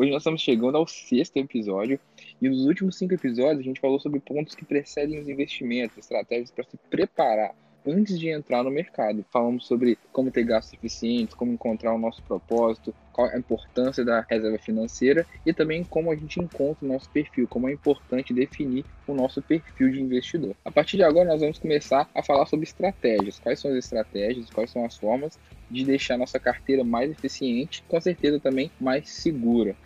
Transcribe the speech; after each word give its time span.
Hoje 0.00 0.12
nós 0.12 0.22
estamos 0.22 0.40
chegando 0.40 0.78
ao 0.78 0.86
sexto 0.86 1.36
episódio 1.36 2.00
e 2.40 2.48
nos 2.48 2.64
últimos 2.64 2.96
cinco 2.96 3.12
episódios 3.12 3.58
a 3.58 3.62
gente 3.62 3.82
falou 3.82 4.00
sobre 4.00 4.18
pontos 4.18 4.54
que 4.54 4.64
precedem 4.64 5.20
os 5.20 5.28
investimentos, 5.28 5.98
estratégias 5.98 6.50
para 6.50 6.64
se 6.64 6.78
preparar 6.88 7.54
antes 7.86 8.18
de 8.18 8.30
entrar 8.30 8.64
no 8.64 8.70
mercado. 8.70 9.22
Falamos 9.30 9.66
sobre 9.66 9.98
como 10.10 10.30
ter 10.30 10.44
gastos 10.44 10.72
eficientes, 10.72 11.34
como 11.34 11.52
encontrar 11.52 11.92
o 11.92 11.98
nosso 11.98 12.22
propósito, 12.22 12.94
qual 13.12 13.28
a 13.28 13.36
importância 13.36 14.02
da 14.02 14.24
reserva 14.26 14.56
financeira 14.56 15.26
e 15.44 15.52
também 15.52 15.84
como 15.84 16.10
a 16.10 16.16
gente 16.16 16.40
encontra 16.40 16.82
o 16.82 16.88
nosso 16.88 17.10
perfil, 17.10 17.46
como 17.46 17.68
é 17.68 17.72
importante 17.74 18.32
definir 18.32 18.86
o 19.06 19.12
nosso 19.12 19.42
perfil 19.42 19.90
de 19.90 20.00
investidor. 20.00 20.56
A 20.64 20.70
partir 20.70 20.96
de 20.96 21.02
agora 21.02 21.28
nós 21.28 21.42
vamos 21.42 21.58
começar 21.58 22.08
a 22.14 22.22
falar 22.22 22.46
sobre 22.46 22.64
estratégias, 22.64 23.38
quais 23.38 23.60
são 23.60 23.70
as 23.70 23.76
estratégias, 23.76 24.48
quais 24.48 24.70
são 24.70 24.82
as 24.82 24.96
formas 24.96 25.38
de 25.70 25.84
deixar 25.84 26.18
nossa 26.18 26.38
carteira 26.38 26.84
mais 26.84 27.10
eficiente, 27.10 27.82
com 27.88 28.00
certeza 28.00 28.40
também 28.40 28.70
mais 28.80 29.08
segura. 29.10 29.76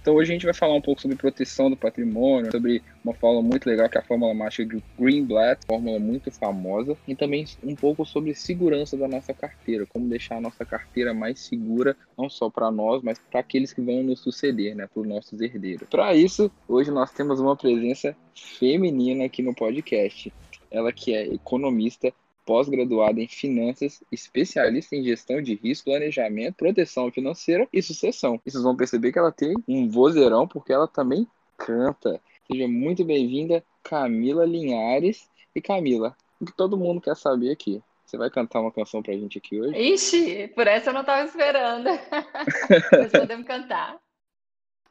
Então 0.00 0.14
hoje 0.14 0.30
a 0.30 0.34
gente 0.34 0.46
vai 0.46 0.54
falar 0.54 0.74
um 0.74 0.80
pouco 0.80 1.00
sobre 1.00 1.16
proteção 1.16 1.68
do 1.68 1.76
patrimônio, 1.76 2.50
sobre 2.50 2.82
uma 3.04 3.12
fórmula 3.12 3.42
muito 3.42 3.68
legal 3.68 3.88
que 3.88 3.98
é 3.98 4.00
a 4.00 4.04
fórmula 4.04 4.32
mágica 4.32 4.64
de 4.64 4.82
Greenblatt, 4.98 5.66
fórmula 5.66 5.98
muito 5.98 6.30
famosa, 6.30 6.96
e 7.06 7.14
também 7.14 7.44
um 7.62 7.74
pouco 7.74 8.06
sobre 8.06 8.34
segurança 8.34 8.96
da 8.96 9.06
nossa 9.06 9.34
carteira, 9.34 9.84
como 9.86 10.08
deixar 10.08 10.36
a 10.36 10.40
nossa 10.40 10.64
carteira 10.64 11.12
mais 11.12 11.40
segura, 11.40 11.94
não 12.16 12.30
só 12.30 12.48
para 12.48 12.70
nós, 12.70 13.02
mas 13.02 13.18
para 13.30 13.40
aqueles 13.40 13.74
que 13.74 13.82
vão 13.82 14.02
nos 14.02 14.20
suceder, 14.20 14.74
né, 14.74 14.86
para 14.86 15.02
os 15.02 15.06
nossos 15.06 15.38
herdeiros. 15.40 15.86
Para 15.90 16.14
isso, 16.14 16.50
hoje 16.66 16.90
nós 16.90 17.12
temos 17.12 17.38
uma 17.38 17.54
presença 17.54 18.16
feminina 18.34 19.26
aqui 19.26 19.42
no 19.42 19.54
podcast. 19.54 20.32
Ela 20.70 20.92
que 20.92 21.14
é 21.14 21.26
economista, 21.26 22.10
pós-graduada 22.44 23.20
em 23.20 23.28
finanças, 23.28 24.02
especialista 24.10 24.96
em 24.96 25.04
gestão 25.04 25.40
de 25.40 25.54
risco, 25.54 25.86
planejamento, 25.86 26.56
proteção 26.56 27.10
financeira 27.10 27.68
e 27.72 27.82
sucessão. 27.82 28.40
E 28.44 28.50
vocês 28.50 28.62
vão 28.62 28.76
perceber 28.76 29.12
que 29.12 29.18
ela 29.18 29.32
tem 29.32 29.54
um 29.68 29.88
vozeirão 29.88 30.46
porque 30.46 30.72
ela 30.72 30.88
também 30.88 31.26
canta. 31.56 32.20
Seja 32.50 32.66
muito 32.66 33.04
bem-vinda, 33.04 33.64
Camila 33.82 34.44
Linhares. 34.44 35.28
E 35.54 35.60
Camila, 35.60 36.16
o 36.40 36.46
que 36.46 36.56
todo 36.56 36.76
mundo 36.76 37.00
quer 37.00 37.16
saber 37.16 37.50
aqui? 37.50 37.82
Você 38.04 38.16
vai 38.16 38.28
cantar 38.28 38.60
uma 38.60 38.72
canção 38.72 39.02
pra 39.02 39.14
gente 39.14 39.38
aqui 39.38 39.60
hoje? 39.60 39.78
Ixi, 39.78 40.48
por 40.48 40.66
essa 40.66 40.90
eu 40.90 40.94
não 40.94 41.04
tava 41.04 41.24
esperando. 41.24 41.88
Mas 42.90 43.12
podemos 43.12 43.46
cantar. 43.46 44.00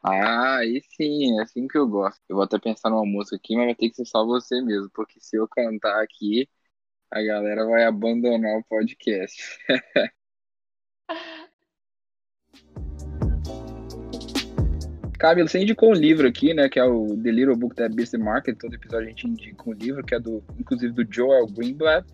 Ah, 0.02 0.56
aí 0.56 0.80
sim, 0.96 1.38
é 1.38 1.42
assim 1.42 1.68
que 1.68 1.76
eu 1.76 1.86
gosto. 1.86 2.18
Eu 2.28 2.36
vou 2.36 2.44
até 2.44 2.58
pensar 2.58 2.88
numa 2.88 3.04
música 3.04 3.36
aqui, 3.36 3.54
mas 3.54 3.66
vai 3.66 3.74
ter 3.74 3.90
que 3.90 3.96
ser 3.96 4.06
só 4.06 4.24
você 4.24 4.62
mesmo, 4.62 4.90
porque 4.94 5.20
se 5.20 5.36
eu 5.36 5.46
cantar 5.46 6.02
aqui, 6.02 6.48
a 7.10 7.22
galera 7.22 7.66
vai 7.66 7.84
abandonar 7.84 8.58
o 8.58 8.64
podcast. 8.64 9.42
Camilo, 15.18 15.48
você 15.48 15.58
indicou 15.60 15.90
um 15.90 15.94
livro 15.94 16.26
aqui, 16.26 16.54
né, 16.54 16.66
que 16.68 16.78
é 16.78 16.84
o 16.84 17.14
The 17.22 17.30
Little 17.30 17.56
Book 17.56 17.76
That 17.76 17.94
Beats 17.94 18.14
Market. 18.14 18.56
Todo 18.56 18.74
episódio 18.74 19.06
a 19.06 19.10
gente 19.10 19.26
indica 19.26 19.68
um 19.68 19.72
livro, 19.74 20.02
que 20.02 20.14
é 20.14 20.20
do, 20.20 20.42
inclusive 20.58 20.94
do 20.94 21.06
Joel 21.12 21.46
Greenblatt, 21.46 22.08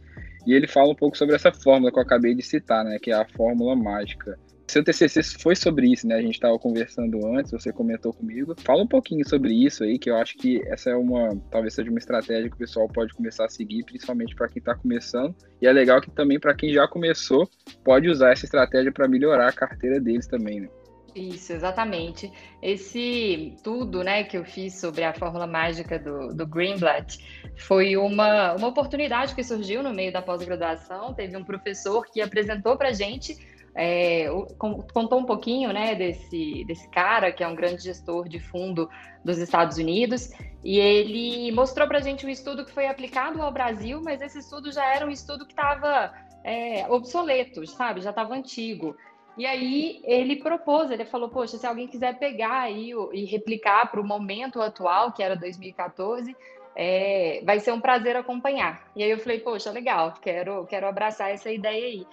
e 0.45 0.53
ele 0.53 0.67
fala 0.67 0.91
um 0.91 0.95
pouco 0.95 1.17
sobre 1.17 1.37
essa 1.37 1.53
fórmula 1.53 1.93
que 1.93 1.99
eu 1.99 2.03
acabei 2.03 2.35
de 2.35 2.43
citar, 2.43 2.85
né, 2.85 2.99
que 2.99 3.13
é 3.13 3.15
a 3.15 3.25
fórmula 3.25 3.77
mágica. 3.77 4.37
Seu 4.69 4.83
TCC 4.83 5.23
foi 5.41 5.55
sobre 5.55 5.93
isso, 5.93 6.09
né? 6.09 6.17
A 6.17 6.21
gente 6.21 6.35
estava 6.35 6.59
conversando 6.59 7.25
antes, 7.27 7.53
você 7.53 7.73
comentou 7.73 8.13
comigo. 8.13 8.55
Fala 8.63 8.83
um 8.83 8.87
pouquinho 8.87 9.27
sobre 9.29 9.53
isso 9.53 9.85
aí, 9.85 9.97
que 9.97 10.11
eu 10.11 10.17
acho 10.17 10.37
que 10.37 10.61
essa 10.67 10.91
é 10.91 10.97
uma, 10.97 11.41
talvez 11.51 11.75
seja 11.75 11.89
uma 11.89 12.01
estratégia 12.01 12.49
que 12.49 12.57
o 12.57 12.59
pessoal 12.59 12.89
pode 12.89 13.15
começar 13.15 13.45
a 13.45 13.49
seguir, 13.49 13.85
principalmente 13.85 14.35
para 14.35 14.49
quem 14.49 14.59
está 14.59 14.75
começando. 14.75 15.35
E 15.63 15.69
é 15.69 15.73
legal 15.73 16.01
que 16.01 16.11
também 16.11 16.41
para 16.41 16.55
quem 16.55 16.73
já 16.73 16.89
começou, 16.89 17.49
pode 17.85 18.09
usar 18.09 18.33
essa 18.33 18.45
estratégia 18.45 18.91
para 18.91 19.07
melhorar 19.07 19.49
a 19.49 19.53
carteira 19.53 20.01
deles 20.01 20.27
também, 20.27 20.61
né? 20.61 20.69
Isso, 21.15 21.55
exatamente. 21.55 22.31
Esse 22.61 23.57
tudo 23.65 24.05
né, 24.05 24.25
que 24.25 24.37
eu 24.37 24.45
fiz 24.45 24.79
sobre 24.79 25.03
a 25.03 25.15
fórmula 25.15 25.47
mágica 25.47 25.99
do, 25.99 26.35
do 26.35 26.47
Greenblatt 26.47 27.19
foi 27.57 27.97
uma, 27.97 28.55
uma 28.55 28.69
oportunidade 28.69 29.35
que 29.35 29.43
surgiu 29.43 29.83
no 29.83 29.95
meio 29.95 30.13
da 30.13 30.21
pós-graduação. 30.21 31.15
Teve 31.15 31.35
um 31.35 31.45
professor 31.45 32.05
que 32.05 32.21
apresentou 32.21 32.77
para 32.77 32.93
gente 32.93 33.35
é, 33.77 34.27
contou 34.59 35.19
um 35.19 35.27
pouquinho 35.27 35.71
né, 35.71 35.95
desse, 35.95 36.65
desse 36.65 36.89
cara, 36.89 37.31
que 37.31 37.45
é 37.45 37.49
um 37.49 37.55
grande 37.55 37.83
gestor 37.83 38.27
de 38.27 38.41
fundo 38.41 38.89
dos 39.23 39.37
Estados 39.37 39.77
Unidos, 39.77 40.31
e 40.65 40.79
ele 40.79 41.53
mostrou 41.53 41.87
para 41.87 41.99
a 41.99 42.01
gente 42.01 42.25
um 42.25 42.31
estudo 42.31 42.65
que 42.65 42.73
foi 42.73 42.87
aplicado 42.87 43.43
ao 43.43 43.53
Brasil, 43.53 44.01
mas 44.03 44.23
esse 44.23 44.39
estudo 44.39 44.73
já 44.73 44.85
era 44.85 45.07
um 45.07 45.11
estudo 45.11 45.45
que 45.45 45.53
estava 45.53 46.11
é, 46.43 46.87
obsoleto, 46.89 47.67
sabe? 47.67 48.01
Já 48.01 48.11
estava 48.11 48.35
antigo. 48.35 48.97
E 49.37 49.45
aí 49.45 50.01
ele 50.05 50.37
propôs, 50.37 50.91
ele 50.91 51.05
falou, 51.05 51.29
poxa, 51.29 51.59
se 51.59 51.67
alguém 51.67 51.87
quiser 51.87 52.19
pegar 52.19 52.61
aí 52.61 52.93
e 53.13 53.27
replicar 53.27 53.91
para 53.91 54.01
o 54.01 54.07
momento 54.07 54.63
atual, 54.63 55.13
que 55.13 55.23
era 55.23 55.37
2014, 55.37 56.35
é, 56.75 57.43
vai 57.45 57.61
ser 57.61 57.73
um 57.73 57.81
prazer 57.81 58.17
acompanhar. 58.17 58.89
E 58.97 59.03
aí 59.03 59.11
eu 59.11 59.19
falei, 59.19 59.41
poxa, 59.41 59.71
legal, 59.71 60.15
quero, 60.23 60.65
quero 60.67 60.87
abraçar 60.87 61.31
essa 61.31 61.51
ideia 61.51 61.87
aí. 61.87 62.07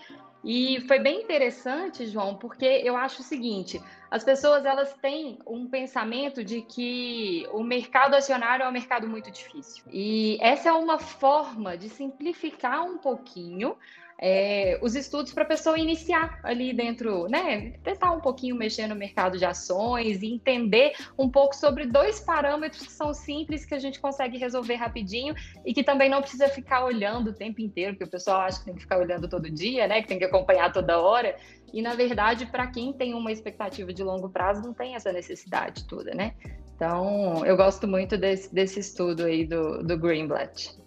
E 0.44 0.82
foi 0.82 1.00
bem 1.00 1.22
interessante, 1.22 2.06
João, 2.06 2.36
porque 2.36 2.66
eu 2.66 2.98
acho 2.98 3.22
o 3.22 3.24
seguinte: 3.24 3.82
as 4.12 4.24
pessoas 4.24 4.66
elas 4.66 4.94
têm 5.02 5.40
um 5.48 5.68
pensamento 5.68 6.44
de 6.44 6.62
que 6.62 7.48
o 7.52 7.64
mercado 7.64 8.16
acionário 8.16 8.64
é 8.64 8.68
um 8.68 8.72
mercado 8.72 9.08
muito 9.08 9.32
difícil. 9.32 9.86
E 9.90 10.38
essa 10.42 10.70
é 10.70 10.74
uma 10.74 11.00
forma 11.00 11.78
de 11.78 11.88
simplificar 11.88 12.84
um 12.84 12.98
pouquinho 12.98 13.78
é, 14.20 14.80
os 14.82 14.96
estudos 14.96 15.34
para 15.34 15.44
a 15.44 15.46
pessoa 15.46 15.78
iniciar 15.78 16.40
ali 16.44 16.74
dentro, 16.74 17.28
né? 17.28 17.74
Tentar 17.84 18.12
um 18.12 18.20
pouquinho 18.20 18.56
mexer 18.56 18.88
no 18.88 18.96
mercado 18.96 19.38
de 19.38 19.46
ações 19.46 20.22
e 20.22 20.34
entender 20.34 20.94
um 21.18 21.30
pouco 21.30 21.56
sobre 21.56 21.86
dois 21.86 22.20
parâmetros 22.20 22.86
que 22.86 22.92
são 22.92 23.14
simples, 23.14 23.66
que 23.66 23.74
a 23.74 23.80
gente 23.80 24.00
consegue 24.00 24.38
resolver 24.38 24.76
rapidinho 24.76 25.36
e 25.66 25.74
que 25.74 25.84
também 25.84 26.10
não 26.10 26.22
precisa 26.22 26.48
ficar 26.48 26.86
olhando 26.86 27.32
o 27.32 27.34
tempo 27.34 27.62
inteiro, 27.62 27.94
porque 27.94 28.06
o 28.06 28.10
pessoal 28.12 28.42
acha 28.42 28.60
que 28.60 28.66
tem 28.66 28.76
que 28.76 28.82
ficar 28.82 28.98
olhando 28.98 29.28
todo 29.28 29.50
dia, 29.50 29.88
né? 29.88 30.02
Que 30.02 30.08
tem 30.08 30.20
que 30.20 30.26
acompanhar 30.26 30.72
toda 30.72 31.00
hora. 31.00 31.36
E 31.74 31.82
na 31.82 31.94
verdade, 31.94 32.46
para 32.46 32.68
quem 32.68 32.94
tem 32.94 33.14
uma 33.14 33.32
expectativa 33.32 33.92
de 33.92 34.04
longo 34.04 34.30
prazo, 34.30 34.62
não 34.62 34.74
tem 34.74 34.96
essa 34.96 35.12
necessidade 35.12 35.86
toda, 35.86 36.14
né? 36.14 36.34
Então, 36.76 37.46
eu 37.46 37.56
gosto 37.56 37.88
muito 37.88 38.18
desse, 38.18 38.54
desse 38.54 38.80
estudo 38.80 39.26
aí 39.26 39.46
do, 39.46 39.84
do 39.84 39.98
Greenblatt. 39.98 40.83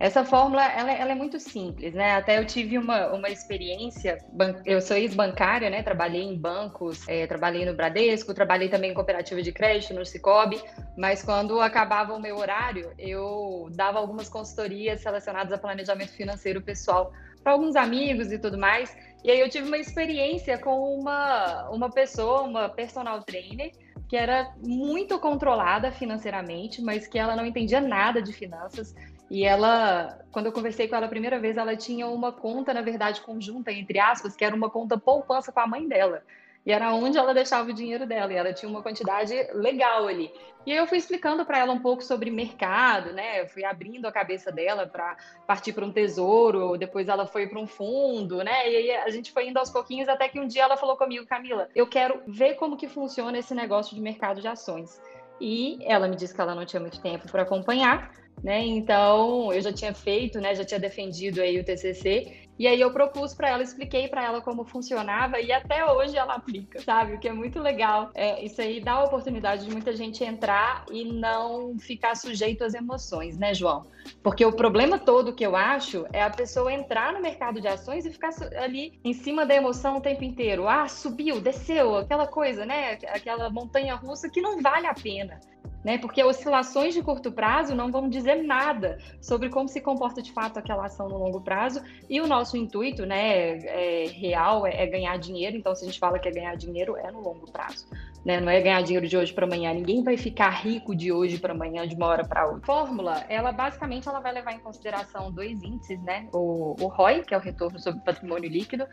Essa 0.00 0.24
fórmula, 0.24 0.64
ela, 0.64 0.92
ela, 0.92 1.10
é 1.10 1.14
muito 1.14 1.40
simples, 1.40 1.92
né? 1.92 2.12
Até 2.12 2.38
eu 2.38 2.46
tive 2.46 2.78
uma, 2.78 3.08
uma 3.08 3.28
experiência, 3.28 4.16
eu 4.64 4.80
sou 4.80 4.96
ex-bancária, 4.96 5.68
né? 5.68 5.82
Trabalhei 5.82 6.22
em 6.22 6.38
bancos, 6.38 7.06
é, 7.08 7.26
trabalhei 7.26 7.66
no 7.66 7.74
Bradesco, 7.74 8.32
trabalhei 8.32 8.68
também 8.68 8.92
em 8.92 8.94
cooperativa 8.94 9.42
de 9.42 9.50
crédito, 9.50 9.94
no 9.94 10.06
Cicobi, 10.06 10.62
mas 10.96 11.22
quando 11.22 11.60
acabava 11.60 12.14
o 12.14 12.20
meu 12.20 12.36
horário, 12.36 12.92
eu 12.96 13.68
dava 13.72 13.98
algumas 13.98 14.28
consultorias 14.28 15.02
relacionadas 15.02 15.52
a 15.52 15.58
planejamento 15.58 16.12
financeiro 16.12 16.62
pessoal 16.62 17.12
para 17.42 17.52
alguns 17.52 17.74
amigos 17.74 18.30
e 18.30 18.38
tudo 18.38 18.56
mais. 18.56 18.96
E 19.24 19.32
aí 19.32 19.40
eu 19.40 19.48
tive 19.48 19.66
uma 19.66 19.78
experiência 19.78 20.58
com 20.58 20.94
uma, 20.94 21.68
uma 21.70 21.90
pessoa, 21.90 22.42
uma 22.42 22.68
personal 22.68 23.20
trainer, 23.24 23.72
que 24.08 24.16
era 24.16 24.54
muito 24.64 25.18
controlada 25.18 25.90
financeiramente, 25.90 26.80
mas 26.80 27.08
que 27.08 27.18
ela 27.18 27.34
não 27.34 27.44
entendia 27.44 27.80
nada 27.80 28.22
de 28.22 28.32
finanças. 28.32 28.94
E 29.30 29.44
ela, 29.44 30.18
quando 30.32 30.46
eu 30.46 30.52
conversei 30.52 30.88
com 30.88 30.96
ela 30.96 31.06
a 31.06 31.10
primeira 31.10 31.38
vez, 31.38 31.56
ela 31.56 31.76
tinha 31.76 32.06
uma 32.06 32.32
conta, 32.32 32.72
na 32.72 32.80
verdade, 32.80 33.20
conjunta, 33.20 33.70
entre 33.70 33.98
aspas, 33.98 34.34
que 34.34 34.44
era 34.44 34.54
uma 34.54 34.70
conta 34.70 34.96
poupança 34.96 35.52
com 35.52 35.60
a 35.60 35.66
mãe 35.66 35.86
dela. 35.86 36.22
E 36.64 36.72
era 36.72 36.92
onde 36.92 37.16
ela 37.16 37.32
deixava 37.32 37.70
o 37.70 37.72
dinheiro 37.72 38.06
dela, 38.06 38.32
e 38.32 38.36
ela 38.36 38.52
tinha 38.52 38.68
uma 38.68 38.82
quantidade 38.82 39.34
legal 39.54 40.06
ali. 40.06 40.30
E 40.66 40.72
aí 40.72 40.76
eu 40.76 40.86
fui 40.86 40.98
explicando 40.98 41.46
para 41.46 41.58
ela 41.58 41.72
um 41.72 41.78
pouco 41.78 42.02
sobre 42.02 42.30
mercado, 42.30 43.12
né? 43.12 43.40
Eu 43.40 43.48
fui 43.48 43.64
abrindo 43.64 44.06
a 44.06 44.12
cabeça 44.12 44.52
dela 44.52 44.86
para 44.86 45.16
partir 45.46 45.72
para 45.72 45.84
um 45.84 45.92
tesouro, 45.92 46.76
depois 46.76 47.08
ela 47.08 47.26
foi 47.26 47.46
para 47.46 47.58
um 47.58 47.66
fundo, 47.66 48.44
né? 48.44 48.70
E 48.70 48.76
aí 48.76 48.90
a 48.90 49.08
gente 49.08 49.32
foi 49.32 49.48
indo 49.48 49.58
aos 49.58 49.70
pouquinhos 49.70 50.08
até 50.08 50.28
que 50.28 50.38
um 50.38 50.46
dia 50.46 50.64
ela 50.64 50.76
falou 50.76 50.96
comigo, 50.96 51.24
Camila, 51.26 51.68
eu 51.74 51.86
quero 51.86 52.20
ver 52.26 52.54
como 52.56 52.76
que 52.76 52.86
funciona 52.86 53.38
esse 53.38 53.54
negócio 53.54 53.94
de 53.94 54.02
mercado 54.02 54.42
de 54.42 54.48
ações. 54.48 55.00
E 55.40 55.78
ela 55.84 56.06
me 56.08 56.16
disse 56.16 56.34
que 56.34 56.40
ela 56.40 56.54
não 56.54 56.66
tinha 56.66 56.80
muito 56.80 57.00
tempo 57.00 57.30
para 57.30 57.44
acompanhar, 57.44 58.12
né? 58.42 58.64
Então, 58.64 59.52
eu 59.52 59.60
já 59.60 59.72
tinha 59.72 59.94
feito, 59.94 60.40
né, 60.40 60.54
já 60.54 60.64
tinha 60.64 60.80
defendido 60.80 61.40
aí 61.40 61.58
o 61.58 61.64
TCC 61.64 62.48
E 62.58 62.66
aí 62.66 62.80
eu 62.80 62.92
propus 62.92 63.34
para 63.34 63.50
ela, 63.50 63.62
expliquei 63.62 64.08
para 64.08 64.24
ela 64.24 64.40
como 64.40 64.64
funcionava 64.64 65.40
e 65.40 65.52
até 65.52 65.84
hoje 65.84 66.16
ela 66.16 66.34
aplica, 66.34 66.80
sabe? 66.82 67.14
O 67.14 67.20
que 67.20 67.28
é 67.28 67.32
muito 67.32 67.60
legal. 67.60 68.10
É, 68.14 68.44
isso 68.44 68.60
aí 68.60 68.80
dá 68.80 68.94
a 68.94 69.04
oportunidade 69.04 69.64
de 69.64 69.70
muita 69.70 69.94
gente 69.94 70.24
entrar 70.24 70.84
e 70.90 71.04
não 71.04 71.78
ficar 71.78 72.16
sujeito 72.16 72.64
às 72.64 72.74
emoções, 72.74 73.38
né, 73.38 73.54
João? 73.54 73.86
Porque 74.22 74.44
o 74.44 74.52
problema 74.52 74.98
todo 74.98 75.32
que 75.32 75.46
eu 75.46 75.54
acho 75.54 76.04
é 76.12 76.22
a 76.22 76.30
pessoa 76.30 76.72
entrar 76.72 77.12
no 77.12 77.20
mercado 77.20 77.60
de 77.60 77.68
ações 77.68 78.04
e 78.04 78.10
ficar 78.10 78.30
ali 78.56 78.98
em 79.04 79.12
cima 79.12 79.46
da 79.46 79.54
emoção 79.54 79.98
o 79.98 80.00
tempo 80.00 80.24
inteiro. 80.24 80.66
Ah, 80.66 80.88
subiu, 80.88 81.40
desceu, 81.40 81.96
aquela 81.96 82.26
coisa, 82.26 82.66
né? 82.66 82.98
Aquela 83.06 83.48
montanha 83.50 83.94
russa 83.94 84.28
que 84.28 84.40
não 84.40 84.60
vale 84.60 84.86
a 84.86 84.94
pena 84.94 85.38
né? 85.84 85.98
Porque 85.98 86.22
oscilações 86.22 86.94
de 86.94 87.02
curto 87.02 87.30
prazo 87.30 87.74
não 87.74 87.90
vão 87.90 88.08
dizer 88.08 88.42
nada 88.42 88.98
sobre 89.20 89.48
como 89.48 89.68
se 89.68 89.80
comporta 89.80 90.20
de 90.20 90.32
fato 90.32 90.58
aquela 90.58 90.86
ação 90.86 91.08
no 91.08 91.18
longo 91.18 91.40
prazo. 91.40 91.82
E 92.08 92.20
o 92.20 92.26
nosso 92.26 92.56
intuito, 92.56 93.06
né, 93.06 93.58
é, 93.58 94.06
real 94.06 94.66
é, 94.66 94.82
é 94.82 94.86
ganhar 94.86 95.16
dinheiro. 95.18 95.56
Então, 95.56 95.74
se 95.74 95.84
a 95.84 95.86
gente 95.86 95.98
fala 95.98 96.18
que 96.18 96.28
é 96.28 96.32
ganhar 96.32 96.56
dinheiro, 96.56 96.96
é 96.96 97.10
no 97.10 97.20
longo 97.20 97.50
prazo. 97.50 97.86
Né? 98.24 98.40
Não 98.40 98.50
é 98.50 98.60
ganhar 98.60 98.82
dinheiro 98.82 99.06
de 99.06 99.16
hoje 99.16 99.32
para 99.32 99.46
amanhã. 99.46 99.72
Ninguém 99.72 100.02
vai 100.02 100.16
ficar 100.16 100.50
rico 100.50 100.94
de 100.94 101.12
hoje 101.12 101.38
para 101.38 101.52
amanhã, 101.52 101.86
de 101.86 101.94
uma 101.94 102.06
hora 102.06 102.26
para 102.26 102.46
outra. 102.46 102.66
Fórmula, 102.66 103.24
ela 103.28 103.52
basicamente 103.52 104.08
ela 104.08 104.20
vai 104.20 104.32
levar 104.32 104.52
em 104.52 104.58
consideração 104.58 105.30
dois 105.30 105.62
índices, 105.62 106.02
né? 106.02 106.28
O, 106.32 106.74
o 106.80 106.88
ROI, 106.88 107.22
que 107.22 107.34
é 107.34 107.36
o 107.36 107.40
retorno 107.40 107.78
sobre 107.78 108.00
patrimônio 108.00 108.50
líquido, 108.50 108.86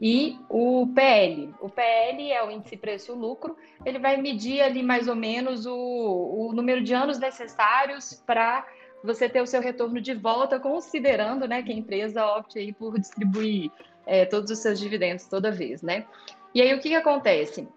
e 0.00 0.38
o 0.48 0.86
PL. 0.94 1.54
O 1.60 1.68
PL 1.68 2.30
é 2.30 2.44
o 2.44 2.50
índice 2.50 2.76
preço-lucro. 2.76 3.56
Ele 3.84 3.98
vai 3.98 4.16
medir 4.16 4.60
ali 4.60 4.82
mais 4.82 5.08
ou 5.08 5.16
menos 5.16 5.64
o, 5.64 5.74
o 5.74 6.52
número 6.52 6.82
de 6.82 6.92
anos 6.92 7.18
necessários 7.18 8.22
para 8.26 8.66
você 9.02 9.28
ter 9.28 9.40
o 9.40 9.46
seu 9.46 9.60
retorno 9.60 10.00
de 10.00 10.14
volta, 10.14 10.60
considerando 10.60 11.48
né, 11.48 11.62
que 11.62 11.72
a 11.72 11.74
empresa 11.74 12.24
opte 12.24 12.58
aí 12.58 12.72
por 12.72 12.98
distribuir 12.98 13.70
é, 14.06 14.24
todos 14.24 14.50
os 14.50 14.58
seus 14.58 14.78
dividendos 14.78 15.26
toda 15.26 15.50
vez, 15.50 15.82
né? 15.82 16.06
E 16.54 16.60
aí 16.60 16.74
o 16.74 16.80
que, 16.80 16.90
que 16.90 16.94
acontece? 16.94 17.68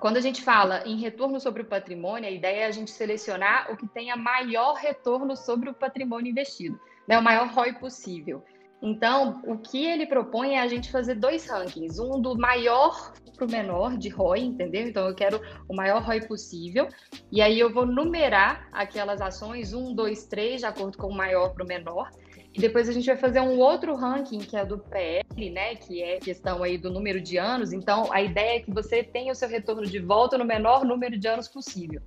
Quando 0.00 0.16
a 0.16 0.20
gente 0.20 0.42
fala 0.42 0.82
em 0.86 0.98
retorno 0.98 1.38
sobre 1.38 1.62
o 1.62 1.66
patrimônio, 1.66 2.28
a 2.28 2.32
ideia 2.32 2.64
é 2.64 2.66
a 2.66 2.70
gente 2.70 2.90
selecionar 2.90 3.70
o 3.70 3.76
que 3.76 3.86
tenha 3.86 4.16
maior 4.16 4.74
retorno 4.74 5.36
sobre 5.36 5.68
o 5.68 5.74
patrimônio 5.74 6.30
investido, 6.30 6.80
né? 7.06 7.18
o 7.18 7.22
maior 7.22 7.48
ROI 7.48 7.74
possível. 7.74 8.42
Então, 8.80 9.40
o 9.46 9.56
que 9.56 9.84
ele 9.84 10.06
propõe 10.06 10.56
é 10.56 10.60
a 10.60 10.68
gente 10.68 10.90
fazer 10.90 11.14
dois 11.14 11.48
rankings, 11.48 11.98
um 11.98 12.20
do 12.20 12.36
maior 12.36 13.14
para 13.34 13.46
o 13.46 13.50
menor 13.50 13.96
de 13.96 14.08
ROI, 14.10 14.40
entendeu? 14.40 14.86
Então, 14.86 15.08
eu 15.08 15.14
quero 15.14 15.40
o 15.66 15.74
maior 15.74 16.02
ROI 16.02 16.26
possível, 16.26 16.88
e 17.32 17.40
aí 17.40 17.58
eu 17.58 17.72
vou 17.72 17.86
numerar 17.86 18.68
aquelas 18.72 19.20
ações, 19.20 19.72
um, 19.72 19.94
dois, 19.94 20.26
três, 20.26 20.60
de 20.60 20.66
acordo 20.66 20.98
com 20.98 21.08
o 21.08 21.16
maior 21.16 21.54
para 21.54 21.64
o 21.64 21.66
menor, 21.66 22.10
e 22.54 22.60
depois 22.60 22.88
a 22.88 22.92
gente 22.92 23.06
vai 23.06 23.16
fazer 23.16 23.40
um 23.40 23.58
outro 23.58 23.96
ranking, 23.96 24.38
que 24.38 24.56
é 24.56 24.64
do 24.64 24.78
PL, 24.78 25.50
né? 25.50 25.74
Que 25.74 26.00
é 26.00 26.20
questão 26.20 26.62
aí 26.62 26.78
do 26.78 26.88
número 26.88 27.20
de 27.20 27.36
anos. 27.36 27.72
Então, 27.72 28.12
a 28.12 28.22
ideia 28.22 28.58
é 28.58 28.60
que 28.60 28.70
você 28.70 29.02
tenha 29.02 29.32
o 29.32 29.34
seu 29.34 29.48
retorno 29.48 29.84
de 29.84 29.98
volta 29.98 30.38
no 30.38 30.44
menor 30.44 30.84
número 30.84 31.18
de 31.18 31.26
anos 31.26 31.48
possível. 31.48 32.00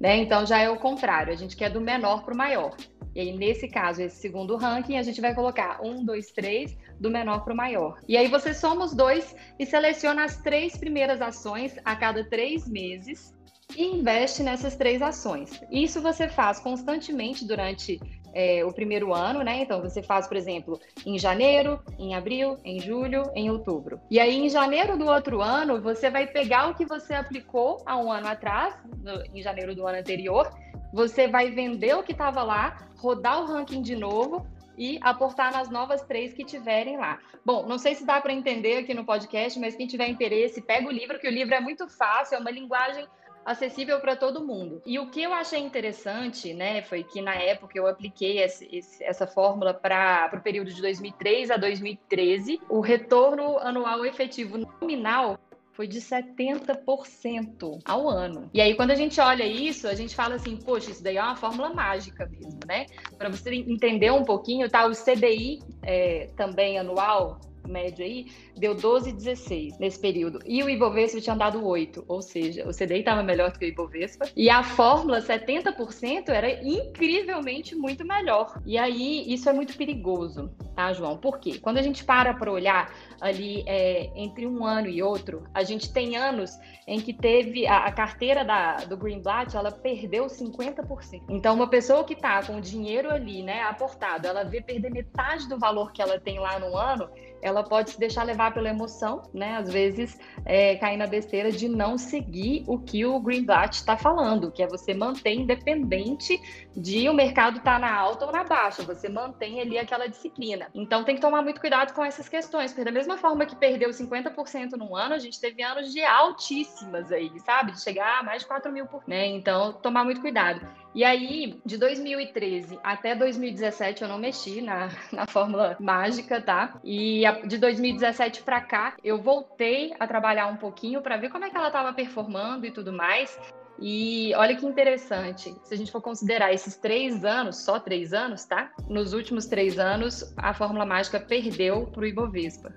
Né? 0.00 0.16
Então, 0.16 0.44
já 0.44 0.58
é 0.58 0.68
o 0.68 0.76
contrário. 0.76 1.32
A 1.32 1.36
gente 1.36 1.56
quer 1.56 1.70
do 1.70 1.80
menor 1.80 2.24
para 2.24 2.34
o 2.34 2.36
maior. 2.36 2.76
E 3.14 3.20
aí, 3.20 3.36
nesse 3.36 3.68
caso, 3.68 4.02
esse 4.02 4.16
segundo 4.16 4.56
ranking, 4.56 4.98
a 4.98 5.02
gente 5.04 5.20
vai 5.20 5.32
colocar 5.36 5.80
um, 5.80 6.04
dois, 6.04 6.32
três, 6.32 6.76
do 6.98 7.08
menor 7.08 7.44
para 7.44 7.52
o 7.52 7.56
maior. 7.56 8.00
E 8.08 8.16
aí 8.16 8.26
você 8.26 8.52
soma 8.52 8.84
os 8.84 8.94
dois 8.94 9.36
e 9.56 9.64
seleciona 9.64 10.24
as 10.24 10.38
três 10.38 10.76
primeiras 10.76 11.22
ações 11.22 11.76
a 11.84 11.94
cada 11.94 12.24
três 12.24 12.68
meses 12.68 13.32
e 13.76 13.84
investe 13.84 14.42
nessas 14.42 14.74
três 14.74 15.00
ações. 15.00 15.62
Isso 15.70 16.02
você 16.02 16.28
faz 16.28 16.58
constantemente 16.58 17.46
durante 17.46 18.00
é, 18.32 18.64
o 18.64 18.72
primeiro 18.72 19.12
ano, 19.12 19.42
né? 19.42 19.62
Então 19.62 19.80
você 19.80 20.02
faz, 20.02 20.26
por 20.26 20.36
exemplo, 20.36 20.80
em 21.06 21.18
janeiro, 21.18 21.80
em 21.98 22.14
abril, 22.14 22.58
em 22.64 22.80
julho, 22.80 23.30
em 23.34 23.50
outubro. 23.50 24.00
E 24.10 24.18
aí, 24.18 24.46
em 24.46 24.48
janeiro 24.48 24.96
do 24.96 25.06
outro 25.06 25.40
ano, 25.40 25.80
você 25.80 26.10
vai 26.10 26.26
pegar 26.26 26.70
o 26.70 26.74
que 26.74 26.84
você 26.84 27.14
aplicou 27.14 27.82
há 27.86 27.96
um 27.96 28.10
ano 28.10 28.28
atrás, 28.28 28.74
no, 29.02 29.22
em 29.34 29.42
janeiro 29.42 29.74
do 29.74 29.86
ano 29.86 29.98
anterior, 29.98 30.50
você 30.92 31.26
vai 31.26 31.50
vender 31.50 31.94
o 31.96 32.02
que 32.02 32.12
estava 32.12 32.42
lá, 32.42 32.76
rodar 32.98 33.40
o 33.40 33.46
ranking 33.46 33.80
de 33.80 33.96
novo 33.96 34.46
e 34.76 34.98
aportar 35.02 35.52
nas 35.52 35.70
novas 35.70 36.02
três 36.02 36.32
que 36.32 36.44
tiverem 36.44 36.96
lá. 36.96 37.18
Bom, 37.44 37.66
não 37.66 37.78
sei 37.78 37.94
se 37.94 38.04
dá 38.04 38.20
para 38.20 38.32
entender 38.32 38.78
aqui 38.78 38.94
no 38.94 39.04
podcast, 39.04 39.58
mas 39.58 39.74
quem 39.74 39.86
tiver 39.86 40.08
interesse, 40.08 40.60
pega 40.60 40.86
o 40.86 40.92
livro, 40.92 41.18
que 41.18 41.28
o 41.28 41.30
livro 41.30 41.54
é 41.54 41.60
muito 41.60 41.88
fácil, 41.88 42.36
é 42.36 42.38
uma 42.38 42.50
linguagem 42.50 43.06
acessível 43.44 44.00
para 44.00 44.16
todo 44.16 44.44
mundo. 44.44 44.82
E 44.86 44.98
o 44.98 45.10
que 45.10 45.22
eu 45.22 45.32
achei 45.32 45.60
interessante, 45.60 46.52
né, 46.54 46.82
foi 46.82 47.02
que 47.02 47.20
na 47.20 47.34
época 47.34 47.76
eu 47.76 47.86
apliquei 47.86 48.38
esse, 48.38 48.68
esse, 48.72 49.02
essa 49.04 49.26
fórmula 49.26 49.74
para 49.74 50.30
o 50.34 50.40
período 50.40 50.72
de 50.72 50.80
2003 50.80 51.50
a 51.50 51.56
2013, 51.56 52.60
o 52.68 52.80
retorno 52.80 53.58
anual 53.58 54.04
efetivo 54.04 54.58
nominal 54.58 55.38
foi 55.72 55.86
de 55.86 56.00
70% 56.00 57.80
ao 57.84 58.08
ano. 58.08 58.50
E 58.52 58.60
aí, 58.60 58.74
quando 58.74 58.90
a 58.90 58.94
gente 58.94 59.18
olha 59.20 59.44
isso, 59.44 59.88
a 59.88 59.94
gente 59.94 60.14
fala 60.14 60.34
assim, 60.34 60.56
poxa, 60.56 60.90
isso 60.90 61.02
daí 61.02 61.16
é 61.16 61.22
uma 61.22 61.34
fórmula 61.34 61.72
mágica 61.72 62.26
mesmo, 62.26 62.60
né? 62.66 62.86
Para 63.16 63.30
você 63.30 63.54
entender 63.54 64.10
um 64.10 64.24
pouquinho, 64.24 64.68
tá? 64.68 64.86
O 64.86 64.92
CDI 64.92 65.60
é, 65.82 66.28
também 66.36 66.78
anual 66.78 67.40
médio 67.68 68.04
aí, 68.04 68.26
deu 68.56 68.74
12,16 68.74 69.78
nesse 69.78 69.98
período. 69.98 70.38
E 70.46 70.62
o 70.62 70.68
Ibovespa 70.70 71.20
tinha 71.20 71.36
dado 71.36 71.66
8, 71.66 72.04
ou 72.08 72.22
seja, 72.22 72.66
o 72.66 72.72
CDI 72.72 73.00
estava 73.00 73.22
melhor 73.22 73.52
do 73.52 73.58
que 73.58 73.64
o 73.64 73.68
Ibovespa. 73.68 74.26
E 74.36 74.50
a 74.50 74.62
fórmula 74.62 75.20
70% 75.20 76.28
era 76.28 76.62
incrivelmente 76.62 77.74
muito 77.74 78.04
melhor. 78.04 78.60
E 78.64 78.78
aí, 78.78 79.24
isso 79.32 79.48
é 79.48 79.52
muito 79.52 79.76
perigoso, 79.76 80.50
tá, 80.74 80.92
João? 80.92 81.16
Por 81.16 81.38
quê? 81.38 81.58
Quando 81.60 81.78
a 81.78 81.82
gente 81.82 82.04
para 82.04 82.34
para 82.34 82.50
olhar 82.50 82.92
ali 83.20 83.62
é, 83.66 84.10
entre 84.14 84.46
um 84.46 84.64
ano 84.64 84.88
e 84.88 85.02
outro, 85.02 85.44
a 85.54 85.62
gente 85.62 85.92
tem 85.92 86.16
anos 86.16 86.58
em 86.86 87.00
que 87.00 87.12
teve 87.12 87.66
a, 87.66 87.84
a 87.84 87.92
carteira 87.92 88.44
da, 88.44 88.76
do 88.78 88.96
Greenblatt, 88.96 89.56
ela 89.56 89.70
perdeu 89.70 90.26
50%. 90.26 91.22
Então, 91.28 91.54
uma 91.54 91.68
pessoa 91.68 92.04
que 92.04 92.14
está 92.14 92.42
com 92.42 92.56
o 92.56 92.60
dinheiro 92.60 93.10
ali, 93.10 93.42
né, 93.42 93.62
aportado, 93.62 94.26
ela 94.26 94.44
vê 94.44 94.60
perder 94.60 94.90
metade 94.90 95.48
do 95.48 95.58
valor 95.58 95.92
que 95.92 96.02
ela 96.02 96.18
tem 96.18 96.38
lá 96.38 96.58
no 96.58 96.76
ano, 96.76 97.08
ela 97.42 97.62
pode 97.62 97.90
se 97.90 98.00
deixar 98.00 98.22
levar 98.22 98.54
pela 98.54 98.70
emoção, 98.70 99.22
né? 99.34 99.56
Às 99.56 99.70
vezes 99.70 100.18
é, 100.44 100.76
cair 100.76 100.96
na 100.96 101.06
besteira 101.06 101.50
de 101.50 101.68
não 101.68 101.98
seguir 101.98 102.64
o 102.66 102.78
que 102.78 103.04
o 103.04 103.20
Greenblatt 103.20 103.74
está 103.74 103.96
falando, 103.96 104.50
que 104.50 104.62
é 104.62 104.66
você 104.66 104.94
manter 104.94 105.34
independente 105.34 106.40
de 106.74 107.08
o 107.08 107.14
mercado 107.14 107.58
estar 107.58 107.74
tá 107.74 107.78
na 107.78 107.94
alta 107.94 108.26
ou 108.26 108.32
na 108.32 108.44
baixa, 108.44 108.82
você 108.82 109.08
mantém 109.08 109.60
ali 109.60 109.78
aquela 109.78 110.06
disciplina. 110.06 110.68
Então 110.74 111.04
tem 111.04 111.16
que 111.16 111.20
tomar 111.20 111.42
muito 111.42 111.60
cuidado 111.60 111.92
com 111.92 112.04
essas 112.04 112.28
questões, 112.28 112.72
porque 112.72 112.84
da 112.84 112.92
mesma 112.92 113.18
forma 113.18 113.44
que 113.44 113.56
perdeu 113.56 113.90
50% 113.90 114.72
num 114.72 114.96
ano, 114.96 115.14
a 115.14 115.18
gente 115.18 115.40
teve 115.40 115.62
anos 115.62 115.92
de 115.92 116.02
altíssimas 116.02 117.12
aí, 117.12 117.30
sabe? 117.40 117.72
De 117.72 117.82
chegar 117.82 118.20
a 118.20 118.22
mais 118.22 118.42
de 118.42 118.48
4 118.48 118.72
mil 118.72 118.86
por 118.86 119.02
né? 119.06 119.26
Então 119.26 119.72
tomar 119.72 120.04
muito 120.04 120.20
cuidado. 120.20 120.66
E 120.94 121.04
aí, 121.04 121.58
de 121.64 121.78
2013 121.78 122.78
até 122.82 123.14
2017, 123.14 124.02
eu 124.02 124.08
não 124.08 124.18
mexi 124.18 124.60
na, 124.60 124.90
na 125.10 125.26
fórmula 125.26 125.76
mágica, 125.80 126.40
tá? 126.40 126.78
E 126.84 127.24
a, 127.24 127.40
de 127.40 127.56
2017 127.56 128.42
para 128.42 128.60
cá, 128.60 128.96
eu 129.02 129.20
voltei 129.20 129.94
a 129.98 130.06
trabalhar 130.06 130.48
um 130.48 130.56
pouquinho 130.56 131.00
para 131.00 131.16
ver 131.16 131.30
como 131.30 131.44
é 131.44 131.50
que 131.50 131.56
ela 131.56 131.68
estava 131.68 131.92
performando 131.92 132.66
e 132.66 132.70
tudo 132.70 132.92
mais. 132.92 133.38
E 133.80 134.34
olha 134.36 134.54
que 134.54 134.66
interessante, 134.66 135.52
se 135.64 135.74
a 135.74 135.76
gente 135.76 135.90
for 135.90 136.00
considerar 136.00 136.52
esses 136.52 136.76
três 136.76 137.24
anos, 137.24 137.64
só 137.64 137.80
três 137.80 138.12
anos, 138.12 138.44
tá? 138.44 138.70
Nos 138.86 139.14
últimos 139.14 139.46
três 139.46 139.78
anos, 139.78 140.32
a 140.36 140.52
fórmula 140.52 140.84
mágica 140.84 141.18
perdeu 141.18 141.86
para 141.86 142.02
o 142.02 142.06
Ibovespa. 142.06 142.72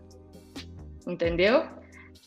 Entendeu? 1.06 1.66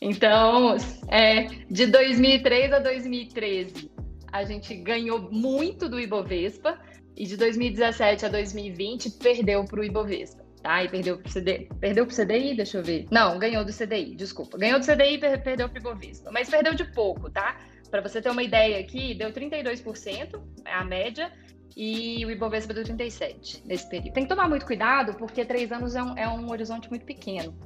Então, 0.01 0.77
é, 1.09 1.43
de 1.69 1.87
2003 1.87 2.71
a 2.71 2.79
2013, 2.79 3.91
a 4.31 4.43
gente 4.43 4.75
ganhou 4.75 5.31
muito 5.31 5.89
do 5.89 5.99
Ibovespa 5.99 6.79
e 7.15 7.25
de 7.25 7.35
2017 7.37 8.25
a 8.25 8.29
2020 8.29 9.11
perdeu 9.11 9.65
para 9.65 9.79
o 9.79 9.83
Ibovespa. 9.83 10.47
Tá, 10.61 10.83
e 10.83 10.89
perdeu 10.89 11.17
pro 11.17 11.31
CDI. 11.31 11.69
Perdeu 11.79 12.05
pro 12.05 12.15
CDI? 12.15 12.53
Deixa 12.53 12.77
eu 12.77 12.83
ver. 12.83 13.07
Não, 13.09 13.39
ganhou 13.39 13.63
do 13.63 13.71
CDI, 13.71 14.13
desculpa. 14.15 14.57
Ganhou 14.57 14.77
do 14.77 14.85
CDI 14.85 15.13
e 15.13 15.37
perdeu 15.37 15.69
pro 15.69 15.79
Ibovespa. 15.79 16.31
Mas 16.31 16.49
perdeu 16.49 16.73
de 16.73 16.83
pouco, 16.91 17.29
tá? 17.29 17.57
Para 17.89 18.01
você 18.01 18.21
ter 18.21 18.29
uma 18.29 18.43
ideia 18.43 18.77
aqui, 18.79 19.13
deu 19.15 19.31
32%, 19.31 20.41
é 20.65 20.73
a 20.73 20.83
média, 20.83 21.31
e 21.77 22.25
o 22.25 22.31
Ibovespa 22.31 22.73
deu 22.73 22.83
37% 22.83 23.61
nesse 23.65 23.89
período. 23.89 24.13
Tem 24.13 24.23
que 24.23 24.29
tomar 24.29 24.49
muito 24.49 24.65
cuidado, 24.65 25.13
porque 25.13 25.45
três 25.45 25.71
anos 25.71 25.95
é 25.95 26.03
um, 26.03 26.17
é 26.17 26.27
um 26.27 26.51
horizonte 26.51 26.89
muito 26.89 27.05
pequeno. 27.05 27.57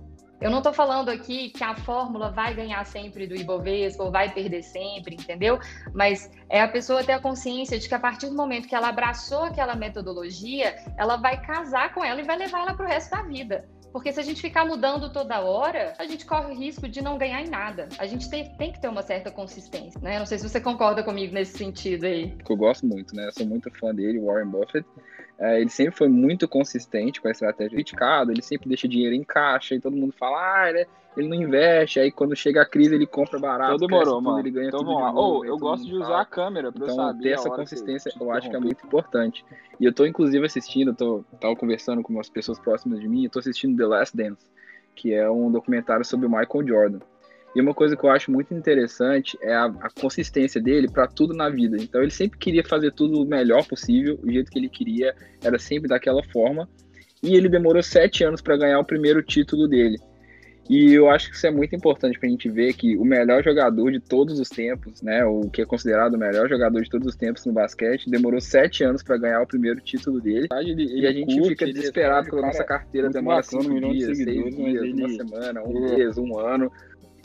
Eu 0.44 0.52
não 0.52 0.58
estou 0.58 0.74
falando 0.74 1.08
aqui 1.08 1.48
que 1.52 1.64
a 1.64 1.74
fórmula 1.74 2.30
vai 2.30 2.54
ganhar 2.54 2.86
sempre 2.86 3.26
do 3.26 3.34
Ibovespa 3.34 4.04
ou 4.04 4.12
vai 4.12 4.30
perder 4.34 4.62
sempre, 4.62 5.16
entendeu? 5.16 5.58
Mas 5.94 6.30
é 6.50 6.60
a 6.60 6.68
pessoa 6.68 7.02
ter 7.02 7.14
a 7.14 7.20
consciência 7.20 7.80
de 7.80 7.88
que 7.88 7.96
a 7.96 8.00
partir 8.00 8.28
do 8.28 8.36
momento 8.36 8.68
que 8.68 8.76
ela 8.76 8.90
abraçou 8.90 9.44
aquela 9.44 9.74
metodologia, 9.74 10.76
ela 10.98 11.16
vai 11.16 11.40
casar 11.40 11.94
com 11.94 12.04
ela 12.04 12.20
e 12.20 12.26
vai 12.26 12.38
levar 12.38 12.60
ela 12.60 12.74
para 12.74 12.86
o 12.86 12.90
resto 12.90 13.12
da 13.12 13.22
vida. 13.22 13.66
Porque 13.94 14.12
se 14.12 14.20
a 14.20 14.24
gente 14.24 14.42
ficar 14.42 14.66
mudando 14.66 15.14
toda 15.14 15.40
hora, 15.40 15.94
a 15.98 16.04
gente 16.06 16.26
corre 16.26 16.52
o 16.52 16.58
risco 16.58 16.90
de 16.90 17.02
não 17.02 17.18
ganhar 17.18 17.42
em 17.42 17.48
nada. 17.48 17.88
A 17.98 18.06
gente 18.06 18.30
tem, 18.30 18.54
tem 18.58 18.74
que 18.74 18.82
ter 18.82 18.90
uma 18.90 19.02
certa 19.02 19.32
consistência, 19.32 20.02
né? 20.02 20.20
Não 20.20 20.26
sei 20.26 20.40
se 20.40 20.50
você 20.50 20.60
concorda 20.60 21.04
comigo 21.04 21.34
nesse 21.34 21.58
sentido 21.58 22.04
aí. 22.04 22.36
Eu 22.50 22.58
gosto 22.58 22.86
muito, 22.86 23.16
né? 23.16 23.28
Eu 23.28 23.32
sou 23.32 23.46
muito 23.46 23.72
fã 23.80 23.96
dele, 23.96 24.20
Warren 24.20 24.50
Buffett. 24.50 24.86
É, 25.40 25.60
ele 25.60 25.70
sempre 25.70 25.96
foi 25.96 26.08
muito 26.08 26.48
consistente 26.48 27.20
com 27.20 27.28
a 27.28 27.32
estratégia 27.32 27.76
criticada, 27.76 28.32
ele 28.32 28.42
sempre 28.42 28.70
deixa 28.70 28.88
dinheiro 28.88 29.16
em 29.16 29.24
caixa 29.24 29.76
e 29.76 29.80
todo 29.80 29.96
mundo 29.96 30.14
fala, 30.14 30.38
ah, 30.38 30.70
ele, 30.70 30.88
ele 31.18 31.28
não 31.28 31.36
investe, 31.36 32.00
aí 32.00 32.12
quando 32.12 32.36
chega 32.36 32.62
a 32.62 32.66
crise 32.66 32.96
ele 32.96 33.08
compra 33.08 33.40
barato. 33.40 33.76
Então 33.76 33.88
demorou, 33.88 34.22
mano. 34.22 34.40
Ele 34.40 34.52
ganha 34.52 34.68
então 34.68 34.80
tudo 34.80 34.94
vamos 34.94 35.04
lá. 35.04 35.12
Novo, 35.12 35.40
oh, 35.40 35.46
eu 35.46 35.58
gosto 35.58 35.86
de 35.86 35.96
usar 35.96 36.06
fala. 36.06 36.22
a 36.22 36.26
câmera 36.26 36.72
pra 36.72 36.84
então, 36.84 36.96
eu 36.96 37.04
saber. 37.04 37.24
ter 37.24 37.30
essa 37.32 37.50
consistência 37.50 38.14
eu 38.20 38.32
acho 38.32 38.50
que 38.50 38.56
é 38.56 38.60
muito 38.60 38.86
importante. 38.86 39.44
E 39.80 39.86
eu 39.86 39.94
tô 39.94 40.06
inclusive 40.06 40.46
assistindo, 40.46 40.92
eu 40.92 40.96
tô, 40.96 41.26
tava 41.40 41.56
conversando 41.56 42.04
com 42.04 42.14
umas 42.14 42.30
pessoas 42.30 42.60
próximas 42.60 43.00
de 43.00 43.08
mim, 43.08 43.24
eu 43.24 43.30
tô 43.30 43.40
assistindo 43.40 43.76
The 43.76 43.86
Last 43.86 44.16
Dance, 44.16 44.46
que 44.96 45.14
é 45.14 45.30
um 45.30 45.52
documentário 45.52 46.06
sobre 46.06 46.28
o 46.28 46.30
Michael 46.30 46.68
Jordan. 46.68 47.00
E 47.56 47.62
uma 47.62 47.74
coisa 47.74 47.96
que 47.96 48.04
eu 48.04 48.10
acho 48.10 48.32
muito 48.32 48.54
interessante 48.54 49.38
é 49.42 49.54
a, 49.54 49.66
a 49.66 49.90
consistência 49.90 50.60
dele 50.60 50.90
para 50.90 51.08
tudo 51.08 51.34
na 51.34 51.50
vida. 51.50 51.78
Então 51.80 52.02
ele 52.02 52.12
sempre 52.12 52.40
queria 52.40 52.64
fazer 52.64 52.92
tudo 52.92 53.22
o 53.22 53.26
melhor 53.26 53.66
possível, 53.68 54.20
o 54.24 54.32
jeito 54.32 54.50
que 54.50 54.58
ele 54.58 54.70
queria 54.70 55.16
era 55.44 55.60
sempre 55.60 55.88
daquela 55.88 56.24
forma. 56.24 56.68
E 57.22 57.36
ele 57.36 57.48
demorou 57.48 57.82
sete 57.82 58.24
anos 58.24 58.42
para 58.42 58.58
ganhar 58.58 58.80
o 58.80 58.86
primeiro 58.86 59.22
título 59.22 59.68
dele. 59.68 59.98
E 60.70 60.94
eu 60.94 61.10
acho 61.10 61.30
que 61.30 61.36
isso 61.36 61.46
é 61.46 61.52
muito 61.52 61.76
importante 61.76 62.18
para 62.18 62.28
a 62.28 62.32
gente 62.32 62.50
ver 62.50 62.74
que 62.74 62.96
o 62.98 63.04
melhor 63.04 63.44
jogador 63.44 63.92
de 63.92 64.00
todos 64.00 64.40
os 64.40 64.48
tempos, 64.48 65.02
né, 65.02 65.24
o 65.26 65.50
que 65.50 65.62
é 65.62 65.66
considerado 65.66 66.14
o 66.14 66.18
melhor 66.18 66.48
jogador 66.48 66.82
de 66.82 66.90
todos 66.90 67.08
os 67.08 67.16
tempos 67.16 67.46
no 67.46 67.52
basquete, 67.52 68.10
demorou 68.10 68.40
sete 68.40 68.84
anos 68.84 69.04
para 69.04 69.18
ganhar 69.18 69.42
o 69.42 69.48
primeiro 69.48 69.82
título 69.82 70.22
dele. 70.22 70.48
Ele, 70.54 71.02
e 71.02 71.06
a 71.06 71.12
gente 71.12 71.36
curte, 71.36 71.50
fica 71.50 71.66
desesperado 71.66 72.30
pela 72.30 72.44
nossa 72.44 72.64
carteira, 72.64 73.10
demora 73.10 73.44
cinco 73.44 73.64
dias, 73.92 74.18
seis 74.18 74.26
dias, 74.26 74.94
uma 74.94 75.10
semana, 75.10 75.64
um 75.64 75.86
é. 75.86 75.96
mês, 75.98 76.18
um 76.18 76.40
ano. 76.40 76.72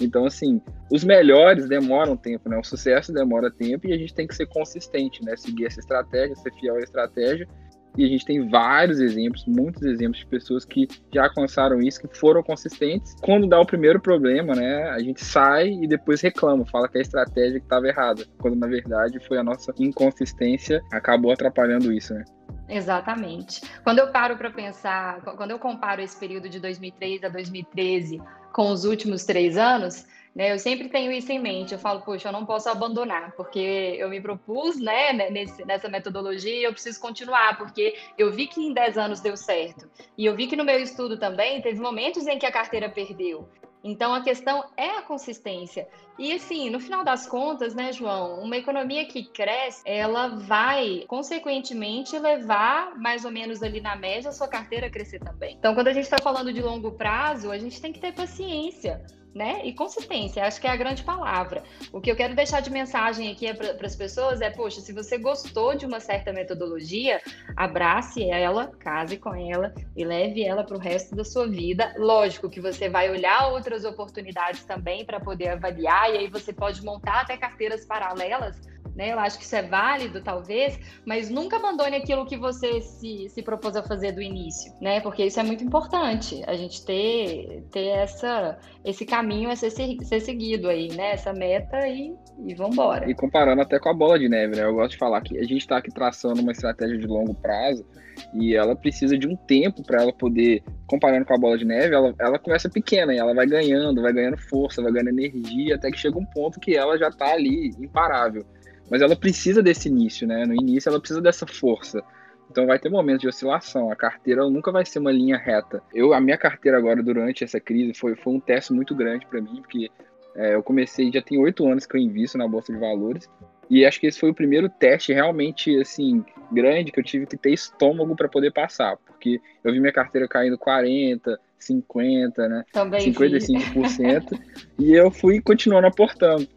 Então, 0.00 0.26
assim, 0.26 0.60
os 0.90 1.02
melhores 1.02 1.68
demoram 1.68 2.16
tempo, 2.16 2.48
né? 2.48 2.56
O 2.56 2.64
sucesso 2.64 3.12
demora 3.12 3.50
tempo 3.50 3.86
e 3.86 3.92
a 3.92 3.98
gente 3.98 4.14
tem 4.14 4.26
que 4.26 4.34
ser 4.34 4.46
consistente, 4.46 5.24
né? 5.24 5.36
Seguir 5.36 5.66
essa 5.66 5.80
estratégia, 5.80 6.36
ser 6.36 6.52
fiel 6.54 6.76
à 6.76 6.80
estratégia. 6.80 7.48
E 7.96 8.04
a 8.04 8.08
gente 8.08 8.24
tem 8.24 8.48
vários 8.48 9.00
exemplos, 9.00 9.44
muitos 9.46 9.82
exemplos 9.82 10.18
de 10.18 10.26
pessoas 10.26 10.64
que 10.64 10.86
já 11.12 11.24
alcançaram 11.24 11.80
isso, 11.80 12.00
que 12.00 12.16
foram 12.16 12.42
consistentes. 12.42 13.14
Quando 13.20 13.48
dá 13.48 13.60
o 13.60 13.66
primeiro 13.66 14.00
problema, 14.00 14.54
né? 14.54 14.88
A 14.90 15.00
gente 15.00 15.24
sai 15.24 15.70
e 15.70 15.86
depois 15.86 16.20
reclama, 16.20 16.64
fala 16.66 16.88
que 16.88 16.98
a 16.98 17.00
estratégia 17.00 17.58
que 17.58 17.66
estava 17.66 17.88
errada. 17.88 18.24
Quando 18.38 18.56
na 18.56 18.66
verdade 18.66 19.18
foi 19.26 19.38
a 19.38 19.42
nossa 19.42 19.72
inconsistência 19.78 20.82
acabou 20.92 21.32
atrapalhando 21.32 21.92
isso, 21.92 22.14
né? 22.14 22.24
Exatamente. 22.68 23.62
Quando 23.82 23.98
eu 23.98 24.08
paro 24.08 24.36
para 24.36 24.50
pensar, 24.50 25.22
quando 25.22 25.52
eu 25.52 25.58
comparo 25.58 26.02
esse 26.02 26.18
período 26.18 26.48
de 26.48 26.60
2003 26.60 27.24
a 27.24 27.28
2013 27.28 28.20
com 28.52 28.70
os 28.70 28.84
últimos 28.84 29.24
três 29.24 29.56
anos, 29.56 30.06
né, 30.34 30.52
eu 30.52 30.58
sempre 30.58 30.88
tenho 30.88 31.10
isso 31.12 31.30
em 31.32 31.38
mente. 31.38 31.72
Eu 31.72 31.78
falo, 31.78 32.02
poxa, 32.02 32.28
eu 32.28 32.32
não 32.32 32.46
posso 32.46 32.68
abandonar, 32.68 33.32
porque 33.32 33.96
eu 33.98 34.08
me 34.08 34.20
propus 34.20 34.78
né, 34.78 35.12
nesse, 35.30 35.64
nessa 35.64 35.88
metodologia 35.88 36.54
e 36.54 36.64
eu 36.64 36.72
preciso 36.72 37.00
continuar, 37.00 37.58
porque 37.58 37.96
eu 38.16 38.30
vi 38.30 38.46
que 38.46 38.60
em 38.60 38.72
10 38.72 38.98
anos 38.98 39.20
deu 39.20 39.36
certo. 39.36 39.88
E 40.16 40.24
eu 40.24 40.34
vi 40.34 40.46
que 40.46 40.56
no 40.56 40.64
meu 40.64 40.78
estudo 40.80 41.18
também 41.18 41.60
teve 41.60 41.80
momentos 41.80 42.26
em 42.26 42.38
que 42.38 42.46
a 42.46 42.52
carteira 42.52 42.88
perdeu. 42.88 43.48
Então 43.82 44.12
a 44.12 44.22
questão 44.22 44.64
é 44.76 44.90
a 44.90 45.02
consistência. 45.02 45.88
E 46.18 46.32
assim, 46.32 46.68
no 46.68 46.80
final 46.80 47.04
das 47.04 47.26
contas, 47.26 47.74
né, 47.74 47.92
João, 47.92 48.40
uma 48.42 48.56
economia 48.56 49.06
que 49.06 49.24
cresce, 49.24 49.82
ela 49.84 50.28
vai 50.28 51.04
consequentemente 51.06 52.18
levar 52.18 52.98
mais 52.98 53.24
ou 53.24 53.30
menos 53.30 53.62
ali 53.62 53.80
na 53.80 53.94
média 53.94 54.30
a 54.30 54.32
sua 54.32 54.48
carteira 54.48 54.88
a 54.88 54.90
crescer 54.90 55.20
também. 55.20 55.56
Então, 55.56 55.74
quando 55.74 55.88
a 55.88 55.92
gente 55.92 56.04
está 56.04 56.18
falando 56.18 56.52
de 56.52 56.60
longo 56.60 56.92
prazo, 56.92 57.52
a 57.52 57.58
gente 57.58 57.80
tem 57.80 57.92
que 57.92 58.00
ter 58.00 58.12
paciência 58.12 59.00
né? 59.34 59.60
E 59.64 59.72
consistência, 59.72 60.44
acho 60.44 60.60
que 60.60 60.66
é 60.66 60.70
a 60.70 60.76
grande 60.76 61.02
palavra. 61.02 61.62
O 61.92 62.00
que 62.00 62.10
eu 62.10 62.16
quero 62.16 62.34
deixar 62.34 62.60
de 62.60 62.70
mensagem 62.70 63.30
aqui 63.30 63.46
é 63.46 63.54
para 63.54 63.86
as 63.86 63.96
pessoas 63.96 64.40
é, 64.40 64.50
poxa, 64.50 64.80
se 64.80 64.92
você 64.92 65.18
gostou 65.18 65.74
de 65.74 65.86
uma 65.86 66.00
certa 66.00 66.32
metodologia, 66.32 67.20
abrace 67.56 68.28
ela, 68.28 68.72
case 68.78 69.16
com 69.16 69.34
ela 69.34 69.74
e 69.96 70.04
leve 70.04 70.42
ela 70.42 70.64
para 70.64 70.76
o 70.76 70.80
resto 70.80 71.14
da 71.14 71.24
sua 71.24 71.46
vida. 71.46 71.94
Lógico 71.96 72.48
que 72.48 72.60
você 72.60 72.88
vai 72.88 73.10
olhar 73.10 73.48
outras 73.48 73.84
oportunidades 73.84 74.64
também 74.64 75.04
para 75.04 75.20
poder 75.20 75.48
avaliar, 75.48 76.12
e 76.12 76.18
aí 76.18 76.28
você 76.28 76.52
pode 76.52 76.84
montar 76.84 77.20
até 77.20 77.36
carteiras 77.36 77.84
paralelas 77.84 78.56
né? 78.94 79.12
Eu 79.12 79.18
acho 79.18 79.38
que 79.38 79.44
isso 79.44 79.56
é 79.56 79.62
válido, 79.62 80.22
talvez, 80.22 80.78
mas 81.04 81.30
nunca 81.30 81.56
abandone 81.56 81.96
aquilo 81.96 82.26
que 82.26 82.36
você 82.36 82.80
se, 82.80 83.28
se 83.28 83.42
propôs 83.42 83.76
a 83.76 83.82
fazer 83.82 84.12
do 84.12 84.22
início, 84.22 84.72
né? 84.80 85.00
Porque 85.00 85.24
isso 85.24 85.40
é 85.40 85.42
muito 85.42 85.64
importante, 85.64 86.42
a 86.46 86.54
gente 86.54 86.84
ter, 86.84 87.64
ter 87.70 87.86
essa, 87.86 88.58
esse 88.84 89.04
caminho 89.04 89.50
a 89.50 89.56
ser, 89.56 89.70
ser 89.70 90.20
seguido 90.20 90.68
aí, 90.68 90.88
né? 90.88 91.12
Essa 91.12 91.32
meta 91.32 91.86
e, 91.86 92.14
e 92.46 92.54
vambora. 92.54 93.10
E 93.10 93.14
comparando 93.14 93.62
até 93.62 93.78
com 93.78 93.88
a 93.88 93.94
bola 93.94 94.18
de 94.18 94.28
neve, 94.28 94.56
né? 94.56 94.64
Eu 94.64 94.74
gosto 94.74 94.92
de 94.92 94.98
falar 94.98 95.20
que 95.20 95.38
a 95.38 95.42
gente 95.42 95.58
está 95.58 95.78
aqui 95.78 95.90
traçando 95.90 96.40
uma 96.40 96.52
estratégia 96.52 96.98
de 96.98 97.06
longo 97.06 97.34
prazo 97.34 97.84
e 98.32 98.54
ela 98.54 98.74
precisa 98.74 99.16
de 99.16 99.26
um 99.26 99.36
tempo 99.36 99.82
para 99.82 100.02
ela 100.02 100.12
poder, 100.12 100.62
comparando 100.86 101.24
com 101.24 101.34
a 101.34 101.38
bola 101.38 101.56
de 101.56 101.64
neve, 101.64 101.94
ela, 101.94 102.14
ela 102.18 102.38
começa 102.38 102.68
pequena 102.68 103.12
e 103.14 103.18
ela 103.18 103.34
vai 103.34 103.46
ganhando, 103.46 104.02
vai 104.02 104.12
ganhando 104.12 104.36
força, 104.36 104.82
vai 104.82 104.92
ganhando 104.92 105.10
energia, 105.10 105.76
até 105.76 105.90
que 105.90 105.98
chega 105.98 106.18
um 106.18 106.24
ponto 106.24 106.60
que 106.60 106.76
ela 106.76 106.98
já 106.98 107.08
está 107.08 107.32
ali 107.32 107.70
imparável. 107.78 108.44
Mas 108.90 109.02
ela 109.02 109.16
precisa 109.16 109.62
desse 109.62 109.88
início, 109.88 110.26
né? 110.26 110.44
No 110.46 110.54
início 110.54 110.88
ela 110.88 110.98
precisa 110.98 111.20
dessa 111.20 111.46
força. 111.46 112.02
Então 112.50 112.66
vai 112.66 112.78
ter 112.78 112.88
momentos 112.88 113.20
de 113.20 113.28
oscilação. 113.28 113.90
A 113.90 113.96
carteira 113.96 114.48
nunca 114.48 114.72
vai 114.72 114.84
ser 114.84 114.98
uma 114.98 115.12
linha 115.12 115.36
reta. 115.36 115.82
Eu, 115.92 116.14
a 116.14 116.20
minha 116.20 116.38
carteira 116.38 116.78
agora 116.78 117.02
durante 117.02 117.44
essa 117.44 117.60
crise 117.60 117.92
foi, 117.94 118.14
foi 118.16 118.34
um 118.34 118.40
teste 118.40 118.72
muito 118.72 118.94
grande 118.94 119.26
para 119.26 119.40
mim, 119.40 119.60
porque 119.60 119.90
é, 120.34 120.54
eu 120.54 120.62
comecei 120.62 121.10
já 121.12 121.20
tem 121.20 121.38
oito 121.38 121.66
anos 121.66 121.84
que 121.84 121.96
eu 121.96 122.00
invisto 122.00 122.38
na 122.38 122.48
bolsa 122.48 122.72
de 122.72 122.78
valores 122.78 123.28
e 123.70 123.84
acho 123.84 124.00
que 124.00 124.06
esse 124.06 124.18
foi 124.18 124.30
o 124.30 124.34
primeiro 124.34 124.68
teste 124.68 125.12
realmente 125.12 125.78
assim 125.78 126.24
grande 126.50 126.90
que 126.90 126.98
eu 126.98 127.04
tive 127.04 127.26
que 127.26 127.36
ter 127.36 127.52
estômago 127.52 128.16
para 128.16 128.28
poder 128.28 128.52
passar, 128.52 128.96
porque 128.96 129.40
eu 129.62 129.72
vi 129.72 129.80
minha 129.80 129.92
carteira 129.92 130.26
caindo 130.26 130.56
40, 130.56 131.38
50, 131.58 132.48
né? 132.48 132.64
Também 132.72 133.12
55% 133.12 134.40
e 134.78 134.94
eu 134.94 135.10
fui 135.10 135.40
continuando 135.40 135.86
aportando. 135.86 136.48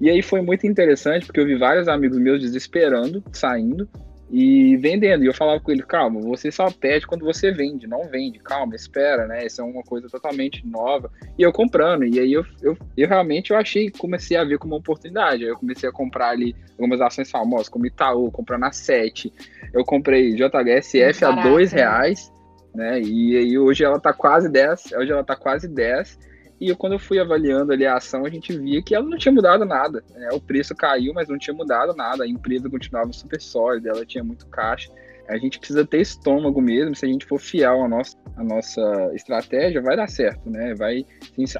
E 0.00 0.08
aí 0.08 0.22
foi 0.22 0.40
muito 0.40 0.66
interessante, 0.66 1.26
porque 1.26 1.40
eu 1.40 1.46
vi 1.46 1.56
vários 1.56 1.86
amigos 1.86 2.18
meus 2.18 2.40
desesperando, 2.40 3.22
saindo 3.32 3.88
e 4.30 4.76
vendendo. 4.76 5.24
E 5.24 5.26
eu 5.26 5.34
falava 5.34 5.60
com 5.60 5.70
ele, 5.70 5.82
calma, 5.82 6.20
você 6.20 6.50
só 6.50 6.70
perde 6.70 7.06
quando 7.06 7.24
você 7.24 7.50
vende, 7.50 7.86
não 7.86 8.08
vende, 8.08 8.38
calma, 8.38 8.74
espera, 8.74 9.26
né? 9.26 9.44
Isso 9.44 9.60
é 9.60 9.64
uma 9.64 9.82
coisa 9.82 10.08
totalmente 10.08 10.66
nova. 10.66 11.10
E 11.36 11.42
eu 11.42 11.52
comprando, 11.52 12.04
e 12.04 12.18
aí 12.18 12.32
eu, 12.32 12.44
eu, 12.62 12.78
eu 12.96 13.08
realmente 13.08 13.50
eu 13.50 13.58
achei, 13.58 13.90
comecei 13.90 14.36
a 14.36 14.44
ver 14.44 14.58
como 14.58 14.74
uma 14.74 14.80
oportunidade. 14.80 15.44
Aí 15.44 15.50
eu 15.50 15.56
comecei 15.58 15.88
a 15.88 15.92
comprar 15.92 16.30
ali 16.30 16.54
algumas 16.78 17.00
ações 17.00 17.30
famosas, 17.30 17.68
como 17.68 17.86
Itaú, 17.86 18.30
comprando 18.30 18.64
a 18.64 18.72
7. 18.72 19.32
Eu 19.74 19.84
comprei 19.84 20.34
JHSF 20.34 21.24
a 21.24 21.42
dois 21.42 21.72
né? 21.72 21.80
reais, 21.80 22.32
né? 22.74 23.00
E 23.00 23.36
aí 23.36 23.58
hoje 23.58 23.84
ela 23.84 24.00
tá 24.00 24.12
quase 24.12 24.48
10, 24.48 24.92
hoje 24.92 25.12
ela 25.12 25.24
tá 25.24 25.36
quase 25.36 25.68
10 25.68 26.29
e 26.60 26.74
quando 26.74 26.92
eu 26.92 26.98
fui 26.98 27.18
avaliando 27.18 27.72
ali 27.72 27.86
a 27.86 27.96
ação, 27.96 28.26
a 28.26 28.30
gente 28.30 28.56
via 28.56 28.82
que 28.82 28.94
ela 28.94 29.08
não 29.08 29.16
tinha 29.16 29.32
mudado 29.32 29.64
nada. 29.64 30.04
Né? 30.10 30.28
O 30.32 30.40
preço 30.40 30.74
caiu, 30.74 31.14
mas 31.14 31.26
não 31.26 31.38
tinha 31.38 31.54
mudado 31.54 31.94
nada. 31.94 32.24
A 32.24 32.28
empresa 32.28 32.68
continuava 32.68 33.10
super 33.12 33.40
sólida, 33.40 33.88
ela 33.88 34.04
tinha 34.04 34.22
muito 34.22 34.46
caixa. 34.48 34.92
A 35.26 35.38
gente 35.38 35.58
precisa 35.58 35.86
ter 35.86 36.00
estômago 36.00 36.60
mesmo. 36.60 36.94
Se 36.94 37.06
a 37.06 37.08
gente 37.08 37.24
for 37.24 37.38
fiel 37.38 37.82
à 37.82 37.88
nossa, 37.88 38.16
à 38.36 38.44
nossa 38.44 39.10
estratégia, 39.14 39.80
vai 39.80 39.96
dar 39.96 40.08
certo, 40.08 40.50
né? 40.50 40.74
Vai 40.74 41.06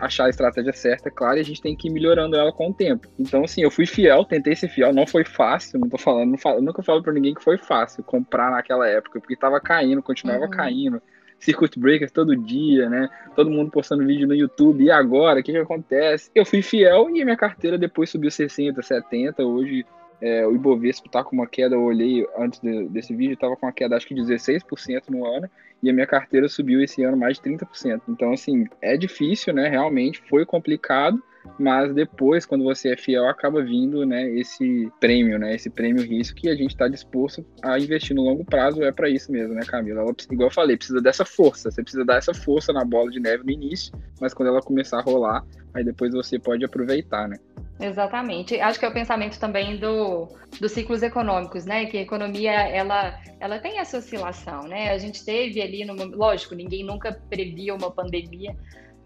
achar 0.01 0.27
a 0.27 0.29
estratégia 0.29 0.73
certa, 0.73 1.09
é 1.09 1.13
claro, 1.13 1.39
e 1.39 1.41
a 1.41 1.45
gente 1.45 1.63
tem 1.63 1.75
que 1.75 1.89
ir 1.89 1.93
melhorando 1.93 2.37
ela 2.37 2.53
com 2.53 2.69
o 2.69 2.75
tempo. 2.75 3.09
Então, 3.19 3.45
assim, 3.45 3.63
eu 3.63 3.71
fui 3.71 3.87
fiel, 3.87 4.25
tentei 4.25 4.55
ser 4.55 4.69
fiel. 4.69 4.93
Não 4.93 5.07
foi 5.07 5.25
fácil, 5.25 5.79
não 5.79 5.89
tô 5.89 5.97
falando, 5.97 6.33
não 6.33 6.39
falo, 6.39 6.61
nunca 6.61 6.83
falo 6.83 7.03
para 7.03 7.13
ninguém 7.13 7.33
que 7.33 7.43
foi 7.43 7.57
fácil 7.57 8.03
comprar 8.03 8.51
naquela 8.51 8.87
época, 8.87 9.21
porque 9.21 9.37
tava 9.37 9.61
caindo, 9.61 10.03
continuava 10.03 10.45
uhum. 10.45 10.51
caindo 10.51 11.01
circuit 11.41 11.79
breakers 11.79 12.13
todo 12.13 12.37
dia, 12.37 12.89
né? 12.89 13.09
Todo 13.35 13.51
mundo 13.51 13.71
postando 13.71 14.07
vídeo 14.07 14.29
no 14.29 14.35
YouTube. 14.35 14.85
E 14.85 14.91
agora, 14.91 15.41
o 15.41 15.43
que, 15.43 15.53
que 15.53 15.59
acontece? 15.59 16.31
Eu 16.35 16.45
fui 16.45 16.63
fiel 16.63 17.09
e 17.11 17.25
minha 17.25 17.37
carteira 17.37 17.77
depois 17.77 18.11
subiu 18.11 18.31
60, 18.31 18.81
70. 18.83 19.43
Hoje 19.43 19.85
é, 20.21 20.47
o 20.47 20.55
Ibovespa 20.55 21.07
está 21.07 21.25
com 21.25 21.35
uma 21.35 21.47
queda, 21.47 21.75
eu 21.75 21.83
olhei 21.83 22.27
antes 22.37 22.61
de, 22.61 22.89
desse 22.89 23.15
vídeo, 23.15 23.35
estava 23.35 23.57
com 23.57 23.67
uma 23.67 23.73
queda 23.73 23.97
acho 23.97 24.07
que 24.07 24.15
16% 24.15 25.05
no 25.09 25.27
ano, 25.27 25.49
e 25.83 25.89
a 25.89 25.93
minha 25.93 26.07
carteira 26.07 26.47
subiu 26.47 26.83
esse 26.83 27.03
ano 27.03 27.17
mais 27.17 27.39
de 27.39 27.45
30%. 27.45 28.03
Então, 28.07 28.33
assim, 28.33 28.67
é 28.83 28.97
difícil, 28.97 29.55
né? 29.55 29.69
Realmente 29.69 30.23
foi 30.29 30.45
complicado, 30.45 31.23
mas 31.59 31.95
depois, 31.95 32.47
quando 32.47 32.65
você 32.65 32.93
é 32.93 32.97
fiel, 32.97 33.29
acaba 33.29 33.63
vindo, 33.63 34.05
né, 34.07 34.31
esse 34.31 34.91
prêmio, 35.01 35.39
né, 35.39 35.55
esse 35.55 35.71
prêmio 35.71 36.03
risco 36.03 36.37
que 36.37 36.49
a 36.49 36.55
gente 36.55 36.71
está 36.71 36.89
disposto 36.89 37.45
a 37.63 37.79
investir 37.79 38.15
no 38.15 38.23
longo 38.23 38.45
prazo, 38.45 38.83
é 38.83 38.93
para 38.93 39.09
isso 39.09 39.31
mesmo, 39.31 39.55
né, 39.55 39.63
Camila? 39.67 40.01
Ela, 40.01 40.15
igual 40.31 40.49
eu 40.49 40.55
falei, 40.55 40.77
precisa 40.77 41.01
dessa 41.01 41.25
força, 41.25 41.71
você 41.71 41.83
precisa 41.83 42.05
dar 42.05 42.17
essa 42.17 42.35
força 42.35 42.73
na 42.73 42.85
bola 42.85 43.11
de 43.11 43.21
neve 43.21 43.45
no 43.45 43.51
início, 43.51 43.93
mas 44.21 44.35
quando 44.35 44.49
ela 44.49 44.61
começar 44.61 44.99
a 44.99 45.03
rolar, 45.03 45.45
aí 45.75 45.85
depois 45.85 46.13
você 46.13 46.39
pode 46.39 46.65
aproveitar, 46.65 47.29
né? 47.29 47.37
Exatamente. 47.81 48.61
Acho 48.61 48.79
que 48.79 48.85
é 48.85 48.89
o 48.89 48.93
pensamento 48.93 49.39
também 49.39 49.79
do, 49.79 50.29
dos 50.61 50.71
ciclos 50.71 51.03
econômicos, 51.03 51.65
né? 51.65 51.87
Que 51.87 51.97
a 51.97 52.03
economia 52.03 52.53
ela, 52.53 53.19
ela 53.41 53.59
tem 53.59 53.79
essa 53.79 53.99
oscilação, 53.99 54.69
né? 54.69 54.91
A 54.91 54.99
gente 54.99 55.25
teve 55.25 55.63
ali, 55.63 55.85
no 55.85 55.95
lógico, 56.15 56.55
ninguém 56.55 56.85
nunca 56.85 57.13
previa 57.31 57.75
uma 57.75 57.91
pandemia, 57.91 58.55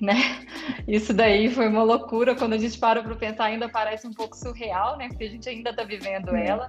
né? 0.00 0.14
Isso 0.86 1.12
daí 1.12 1.50
foi 1.50 1.68
uma 1.68 1.82
loucura 1.82 2.34
quando 2.34 2.54
a 2.54 2.58
gente 2.58 2.78
para 2.78 3.02
para 3.02 3.14
pensar, 3.16 3.44
ainda 3.44 3.68
parece 3.68 4.06
um 4.06 4.12
pouco 4.12 4.36
surreal, 4.36 4.96
né? 4.96 5.08
Porque 5.08 5.24
a 5.24 5.30
gente 5.30 5.48
ainda 5.48 5.70
está 5.70 5.84
vivendo 5.84 6.34
ela. 6.34 6.68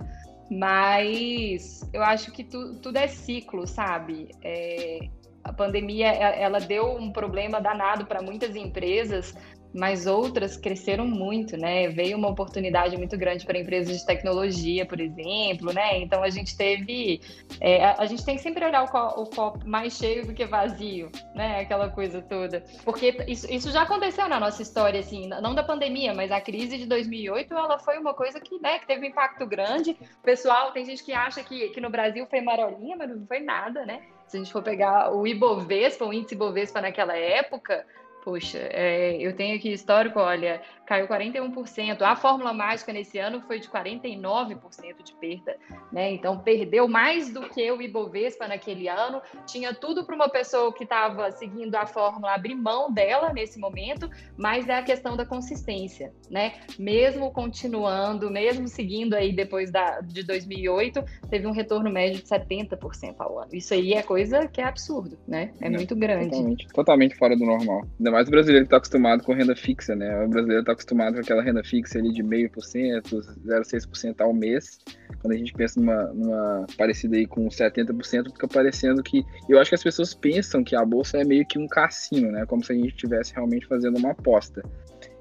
Mas 0.49 1.81
eu 1.91 2.03
acho 2.03 2.31
que 2.31 2.43
tu, 2.43 2.75
tudo 2.75 2.97
é 2.97 3.07
ciclo, 3.07 3.65
sabe? 3.65 4.29
É, 4.43 4.99
a 5.43 5.51
pandemia 5.51 6.07
ela 6.07 6.59
deu 6.59 6.95
um 6.95 7.11
problema 7.11 7.59
danado 7.59 8.05
para 8.05 8.21
muitas 8.21 8.55
empresas, 8.55 9.35
mas 9.75 10.07
outras 10.07 10.55
cresceram 10.55 11.05
muito, 11.05 11.57
né? 11.57 11.89
Veio 11.89 12.17
uma 12.17 12.29
oportunidade 12.29 12.95
muito 12.97 13.17
grande 13.17 13.45
para 13.45 13.59
empresas 13.59 13.99
de 13.99 14.05
tecnologia, 14.05 14.85
por 14.85 15.01
exemplo, 15.01 15.73
né? 15.73 15.99
Então 15.99 16.23
a 16.23 16.29
gente 16.29 16.55
teve, 16.55 17.19
é, 17.59 17.83
a, 17.85 18.05
gente 18.05 18.23
tem 18.23 18.37
que 18.37 18.41
sempre 18.41 18.65
olhar 18.65 18.83
o, 18.83 18.87
co 18.87 19.21
o, 19.21 19.25
copo 19.25 19.67
mais 19.67 19.93
cheio 19.93 20.25
do 20.25 20.33
que 20.33 20.45
vazio, 20.45 21.11
né? 21.35 21.59
Aquela 21.59 21.89
coisa 21.89 22.21
toda, 22.21 22.63
porque 22.85 23.17
isso, 23.27 23.51
isso 23.51 23.69
já 23.69 23.81
aconteceu 23.81 24.29
na 24.29 24.39
nossa 24.39 24.61
história, 24.61 24.99
assim, 24.99 25.27
não 25.27 25.53
da 25.53 25.63
pandemia, 25.63 26.13
mas 26.13 26.31
a 26.31 26.39
crise 26.39 26.77
de 26.77 26.85
2008, 26.85 27.53
ela 27.53 27.77
foi 27.77 27.97
uma 27.97 28.13
coisa 28.13 28.39
que, 28.39 28.57
né, 28.61 28.79
que 28.79 28.87
teve 28.87 29.05
um 29.05 29.09
impacto 29.09 29.45
grande. 29.45 29.91
O 29.91 30.23
pessoal, 30.23 30.71
tem 30.71 30.85
gente 30.85 31.03
que 31.03 31.11
acha 31.11 31.43
que, 31.43 31.69
que 31.69 31.81
no 31.81 31.89
Brasil 31.89 32.25
foi 32.27 32.39
marolinha, 32.39 32.95
mas 32.95 33.09
não 33.09 33.27
foi 33.27 33.41
nada, 33.41 33.85
né? 33.85 34.03
Se 34.27 34.37
a 34.37 34.39
gente 34.39 34.51
for 34.51 34.63
pegar 34.63 35.13
o 35.13 35.27
Ibovespa, 35.27 36.05
o 36.05 36.13
índice 36.13 36.33
Ibovespa 36.33 36.81
naquela 36.81 37.15
época, 37.15 37.85
Poxa, 38.25 38.57
é, 38.71 39.15
eu 39.21 39.35
tenho 39.35 39.55
aqui 39.55 39.71
histórico, 39.71 40.19
olha, 40.19 40.59
caiu 40.85 41.07
41%. 41.07 42.01
A 42.01 42.15
fórmula 42.15 42.53
mágica 42.53 42.93
nesse 42.93 43.17
ano 43.17 43.41
foi 43.41 43.59
de 43.59 43.67
49% 43.67 45.03
de 45.03 45.13
perda, 45.15 45.57
né? 45.91 46.11
Então 46.11 46.39
perdeu 46.39 46.87
mais 46.87 47.33
do 47.33 47.49
que 47.49 47.69
o 47.71 47.81
Ibovespa 47.81 48.47
naquele 48.47 48.87
ano. 48.87 49.21
Tinha 49.45 49.73
tudo 49.73 50.05
para 50.05 50.15
uma 50.15 50.29
pessoa 50.29 50.71
que 50.73 50.83
estava 50.83 51.31
seguindo 51.31 51.75
a 51.75 51.85
fórmula 51.85 52.33
abrir 52.33 52.55
mão 52.55 52.91
dela 52.91 53.33
nesse 53.33 53.59
momento, 53.59 54.09
mas 54.37 54.67
é 54.69 54.77
a 54.77 54.83
questão 54.83 55.17
da 55.17 55.25
consistência, 55.25 56.13
né? 56.29 56.53
Mesmo 56.77 57.31
continuando, 57.31 58.29
mesmo 58.29 58.67
seguindo 58.67 59.13
aí 59.13 59.33
depois 59.33 59.71
da, 59.71 60.01
de 60.01 60.23
2008, 60.23 61.03
teve 61.29 61.47
um 61.47 61.51
retorno 61.51 61.89
médio 61.89 62.21
de 62.21 62.27
70% 62.27 63.15
ao 63.19 63.39
ano. 63.39 63.49
Isso 63.53 63.73
aí 63.73 63.93
é 63.93 64.03
coisa 64.03 64.47
que 64.47 64.61
é 64.61 64.65
absurdo, 64.65 65.17
né? 65.27 65.51
É, 65.59 65.67
é 65.67 65.69
muito 65.69 65.95
grande. 65.95 66.29
Totalmente, 66.29 66.67
totalmente 66.67 67.15
fora 67.15 67.35
do 67.35 67.45
normal. 67.45 67.83
Ainda 67.97 68.11
mais 68.11 68.27
o 68.27 68.31
brasileiro 68.31 68.65
que 68.65 68.67
está 68.67 68.77
acostumado 68.77 69.23
com 69.23 69.33
renda 69.33 69.55
fixa, 69.55 69.95
né? 69.95 70.25
O 70.25 70.29
brasileiro 70.29 70.61
está 70.61 70.74
acostumado 70.75 71.15
com 71.15 71.21
aquela 71.21 71.41
renda 71.41 71.63
fixa 71.63 71.97
ali 71.97 72.11
de 72.13 72.21
meio 72.21 72.49
por 72.49 72.63
cento, 72.63 73.19
0,6% 73.45 74.21
ao 74.21 74.33
mês. 74.33 74.79
Quando 75.19 75.33
a 75.33 75.37
gente 75.37 75.53
pensa 75.53 75.79
numa, 75.79 76.03
numa 76.13 76.67
parecida 76.77 77.17
aí 77.17 77.25
com 77.25 77.47
70%, 77.47 78.31
fica 78.31 78.47
parecendo 78.47 79.01
que. 79.01 79.25
Eu 79.49 79.59
acho 79.59 79.69
que 79.69 79.75
as 79.75 79.83
pessoas 79.83 80.13
pensam 80.13 80.63
que 80.63 80.75
a 80.75 80.85
bolsa 80.85 81.17
é 81.17 81.23
meio 81.23 81.45
que 81.45 81.57
um 81.57 81.67
cassino, 81.67 82.31
né? 82.31 82.45
Como 82.45 82.63
se 82.63 82.71
a 82.71 82.75
gente 82.75 82.89
estivesse 82.89 83.33
realmente 83.33 83.65
fazendo 83.67 83.97
uma 83.97 84.11
aposta. 84.11 84.63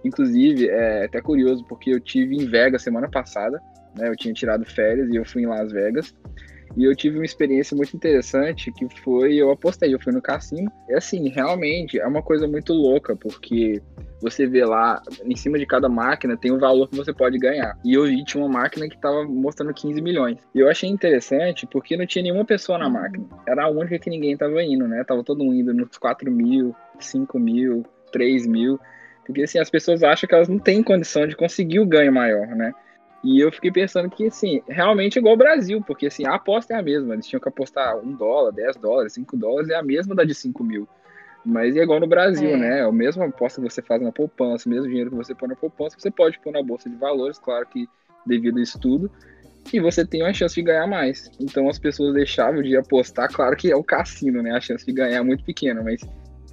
Inclusive, 0.05 0.69
é 0.69 1.07
até 1.07 1.21
curioso, 1.21 1.65
porque 1.67 1.91
eu 1.91 2.01
tive 2.01 2.37
em 2.37 2.47
Vegas 2.47 2.83
semana 2.83 3.09
passada, 3.09 3.61
né? 3.97 4.09
Eu 4.09 4.17
tinha 4.17 4.35
tirado 4.35 4.65
férias 4.65 5.09
e 5.09 5.17
eu 5.17 5.25
fui 5.25 5.43
em 5.43 5.47
Las 5.47 5.73
Vegas. 5.73 6.15
E 6.77 6.85
eu 6.85 6.95
tive 6.95 7.19
uma 7.19 7.25
experiência 7.25 7.77
muito 7.77 7.95
interessante 7.97 8.73
que 8.73 8.89
foi, 9.01 9.35
eu 9.35 9.51
apostei, 9.51 9.95
eu 9.95 10.01
fui 10.01 10.13
no 10.13 10.21
cassino. 10.21 10.71
E 10.89 10.95
assim, 10.95 11.29
realmente 11.29 11.99
é 11.99 12.07
uma 12.07 12.23
coisa 12.23 12.49
muito 12.49 12.73
louca, 12.73 13.15
porque 13.15 13.81
você 14.21 14.47
vê 14.47 14.65
lá, 14.65 15.03
em 15.25 15.37
cima 15.37 15.59
de 15.59 15.67
cada 15.67 15.89
máquina 15.89 16.37
tem 16.37 16.51
o 16.51 16.57
um 16.57 16.59
valor 16.59 16.89
que 16.89 16.97
você 16.97 17.13
pode 17.13 17.39
ganhar. 17.39 17.79
E 17.85 17.95
eu 17.95 18.05
vi, 18.05 18.25
tinha 18.25 18.43
uma 18.43 18.61
máquina 18.61 18.89
que 18.89 18.97
estava 18.97 19.25
mostrando 19.25 19.75
15 19.75 20.01
milhões. 20.01 20.39
E 20.55 20.61
eu 20.61 20.69
achei 20.69 20.89
interessante 20.89 21.67
porque 21.67 21.97
não 21.97 22.07
tinha 22.07 22.23
nenhuma 22.23 22.45
pessoa 22.45 22.79
na 22.79 22.89
máquina. 22.89 23.25
Era 23.47 23.65
a 23.65 23.71
única 23.71 23.99
que 23.99 24.11
ninguém 24.11 24.33
estava 24.33 24.63
indo, 24.63 24.89
né? 24.89 25.05
Tava 25.05 25.23
todo 25.23 25.45
mundo 25.45 25.57
indo 25.57 25.75
nos 25.75 25.97
4 25.99 26.31
mil, 26.31 26.75
5 26.99 27.39
mil, 27.39 27.85
3 28.11 28.47
mil. 28.47 28.81
Porque 29.27 29.43
assim, 29.43 29.59
as 29.59 29.71
pessoas 29.71 30.03
acham 30.03 30.29
que 30.29 30.35
elas 30.35 30.49
não 30.49 30.59
têm 30.59 30.83
condição 30.83 31.27
de 31.27 31.37
conseguir 31.37 31.81
o 31.81 31.87
ganho 31.87 32.13
maior, 32.13 32.47
né? 32.49 32.73
E 33.25 33.41
eu 33.41 33.51
fiquei 33.51 33.73
pensando 33.73 34.11
que, 34.11 34.27
assim, 34.27 34.63
realmente 34.69 35.19
é 35.19 35.21
igual 35.21 35.35
o 35.35 35.39
Brasil, 35.39 35.83
porque, 35.87 36.07
assim, 36.07 36.27
a 36.27 36.35
aposta 36.35 36.75
é 36.75 36.77
a 36.77 36.83
mesma. 36.83 37.15
Eles 37.15 37.27
tinham 37.27 37.41
que 37.41 37.49
apostar 37.49 37.97
um 37.97 38.13
dólar, 38.13 38.53
10 38.53 38.77
dólares, 38.77 39.15
5 39.15 39.35
dólares, 39.35 39.71
é 39.71 39.75
a 39.75 39.83
mesma 39.83 40.15
da 40.15 40.25
de 40.25 40.35
5 40.35 40.63
mil. 40.63 40.87
Mas 41.43 41.75
é 41.75 41.83
igual 41.83 42.01
no 42.01 42.07
Brasil, 42.07 42.51
é. 42.51 42.57
né? 42.57 42.79
É 42.81 42.83
a 42.83 42.93
mesma 42.93 43.25
aposta 43.25 43.63
que 43.63 43.71
você 43.71 43.81
faz 43.81 44.03
na 44.03 44.13
poupança, 44.13 44.69
o 44.69 44.73
mesmo 44.73 44.89
dinheiro 44.89 45.11
que 45.11 45.17
você 45.17 45.35
põe 45.35 45.49
na 45.49 45.57
poupança, 45.57 45.97
você 45.99 46.11
pode 46.11 46.39
pôr 46.39 46.53
na 46.53 46.63
bolsa 46.63 46.91
de 46.91 46.97
valores, 46.97 47.39
claro 47.39 47.67
que 47.67 47.89
devido 48.27 48.59
a 48.59 48.63
isso 48.63 48.79
tudo, 48.79 49.11
e 49.73 49.81
você 49.81 50.07
tem 50.07 50.23
uma 50.23 50.33
chance 50.33 50.55
de 50.55 50.63
ganhar 50.63 50.87
mais. 50.87 51.31
Então 51.41 51.69
as 51.69 51.79
pessoas 51.79 52.15
deixavam 52.15 52.63
de 52.63 52.77
apostar, 52.77 53.33
claro 53.33 53.57
que 53.57 53.71
é 53.71 53.77
o 53.77 53.83
cassino, 53.83 54.43
né? 54.43 54.53
A 54.53 54.61
chance 54.61 54.85
de 54.85 54.93
ganhar 54.93 55.19
é 55.19 55.23
muito 55.23 55.45
pequena, 55.45 55.83
mas 55.83 56.01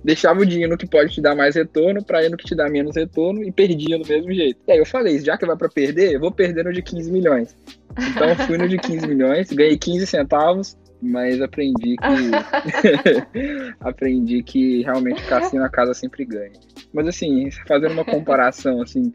deixava 0.04 0.42
o 0.42 0.46
dinheiro 0.46 0.72
no 0.72 0.78
que 0.78 0.88
pode 0.88 1.14
te 1.14 1.22
dar 1.22 1.36
mais 1.36 1.56
retorno 1.56 2.04
para 2.04 2.24
ir 2.24 2.30
no 2.30 2.38
que 2.38 2.46
te 2.46 2.56
dá 2.56 2.70
menos 2.70 2.96
retorno 2.96 3.44
e 3.44 3.52
perdia 3.52 3.98
do 3.98 4.08
mesmo 4.08 4.34
jeito. 4.34 4.60
E 4.68 4.72
aí 4.72 4.78
eu 4.80 4.86
falei, 4.86 5.20
já 5.20 5.38
que 5.38 5.46
vai 5.46 5.56
para 5.56 5.70
perder, 5.70 6.14
eu 6.14 6.20
vou 6.20 6.32
perder 6.32 6.66
no 6.66 6.74
de 6.74 6.82
15 6.82 7.12
milhões. 7.12 7.56
Então 7.98 8.36
fui 8.48 8.58
no 8.58 8.68
de 8.68 8.78
15 8.78 9.08
milhões, 9.08 9.52
ganhei 9.52 9.78
15 9.78 10.08
centavos, 10.08 10.78
mas 11.02 11.42
aprendi 11.42 11.96
que 11.96 13.26
aprendi 13.80 14.44
que 14.44 14.84
realmente 14.84 15.24
cassino 15.24 15.64
a 15.64 15.70
casa 15.70 15.94
sempre 15.94 16.26
ganha. 16.26 16.54
Mas 16.94 17.08
assim, 17.08 17.50
fazendo 17.68 17.94
uma 17.94 18.06
comparação 18.06 18.82
assim 18.82 19.14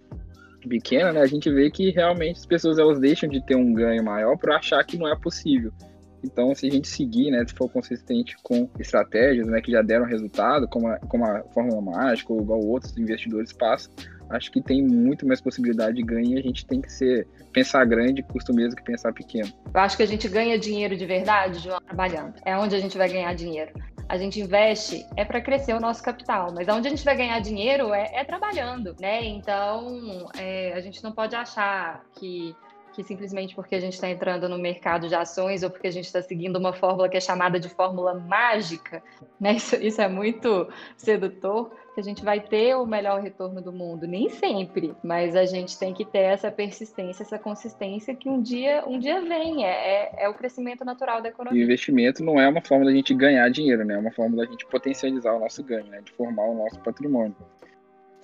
pequena, 0.69 1.13
né, 1.13 1.21
a 1.21 1.27
gente 1.27 1.51
vê 1.51 1.71
que 1.71 1.91
realmente 1.91 2.39
as 2.39 2.47
pessoas 2.47 2.79
elas 2.79 2.99
deixam 2.99 3.29
de 3.29 3.45
ter 3.45 3.55
um 3.55 3.73
ganho 3.73 4.05
maior 4.05 4.37
por 4.37 4.51
achar 4.51 4.85
que 4.85 4.99
não 4.99 5.09
é 5.09 5.17
possível. 5.17 5.73
Então, 6.27 6.55
se 6.55 6.67
a 6.67 6.71
gente 6.71 6.89
seguir, 6.89 7.31
né, 7.31 7.45
se 7.47 7.55
for 7.55 7.71
consistente 7.71 8.37
com 8.43 8.69
estratégias, 8.79 9.47
né, 9.47 9.61
que 9.61 9.71
já 9.71 9.81
deram 9.81 10.05
resultado, 10.05 10.67
como 10.69 10.89
a, 10.89 10.99
como 10.99 11.25
a 11.25 11.43
Fórmula 11.55 11.81
Mágica 11.81 12.33
ou 12.33 12.41
igual 12.41 12.61
outros 12.61 12.97
investidores 12.99 13.53
passam, 13.53 13.93
acho 14.29 14.51
que 14.51 14.61
tem 14.61 14.83
muito 14.83 15.27
mais 15.27 15.41
possibilidade 15.41 15.97
de 15.97 16.03
ganho 16.03 16.37
e 16.37 16.39
a 16.39 16.43
gente 16.43 16.67
tem 16.67 16.81
que 16.81 16.93
ser 16.93 17.29
pensar 17.53 17.85
grande, 17.85 18.23
custo 18.23 18.53
mesmo 18.53 18.77
que 18.77 18.83
pensar 18.83 19.13
pequeno. 19.13 19.53
Eu 19.73 19.81
acho 19.81 19.97
que 19.97 20.03
a 20.03 20.07
gente 20.07 20.29
ganha 20.29 20.59
dinheiro 20.59 20.97
de 20.97 21.07
verdade, 21.07 21.61
João, 21.61 21.81
trabalhando. 21.81 22.35
É 22.45 22.57
onde 22.57 22.75
a 22.75 22.81
gente 22.81 22.99
vai 22.99 23.09
ganhar 23.09 23.33
dinheiro. 23.35 23.73
A 24.09 24.17
gente 24.19 24.41
investe 24.41 25.05
é 25.17 25.25
para 25.25 25.41
crescer 25.41 25.75
o 25.75 25.81
nosso 25.81 26.03
capital, 26.03 26.53
mas 26.55 26.69
onde 26.69 26.87
a 26.87 26.91
gente 26.91 27.05
vai 27.05 27.17
ganhar 27.17 27.41
dinheiro 27.41 27.93
é, 27.93 28.11
é 28.15 28.25
trabalhando, 28.25 28.95
né? 29.01 29.25
Então, 29.25 30.29
é, 30.39 30.73
a 30.75 30.81
gente 30.81 31.03
não 31.03 31.13
pode 31.13 31.35
achar 31.35 32.05
que 32.19 32.55
que 32.97 33.05
simplesmente 33.05 33.55
porque 33.55 33.75
a 33.75 33.81
gente 33.81 33.93
está 33.93 34.09
entrando 34.09 34.49
no 34.49 34.59
mercado 34.59 35.07
de 35.07 35.15
ações 35.15 35.63
ou 35.63 35.69
porque 35.69 35.87
a 35.87 35.91
gente 35.91 36.07
está 36.07 36.23
seguindo 36.23 36.57
uma 36.57 36.73
fórmula 36.73 37.11
que 37.11 37.17
é 37.19 37.21
chamada 37.21 37.61
de 37.61 37.69
fórmula 37.69 38.15
mágica, 38.15 39.03
né? 39.39 39.53
Isso, 39.53 39.77
isso 39.77 40.01
é 40.01 40.09
muito 40.09 40.67
sedutor, 40.97 41.71
que 41.95 42.01
a 42.01 42.03
gente 42.03 42.25
vai 42.25 42.41
ter 42.41 42.75
o 42.75 42.87
melhor 42.87 43.21
retorno 43.21 43.61
do 43.61 43.71
mundo. 43.71 44.07
Nem 44.07 44.31
sempre, 44.31 44.95
mas 45.05 45.37
a 45.37 45.45
gente 45.45 45.79
tem 45.79 45.93
que 45.93 46.07
ter 46.07 46.21
essa 46.21 46.51
persistência, 46.51 47.23
essa 47.23 47.39
consistência 47.39 48.15
que 48.15 48.31
um 48.31 48.41
dia, 48.41 48.83
um 48.87 48.99
dia 48.99 49.21
vem. 49.21 49.67
É, 49.67 49.69
é, 49.69 50.25
é 50.25 50.29
o 50.31 50.35
crescimento 50.35 50.83
natural 50.83 51.21
da 51.21 51.29
economia. 51.29 51.61
E 51.61 51.63
o 51.63 51.65
investimento 51.65 52.25
não 52.25 52.41
é 52.41 52.49
uma 52.49 52.63
forma 52.63 52.87
da 52.87 52.93
gente 52.93 53.13
ganhar 53.13 53.47
dinheiro, 53.51 53.85
né? 53.85 53.95
É 53.95 53.99
uma 53.99 54.13
forma 54.13 54.37
da 54.37 54.47
gente 54.47 54.65
potencializar 54.67 55.35
o 55.35 55.41
nosso 55.41 55.63
ganho, 55.63 55.87
né? 55.87 56.01
De 56.03 56.13
formar 56.13 56.45
o 56.45 56.55
nosso 56.55 56.81
patrimônio. 56.81 57.37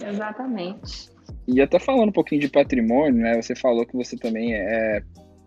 Exatamente. 0.02 1.11
E 1.46 1.60
até 1.60 1.78
falando 1.78 2.08
um 2.08 2.12
pouquinho 2.12 2.40
de 2.40 2.48
patrimônio, 2.48 3.20
né? 3.20 3.40
Você 3.40 3.54
falou 3.54 3.84
que 3.84 3.96
você 3.96 4.16
também 4.16 4.54
é 4.54 5.02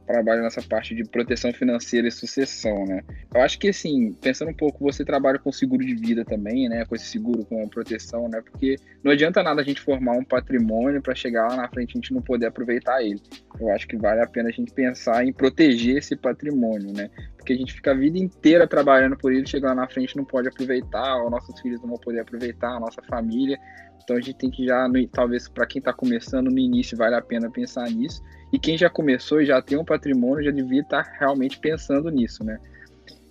trabalha 0.06 0.42
nessa 0.42 0.62
parte 0.62 0.96
de 0.96 1.04
proteção 1.04 1.52
financeira 1.52 2.08
e 2.08 2.12
sucessão, 2.12 2.86
né? 2.86 3.02
Eu 3.34 3.42
acho 3.42 3.58
que 3.60 3.70
assim, 3.70 4.14
pensando 4.14 4.52
um 4.52 4.54
pouco, 4.54 4.84
você 4.84 5.04
trabalha 5.04 5.40
com 5.40 5.52
seguro 5.52 5.86
de 5.86 5.96
vida 5.96 6.24
também, 6.24 6.70
né? 6.70 6.86
Com 6.86 6.96
esse 6.96 7.06
seguro, 7.06 7.46
com 7.46 7.68
proteção, 7.68 8.30
né? 8.30 8.42
Porque 8.42 8.78
não 9.04 9.12
adianta 9.12 9.42
nada 9.44 9.62
a 9.62 9.64
gente 9.64 9.82
formar 9.82 10.14
um 10.14 10.24
patrimônio 10.24 11.02
para 11.02 11.16
chegar 11.16 11.48
lá 11.48 11.56
na 11.56 11.70
frente 11.70 11.92
a 11.92 11.98
gente 11.98 12.14
não 12.14 12.22
poder 12.22 12.48
aproveitar 12.48 13.04
ele. 13.04 13.22
Eu 13.60 13.70
acho 13.72 13.88
que 13.88 13.98
vale 13.98 14.22
a 14.22 14.28
pena 14.28 14.50
a 14.50 14.52
gente 14.52 14.72
pensar 14.72 15.26
em 15.26 15.34
proteger 15.34 15.98
esse 15.98 16.16
patrimônio, 16.16 16.94
né? 16.94 17.10
Porque 17.36 17.54
a 17.54 17.58
gente 17.58 17.74
fica 17.74 17.92
a 17.92 17.96
vida 17.96 18.18
inteira 18.18 18.68
trabalhando 18.68 19.18
por 19.18 19.32
ele, 19.32 19.46
chega 19.48 19.68
lá 19.68 19.76
na 19.76 19.88
frente 19.88 20.18
não 20.18 20.26
pode 20.26 20.48
aproveitar, 20.48 21.18
ou 21.18 21.30
nossos 21.30 21.60
filhos 21.62 21.82
não 21.82 21.90
vão 21.90 21.98
poder 21.98 22.20
aproveitar, 22.22 22.76
a 22.76 22.80
nossa 22.80 23.02
família. 23.04 23.58
Então 24.04 24.18
a 24.18 24.22
gente 24.22 24.38
tem 24.38 24.52
que 24.52 24.66
já, 24.66 24.88
talvez 25.12 25.48
para 25.50 25.66
quem 25.66 25.80
está 25.80 25.92
começando 25.92 26.52
no 26.52 26.60
início, 26.60 26.96
vale 26.96 27.16
a 27.16 27.22
pena 27.22 27.50
pensar 27.50 27.90
nisso. 27.90 28.22
E 28.56 28.60
quem 28.60 28.78
já 28.78 28.90
começou 28.90 29.42
e 29.42 29.46
já 29.46 29.62
tem 29.62 29.78
um 29.78 29.84
patrimônio 29.84 30.46
já 30.46 30.50
devia 30.50 30.80
estar 30.80 31.04
tá 31.04 31.12
realmente 31.20 31.60
pensando 31.60 32.10
nisso, 32.10 32.42
né? 32.42 32.58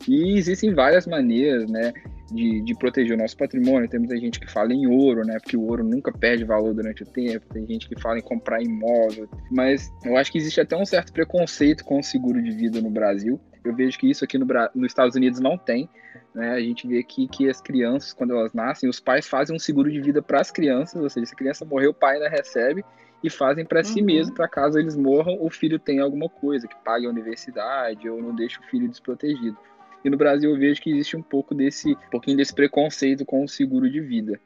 E 0.06 0.36
existem 0.36 0.74
várias 0.74 1.06
maneiras, 1.06 1.66
né, 1.70 1.94
de, 2.30 2.60
de 2.60 2.74
proteger 2.74 3.16
o 3.16 3.18
nosso 3.18 3.34
patrimônio. 3.34 3.88
Tem 3.88 3.98
muita 3.98 4.18
gente 4.18 4.38
que 4.38 4.52
fala 4.52 4.74
em 4.74 4.86
ouro, 4.86 5.24
né, 5.24 5.38
porque 5.40 5.56
o 5.56 5.62
ouro 5.62 5.82
nunca 5.82 6.12
perde 6.12 6.44
valor 6.44 6.74
durante 6.74 7.04
o 7.04 7.06
tempo. 7.06 7.46
Tem 7.54 7.66
gente 7.66 7.88
que 7.88 7.98
fala 7.98 8.18
em 8.18 8.22
comprar 8.22 8.62
imóvel. 8.62 9.26
Mas 9.50 9.90
eu 10.04 10.14
acho 10.18 10.30
que 10.30 10.36
existe 10.36 10.60
até 10.60 10.76
um 10.76 10.84
certo 10.84 11.10
preconceito 11.10 11.86
com 11.86 12.00
o 12.00 12.02
seguro 12.02 12.42
de 12.42 12.50
vida 12.50 12.82
no 12.82 12.90
Brasil. 12.90 13.40
Eu 13.64 13.74
vejo 13.74 13.98
que 13.98 14.10
isso 14.10 14.26
aqui 14.26 14.36
no, 14.36 14.44
nos 14.74 14.88
Estados 14.88 15.16
Unidos 15.16 15.40
não 15.40 15.56
tem. 15.56 15.88
Né? 16.34 16.50
A 16.50 16.60
gente 16.60 16.86
vê 16.86 16.98
aqui 16.98 17.26
que 17.28 17.48
as 17.48 17.62
crianças, 17.62 18.12
quando 18.12 18.34
elas 18.34 18.52
nascem, 18.52 18.90
os 18.90 19.00
pais 19.00 19.26
fazem 19.26 19.56
um 19.56 19.58
seguro 19.58 19.90
de 19.90 20.02
vida 20.02 20.20
para 20.20 20.42
as 20.42 20.50
crianças, 20.50 21.00
ou 21.02 21.08
seja, 21.08 21.24
se 21.24 21.32
a 21.32 21.38
criança 21.38 21.64
morrer, 21.64 21.86
o 21.86 21.94
pai 21.94 22.16
ainda 22.16 22.28
recebe 22.28 22.84
e 23.24 23.30
fazem 23.30 23.64
para 23.64 23.78
uhum. 23.78 23.84
si 23.86 24.02
mesmo, 24.02 24.34
para 24.34 24.46
caso 24.46 24.78
eles 24.78 24.94
morram, 24.94 25.38
o 25.40 25.48
filho 25.48 25.78
tenha 25.78 26.02
alguma 26.02 26.28
coisa, 26.28 26.68
que 26.68 26.76
pague 26.84 27.06
a 27.06 27.08
universidade 27.08 28.06
ou 28.06 28.20
não 28.20 28.34
deixe 28.34 28.60
o 28.60 28.62
filho 28.64 28.86
desprotegido. 28.86 29.56
E 30.04 30.10
no 30.10 30.16
Brasil 30.18 30.50
eu 30.50 30.58
vejo 30.58 30.82
que 30.82 30.90
existe 30.90 31.16
um 31.16 31.22
pouco 31.22 31.54
desse, 31.54 31.92
um 31.92 32.10
pouquinho 32.10 32.36
desse 32.36 32.54
preconceito 32.54 33.24
com 33.24 33.42
o 33.42 33.48
seguro 33.48 33.90
de 33.90 33.98
vida. 33.98 34.38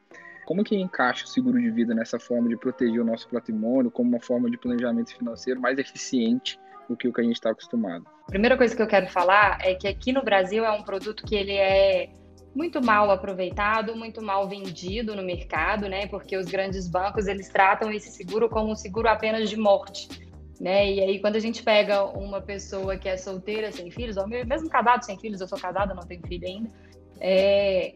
Como 0.45 0.63
que 0.63 0.77
encaixa 0.77 1.25
o 1.25 1.27
seguro 1.27 1.61
de 1.61 1.69
vida 1.69 1.93
nessa 1.93 2.17
forma 2.17 2.47
de 2.47 2.55
proteger 2.55 3.01
o 3.01 3.03
nosso 3.03 3.27
patrimônio 3.27 3.91
como 3.91 4.11
uma 4.11 4.21
forma 4.21 4.49
de 4.49 4.57
planejamento 4.57 5.13
financeiro 5.13 5.59
mais 5.59 5.77
eficiente 5.77 6.57
do 6.87 6.95
que 6.95 7.09
o 7.09 7.13
que 7.13 7.19
a 7.19 7.23
gente 7.23 7.35
está 7.35 7.51
acostumado. 7.51 8.05
Primeira 8.27 8.55
coisa 8.55 8.73
que 8.73 8.81
eu 8.81 8.87
quero 8.87 9.07
falar 9.07 9.59
é 9.61 9.75
que 9.75 9.89
aqui 9.89 10.13
no 10.13 10.23
Brasil 10.23 10.63
é 10.63 10.71
um 10.71 10.83
produto 10.83 11.25
que 11.25 11.35
ele 11.35 11.51
é 11.51 12.09
muito 12.53 12.83
mal 12.83 13.09
aproveitado, 13.11 13.95
muito 13.95 14.21
mal 14.21 14.47
vendido 14.47 15.15
no 15.15 15.23
mercado, 15.23 15.87
né? 15.87 16.07
Porque 16.07 16.35
os 16.35 16.45
grandes 16.45 16.87
bancos 16.87 17.27
eles 17.27 17.49
tratam 17.49 17.91
esse 17.91 18.09
seguro 18.11 18.49
como 18.49 18.71
um 18.71 18.75
seguro 18.75 19.07
apenas 19.07 19.49
de 19.49 19.57
morte, 19.57 20.07
né? 20.59 20.91
E 20.91 21.01
aí 21.01 21.19
quando 21.19 21.35
a 21.35 21.39
gente 21.39 21.63
pega 21.63 22.03
uma 22.03 22.41
pessoa 22.41 22.97
que 22.97 23.07
é 23.07 23.17
solteira 23.17 23.71
sem 23.71 23.91
filhos, 23.91 24.17
ou 24.17 24.27
mesmo 24.27 24.69
casado 24.69 25.03
sem 25.03 25.17
filhos, 25.17 25.41
eu 25.41 25.47
sou 25.47 25.59
casada, 25.59 25.93
não 25.93 26.03
tenho 26.03 26.25
filho 26.27 26.47
ainda, 26.47 26.69
é, 27.19 27.95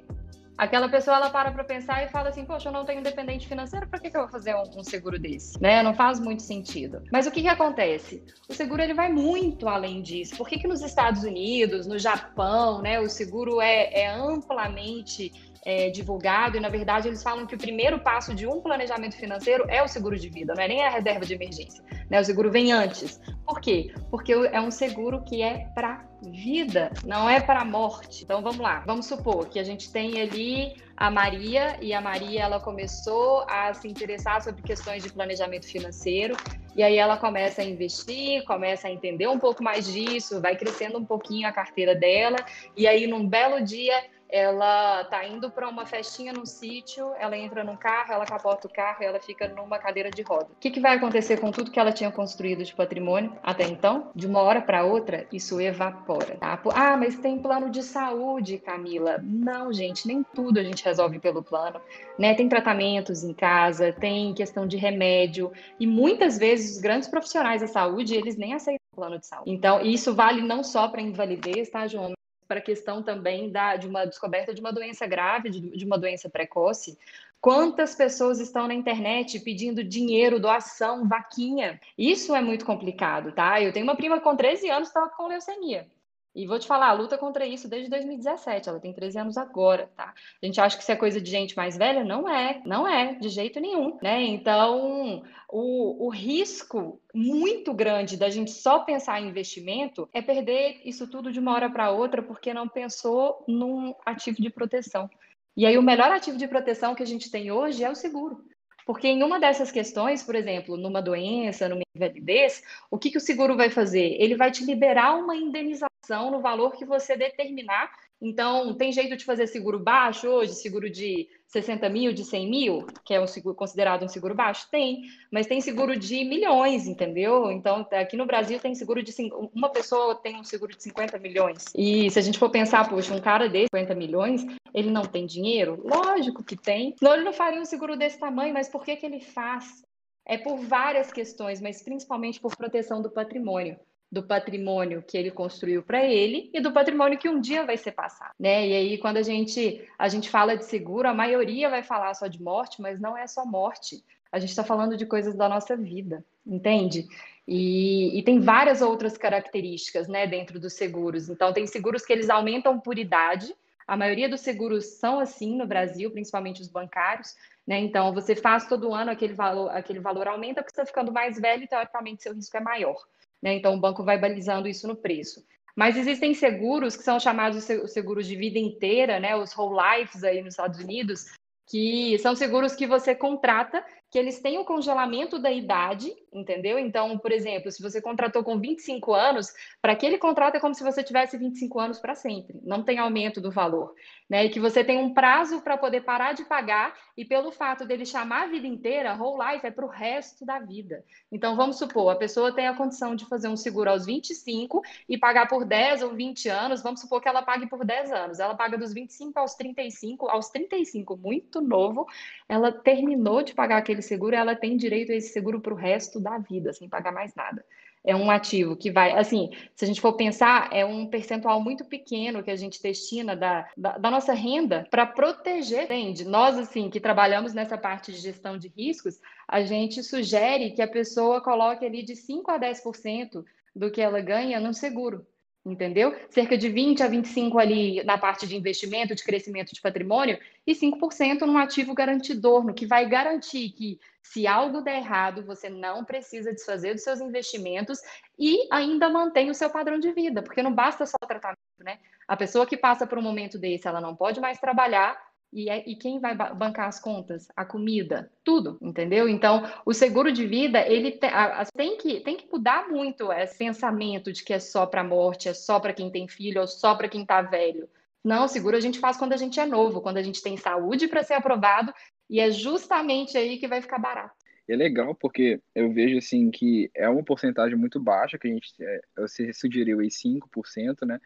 aquela 0.57 0.89
pessoa 0.89 1.17
ela 1.17 1.29
para 1.29 1.51
para 1.51 1.63
pensar 1.63 2.03
e 2.03 2.09
fala 2.09 2.29
assim, 2.29 2.45
poxa, 2.45 2.69
eu 2.69 2.73
não 2.73 2.85
tenho 2.85 2.99
independente 2.99 3.47
financeiro, 3.47 3.87
para 3.87 3.99
que, 3.99 4.09
que 4.09 4.17
eu 4.17 4.21
vou 4.21 4.29
fazer 4.29 4.55
um, 4.55 4.79
um, 4.79 4.83
seguro 4.83 5.19
desse? 5.19 5.61
Né? 5.61 5.81
Não 5.83 5.93
faz 5.93 6.19
muito 6.19 6.41
sentido. 6.41 7.01
Mas 7.11 7.27
o 7.27 7.31
que, 7.31 7.41
que 7.41 7.47
acontece? 7.47 8.23
O 8.47 8.53
seguro 8.53 8.81
ele 8.81 8.93
vai 8.93 9.11
muito 9.11 9.67
além 9.67 10.01
disso. 10.01 10.35
Por 10.35 10.47
que, 10.47 10.59
que 10.59 10.67
nos 10.67 10.81
Estados 10.81 11.23
Unidos, 11.23 11.87
no 11.87 11.97
Japão, 11.97 12.81
né, 12.81 12.99
o 12.99 13.09
seguro 13.09 13.61
é, 13.61 14.01
é 14.01 14.07
amplamente 14.09 15.31
é, 15.65 15.89
divulgado, 15.89 16.57
e 16.57 16.59
na 16.59 16.69
verdade 16.69 17.07
eles 17.07 17.23
falam 17.23 17.45
que 17.45 17.55
o 17.55 17.57
primeiro 17.57 17.99
passo 17.99 18.33
de 18.33 18.45
um 18.45 18.59
planejamento 18.61 19.15
financeiro 19.15 19.65
é 19.69 19.81
o 19.81 19.87
seguro 19.87 20.17
de 20.17 20.29
vida, 20.29 20.53
não 20.55 20.63
é 20.63 20.67
nem 20.67 20.83
a 20.83 20.89
reserva 20.89 21.25
de 21.25 21.33
emergência. 21.33 21.83
Né? 22.09 22.19
O 22.19 22.25
seguro 22.25 22.51
vem 22.51 22.71
antes. 22.71 23.21
Por 23.45 23.59
quê? 23.61 23.93
Porque 24.09 24.33
é 24.33 24.59
um 24.59 24.71
seguro 24.71 25.23
que 25.23 25.41
é 25.41 25.67
para 25.73 26.05
vida, 26.21 26.91
não 27.05 27.29
é 27.29 27.39
para 27.39 27.65
morte. 27.65 28.23
Então 28.23 28.41
vamos 28.41 28.59
lá, 28.59 28.83
vamos 28.85 29.05
supor 29.05 29.47
que 29.47 29.59
a 29.59 29.63
gente 29.63 29.91
tem 29.91 30.21
ali 30.21 30.75
a 30.95 31.09
Maria 31.09 31.77
e 31.81 31.93
a 31.93 31.99
Maria 31.99 32.43
ela 32.43 32.59
começou 32.59 33.45
a 33.49 33.73
se 33.73 33.87
interessar 33.87 34.41
sobre 34.41 34.61
questões 34.61 35.03
de 35.03 35.11
planejamento 35.11 35.65
financeiro 35.65 36.35
e 36.75 36.81
aí 36.81 36.97
ela 36.97 37.17
começa 37.17 37.61
a 37.61 37.65
investir, 37.65 38.43
começa 38.45 38.87
a 38.87 38.91
entender 38.91 39.27
um 39.27 39.39
pouco 39.39 39.63
mais 39.63 39.91
disso, 39.91 40.41
vai 40.41 40.55
crescendo 40.55 40.97
um 40.97 41.05
pouquinho 41.05 41.47
a 41.47 41.51
carteira 41.51 41.95
dela 41.95 42.37
e 42.75 42.87
aí 42.87 43.07
num 43.07 43.27
belo 43.27 43.63
dia 43.63 43.95
ela 44.33 45.03
tá 45.03 45.23
indo 45.27 45.51
para 45.51 45.69
uma 45.69 45.85
festinha 45.85 46.33
no 46.33 46.43
sítio, 46.43 47.13
ela 47.19 47.37
entra 47.37 47.63
num 47.63 47.77
carro, 47.77 48.13
ela 48.13 48.25
capota 48.25 48.67
o 48.67 48.73
carro, 48.73 49.03
ela 49.03 49.19
fica 49.19 49.47
numa 49.47 49.77
cadeira 49.77 50.09
de 50.09 50.23
roda. 50.23 50.45
O 50.45 50.55
que, 50.59 50.71
que 50.71 50.79
vai 50.79 50.97
acontecer 50.97 51.39
com 51.39 51.51
tudo 51.51 51.69
que 51.69 51.79
ela 51.79 51.91
tinha 51.91 52.11
construído 52.11 52.63
de 52.63 52.73
patrimônio 52.73 53.37
até 53.43 53.65
então? 53.65 54.09
De 54.15 54.25
uma 54.25 54.41
hora 54.41 54.59
para 54.59 54.83
outra, 54.83 55.27
isso 55.31 55.61
evapora. 55.61 56.35
Tá? 56.37 56.59
Ah, 56.73 56.97
mas 56.97 57.15
tem 57.19 57.37
plano 57.37 57.69
de 57.69 57.83
saúde, 57.83 58.57
Camila. 58.57 59.19
Não, 59.21 59.71
gente, 59.71 60.07
nem 60.07 60.23
tudo 60.23 60.59
a 60.59 60.63
gente 60.63 60.83
resolve 60.83 61.19
pelo 61.19 61.43
plano. 61.43 61.79
Né? 62.17 62.33
Tem 62.33 62.49
tratamentos 62.49 63.23
em 63.23 63.35
casa, 63.35 63.93
tem 63.93 64.33
questão 64.33 64.65
de 64.65 64.77
remédio 64.77 65.51
e 65.79 65.85
muitas 65.85 66.39
vezes 66.39 66.77
os 66.77 66.81
grandes 66.81 67.07
profissionais 67.07 67.61
da 67.61 67.67
saúde 67.67 68.15
eles 68.15 68.35
nem 68.35 68.55
aceitam 68.55 68.79
plano 68.95 69.19
de 69.19 69.27
saúde. 69.27 69.51
Então, 69.51 69.79
isso 69.81 70.15
vale 70.15 70.41
não 70.41 70.63
só 70.63 70.87
para 70.87 71.01
invalidez, 71.01 71.69
tá, 71.69 71.85
João? 71.85 72.13
Para 72.53 72.59
a 72.59 72.63
questão 72.63 73.01
também 73.01 73.51
da, 73.51 73.75
de 73.75 73.87
uma 73.87 74.05
descoberta 74.05 74.53
de 74.53 74.61
uma 74.61 74.71
doença 74.71 75.07
grave, 75.07 75.49
de, 75.49 75.59
de 75.59 75.85
uma 75.85 75.97
doença 75.97 76.29
precoce. 76.29 76.99
Quantas 77.41 77.95
pessoas 77.95 78.39
estão 78.39 78.67
na 78.67 78.75
internet 78.75 79.39
pedindo 79.39 79.83
dinheiro, 79.83 80.39
doação, 80.39 81.07
vaquinha? 81.07 81.81
Isso 81.97 82.35
é 82.35 82.41
muito 82.41 82.63
complicado, 82.63 83.31
tá? 83.31 83.59
Eu 83.59 83.73
tenho 83.73 83.85
uma 83.85 83.95
prima 83.95 84.21
com 84.21 84.35
13 84.35 84.69
anos 84.69 84.89
que 84.89 84.97
estava 84.97 85.09
com 85.09 85.27
leucemia. 85.27 85.87
E 86.35 86.47
vou 86.47 86.57
te 86.57 86.65
falar, 86.65 86.87
a 86.87 86.93
luta 86.93 87.15
contra 87.15 87.45
isso 87.45 87.69
desde 87.69 87.89
2017, 87.91 88.67
ela 88.67 88.79
tem 88.79 88.91
13 88.91 89.19
anos 89.19 89.37
agora, 89.37 89.91
tá? 89.95 90.15
A 90.41 90.45
gente 90.45 90.59
acha 90.59 90.75
que 90.75 90.81
isso 90.81 90.91
é 90.91 90.95
coisa 90.95 91.21
de 91.21 91.29
gente 91.29 91.55
mais 91.55 91.77
velha? 91.77 92.03
Não 92.03 92.27
é, 92.27 92.59
não 92.65 92.87
é, 92.87 93.13
de 93.13 93.29
jeito 93.29 93.59
nenhum, 93.59 93.99
né? 94.01 94.23
Então, 94.23 95.21
o, 95.47 96.07
o 96.07 96.09
risco 96.09 96.99
muito 97.13 97.71
grande 97.71 98.17
da 98.17 98.31
gente 98.31 98.49
só 98.49 98.79
pensar 98.79 99.21
em 99.21 99.27
investimento 99.27 100.09
é 100.11 100.23
perder 100.23 100.81
isso 100.83 101.07
tudo 101.07 101.31
de 101.31 101.39
uma 101.39 101.53
hora 101.53 101.69
para 101.69 101.91
outra 101.91 102.23
porque 102.23 102.51
não 102.51 102.67
pensou 102.67 103.43
num 103.47 103.93
ativo 104.03 104.41
de 104.41 104.49
proteção. 104.49 105.07
E 105.55 105.67
aí, 105.67 105.77
o 105.77 105.83
melhor 105.83 106.11
ativo 106.11 106.37
de 106.37 106.47
proteção 106.47 106.95
que 106.95 107.03
a 107.03 107.07
gente 107.07 107.29
tem 107.29 107.51
hoje 107.51 107.83
é 107.83 107.91
o 107.91 107.95
seguro. 107.95 108.43
Porque 108.87 109.07
em 109.07 109.21
uma 109.23 109.39
dessas 109.39 109.71
questões, 109.71 110.23
por 110.23 110.35
exemplo, 110.35 110.75
numa 110.77 111.01
doença, 111.01 111.69
numa 111.69 111.83
invalidez, 111.95 112.63
o 112.89 112.97
que, 112.97 113.11
que 113.11 113.17
o 113.17 113.21
seguro 113.21 113.55
vai 113.55 113.69
fazer? 113.69 114.17
Ele 114.19 114.35
vai 114.35 114.51
te 114.51 114.65
liberar 114.65 115.15
uma 115.15 115.35
indenização 115.35 115.92
no 116.09 116.41
valor 116.41 116.71
que 116.73 116.85
você 116.85 117.15
determinar 117.15 117.91
então, 118.23 118.73
tem 118.73 118.89
jeito 118.89 119.17
de 119.17 119.25
fazer 119.25 119.47
seguro 119.47 119.77
baixo 119.77 120.29
hoje, 120.29 120.53
seguro 120.53 120.89
de 120.89 121.27
60 121.45 121.89
mil, 121.89 122.13
de 122.13 122.23
100 122.23 122.49
mil, 122.49 122.87
que 123.03 123.13
é 123.13 123.19
um 123.19 123.27
seguro, 123.27 123.53
considerado 123.53 124.05
um 124.05 124.07
seguro 124.07 124.33
baixo? 124.33 124.65
Tem, 124.71 125.01
mas 125.29 125.45
tem 125.45 125.59
seguro 125.59 125.99
de 125.99 126.23
milhões, 126.23 126.87
entendeu? 126.87 127.51
Então, 127.51 127.85
aqui 127.91 128.15
no 128.15 128.25
Brasil 128.25 128.61
tem 128.61 128.73
seguro 128.75 129.03
de. 129.03 129.13
Uma 129.53 129.69
pessoa 129.69 130.15
tem 130.15 130.39
um 130.39 130.43
seguro 130.43 130.73
de 130.73 130.81
50 130.81 131.19
milhões. 131.19 131.65
E 131.75 132.09
se 132.09 132.17
a 132.17 132.21
gente 132.21 132.39
for 132.39 132.49
pensar, 132.49 132.87
poxa, 132.89 133.13
um 133.13 133.19
cara 133.19 133.49
desse, 133.49 133.67
50 133.75 133.93
milhões, 133.93 134.45
ele 134.73 134.89
não 134.89 135.03
tem 135.03 135.25
dinheiro? 135.25 135.83
Lógico 135.83 136.45
que 136.45 136.55
tem. 136.55 136.95
Senão 136.97 137.15
ele 137.15 137.25
não 137.25 137.33
faria 137.33 137.59
um 137.59 137.65
seguro 137.65 137.97
desse 137.97 138.17
tamanho, 138.17 138.53
mas 138.53 138.69
por 138.69 138.85
que, 138.85 138.95
que 138.95 139.05
ele 139.05 139.19
faz? 139.19 139.83
É 140.25 140.37
por 140.37 140.55
várias 140.59 141.11
questões, 141.11 141.59
mas 141.59 141.83
principalmente 141.83 142.39
por 142.39 142.55
proteção 142.55 143.01
do 143.01 143.11
patrimônio 143.11 143.77
do 144.13 144.21
patrimônio 144.21 145.01
que 145.01 145.17
ele 145.17 145.31
construiu 145.31 145.81
para 145.81 146.05
ele 146.05 146.51
e 146.53 146.61
do 146.61 146.71
patrimônio 146.71 147.17
que 147.17 147.27
um 147.27 147.41
dia 147.41 147.65
vai 147.65 147.75
ser 147.77 147.93
passado, 147.93 148.31
né? 148.39 148.67
E 148.67 148.73
aí 148.75 148.97
quando 148.99 149.17
a 149.17 149.23
gente 149.23 149.83
a 149.97 150.07
gente 150.07 150.29
fala 150.29 150.55
de 150.55 150.65
seguro, 150.65 151.07
a 151.07 151.13
maioria 151.15 151.67
vai 151.67 151.81
falar 151.81 152.13
só 152.13 152.27
de 152.27 152.39
morte, 152.39 152.79
mas 152.79 153.01
não 153.01 153.17
é 153.17 153.25
só 153.25 153.43
morte. 153.43 154.03
A 154.31 154.37
gente 154.37 154.51
está 154.51 154.63
falando 154.63 154.95
de 154.95 155.07
coisas 155.07 155.35
da 155.35 155.49
nossa 155.49 155.75
vida, 155.75 156.23
entende? 156.45 157.07
E, 157.47 158.17
e, 158.17 158.23
tem 158.23 158.39
várias 158.39 158.81
outras 158.81 159.17
características, 159.17 160.07
né, 160.07 160.25
dentro 160.25 160.59
dos 160.59 160.73
seguros. 160.73 161.27
Então 161.27 161.51
tem 161.51 161.67
seguros 161.67 162.05
que 162.05 162.13
eles 162.13 162.29
aumentam 162.29 162.79
por 162.79 162.97
idade. 162.97 163.53
A 163.85 163.97
maioria 163.97 164.29
dos 164.29 164.41
seguros 164.41 164.85
são 164.85 165.19
assim 165.19 165.57
no 165.57 165.67
Brasil, 165.67 166.09
principalmente 166.11 166.61
os 166.61 166.69
bancários. 166.69 167.35
Né? 167.65 167.79
Então, 167.79 168.13
você 168.13 168.35
faz 168.35 168.67
todo 168.67 168.93
ano 168.93 169.11
aquele 169.11 169.33
valor, 169.33 169.69
aquele 169.69 169.99
valor 169.99 170.27
aumenta 170.27 170.61
porque 170.61 170.75
você 170.75 170.81
está 170.81 170.85
ficando 170.85 171.11
mais 171.11 171.39
velho 171.39 171.63
e, 171.63 171.67
teoricamente, 171.67 172.23
seu 172.23 172.33
risco 172.33 172.57
é 172.57 172.59
maior. 172.59 172.97
Né? 173.41 173.55
Então, 173.55 173.73
o 173.73 173.79
banco 173.79 174.03
vai 174.03 174.17
balizando 174.17 174.67
isso 174.67 174.87
no 174.87 174.95
preço. 174.95 175.43
Mas 175.75 175.97
existem 175.97 176.33
seguros 176.33 176.95
que 176.95 177.03
são 177.03 177.19
chamados 177.19 177.63
seguros 177.63 178.27
de 178.27 178.35
vida 178.35 178.59
inteira, 178.59 179.19
né? 179.19 179.35
Os 179.35 179.57
whole 179.57 179.75
lives 179.97 180.23
aí 180.23 180.39
nos 180.41 180.53
Estados 180.53 180.79
Unidos, 180.79 181.25
que 181.67 182.17
são 182.19 182.35
seguros 182.35 182.75
que 182.75 182.85
você 182.85 183.15
contrata 183.15 183.83
que 184.11 184.19
eles 184.19 184.39
têm 184.39 184.59
o 184.59 184.65
congelamento 184.65 185.39
da 185.39 185.51
idade, 185.51 186.13
entendeu? 186.31 186.77
Então, 186.77 187.17
por 187.17 187.31
exemplo, 187.31 187.71
se 187.71 187.81
você 187.81 187.99
contratou 187.99 188.43
com 188.43 188.59
25 188.59 189.11
anos, 189.11 189.47
para 189.81 189.93
aquele 189.93 190.19
contrato 190.19 190.55
é 190.55 190.59
como 190.59 190.75
se 190.75 190.83
você 190.83 191.01
tivesse 191.01 191.35
25 191.35 191.79
anos 191.79 191.97
para 191.97 192.13
sempre, 192.13 192.59
não 192.61 192.83
tem 192.83 192.99
aumento 192.99 193.41
do 193.41 193.49
valor, 193.49 193.95
né? 194.33 194.45
E 194.45 194.49
que 194.49 194.59
você 194.59 194.83
tem 194.83 194.97
um 194.97 195.13
prazo 195.13 195.61
para 195.61 195.77
poder 195.77 196.01
parar 196.01 196.33
de 196.33 196.43
pagar, 196.43 196.97
e 197.15 197.23
pelo 197.23 197.51
fato 197.51 197.85
dele 197.85 198.03
chamar 198.03 198.45
a 198.45 198.47
vida 198.47 198.65
inteira, 198.65 199.13
whole 199.13 199.37
life 199.45 199.63
é 199.63 199.69
para 199.69 199.85
o 199.85 199.87
resto 199.87 200.43
da 200.43 200.57
vida. 200.57 201.05
Então, 201.31 201.55
vamos 201.55 201.77
supor, 201.77 202.11
a 202.11 202.15
pessoa 202.15 202.51
tem 202.51 202.67
a 202.67 202.75
condição 202.75 203.15
de 203.15 203.27
fazer 203.27 203.47
um 203.47 203.55
seguro 203.55 203.91
aos 203.91 204.07
25 204.07 204.81
e 205.07 205.19
pagar 205.19 205.47
por 205.47 205.63
10 205.63 206.01
ou 206.01 206.15
20 206.15 206.49
anos, 206.49 206.81
vamos 206.81 207.01
supor 207.01 207.21
que 207.21 207.29
ela 207.29 207.43
pague 207.43 207.67
por 207.67 207.85
10 207.85 208.11
anos, 208.11 208.39
ela 208.39 208.55
paga 208.55 208.75
dos 208.75 208.91
25 208.91 209.37
aos 209.37 209.53
35, 209.53 210.27
aos 210.27 210.49
35, 210.49 211.15
muito 211.15 211.61
novo, 211.61 212.07
ela 212.49 212.71
terminou 212.71 213.43
de 213.43 213.53
pagar 213.53 213.77
aquele 213.77 214.01
seguro, 214.01 214.35
ela 214.35 214.55
tem 214.55 214.75
direito 214.75 215.11
a 215.11 215.15
esse 215.15 215.31
seguro 215.31 215.61
para 215.61 215.75
o 215.75 215.77
resto 215.77 216.19
da 216.19 216.39
vida, 216.39 216.73
sem 216.73 216.89
pagar 216.89 217.11
mais 217.11 217.35
nada. 217.35 217.63
É 218.05 218.15
um 218.15 218.29
ativo 218.29 218.75
que 218.75 218.91
vai, 218.91 219.17
assim, 219.17 219.49
se 219.73 219.85
a 219.85 219.87
gente 219.87 220.01
for 220.01 220.13
pensar, 220.13 220.69
é 220.73 220.85
um 220.85 221.07
percentual 221.07 221.61
muito 221.61 221.85
pequeno 221.85 222.43
que 222.43 222.51
a 222.51 222.55
gente 222.55 222.81
destina 222.81 223.35
da, 223.35 223.65
da, 223.77 223.97
da 223.97 224.11
nossa 224.11 224.33
renda 224.33 224.85
para 224.91 225.05
proteger, 225.05 225.85
entende? 225.85 226.25
Nós, 226.25 226.57
assim, 226.57 226.89
que 226.89 226.99
trabalhamos 226.99 227.53
nessa 227.53 227.77
parte 227.77 228.11
de 228.11 228.17
gestão 228.17 228.57
de 228.57 228.67
riscos, 228.67 229.19
a 229.47 229.63
gente 229.63 230.03
sugere 230.03 230.71
que 230.71 230.81
a 230.81 230.87
pessoa 230.87 231.41
coloque 231.41 231.85
ali 231.85 232.03
de 232.03 232.15
5 232.15 232.51
a 232.51 232.59
10% 232.59 233.43
do 233.75 233.89
que 233.89 234.01
ela 234.01 234.19
ganha 234.19 234.59
no 234.59 234.73
seguro 234.73 235.25
entendeu? 235.65 236.13
Cerca 236.29 236.57
de 236.57 236.69
20 236.69 237.03
a 237.03 237.07
25 237.07 237.57
ali 237.57 238.03
na 238.03 238.17
parte 238.17 238.45
de 238.45 238.55
investimento, 238.55 239.15
de 239.15 239.23
crescimento 239.23 239.73
de 239.73 239.81
patrimônio 239.81 240.37
e 240.67 240.73
5% 240.73 241.41
num 241.41 241.57
ativo 241.57 241.93
garantidor, 241.93 242.65
no 242.65 242.73
que 242.73 242.85
vai 242.85 243.07
garantir 243.07 243.69
que 243.69 243.99
se 244.21 244.47
algo 244.47 244.81
der 244.81 244.97
errado, 244.97 245.45
você 245.45 245.69
não 245.69 246.03
precisa 246.03 246.53
desfazer 246.53 246.93
dos 246.93 247.03
seus 247.03 247.19
investimentos 247.19 247.99
e 248.39 248.67
ainda 248.71 249.09
mantém 249.09 249.49
o 249.49 249.53
seu 249.53 249.69
padrão 249.69 249.99
de 249.99 250.11
vida, 250.11 250.41
porque 250.41 250.63
não 250.63 250.73
basta 250.73 251.05
só 251.05 251.17
o 251.21 251.27
tratamento, 251.27 251.59
né? 251.79 251.99
A 252.27 252.37
pessoa 252.37 252.65
que 252.65 252.77
passa 252.77 253.05
por 253.05 253.17
um 253.17 253.21
momento 253.21 253.59
desse, 253.59 253.87
ela 253.87 253.99
não 253.99 254.15
pode 254.15 254.39
mais 254.39 254.59
trabalhar, 254.59 255.17
e, 255.53 255.69
é, 255.69 255.87
e 255.87 255.95
quem 255.95 256.19
vai 256.19 256.35
bancar 256.35 256.87
as 256.87 256.99
contas? 256.99 257.47
A 257.55 257.63
comida, 257.63 258.31
tudo, 258.43 258.77
entendeu? 258.81 259.29
Então, 259.29 259.63
o 259.85 259.93
seguro 259.93 260.31
de 260.31 260.47
vida, 260.47 260.85
ele 260.87 261.11
te, 261.11 261.27
a, 261.27 261.61
a, 261.61 261.65
tem, 261.65 261.97
que, 261.97 262.19
tem 262.21 262.35
que 262.35 262.47
mudar 262.51 262.89
muito 262.89 263.31
esse 263.31 263.57
pensamento 263.57 264.33
de 264.33 264.43
que 264.43 264.53
é 264.53 264.59
só 264.59 264.85
para 264.85 265.03
morte, 265.03 265.47
é 265.47 265.53
só 265.53 265.79
para 265.79 265.93
quem 265.93 266.09
tem 266.09 266.27
filho, 266.27 266.61
ou 266.61 266.67
só 266.67 266.95
para 266.95 267.07
quem 267.07 267.21
está 267.21 267.41
velho. 267.41 267.87
Não, 268.23 268.47
seguro 268.47 268.75
a 268.75 268.79
gente 268.79 268.99
faz 268.99 269.17
quando 269.17 269.33
a 269.33 269.37
gente 269.37 269.59
é 269.59 269.65
novo, 269.65 270.01
quando 270.01 270.17
a 270.17 270.23
gente 270.23 270.41
tem 270.41 270.57
saúde 270.57 271.07
para 271.07 271.23
ser 271.23 271.35
aprovado, 271.35 271.93
e 272.29 272.39
é 272.39 272.49
justamente 272.49 273.37
aí 273.37 273.57
que 273.57 273.67
vai 273.67 273.81
ficar 273.81 273.99
barato. 273.99 274.33
é 274.67 274.75
legal 274.75 275.13
porque 275.13 275.61
eu 275.75 275.91
vejo 275.93 276.17
assim 276.17 276.49
que 276.49 276.89
é 276.95 277.07
uma 277.07 277.23
porcentagem 277.23 277.77
muito 277.77 277.99
baixa, 277.99 278.39
que 278.39 278.47
a 278.47 278.51
gente, 278.51 278.73
é, 278.81 279.01
você 279.17 279.53
sugeriu 279.53 279.99
aí 279.99 280.07
5%, 280.07 281.05
né? 281.05 281.19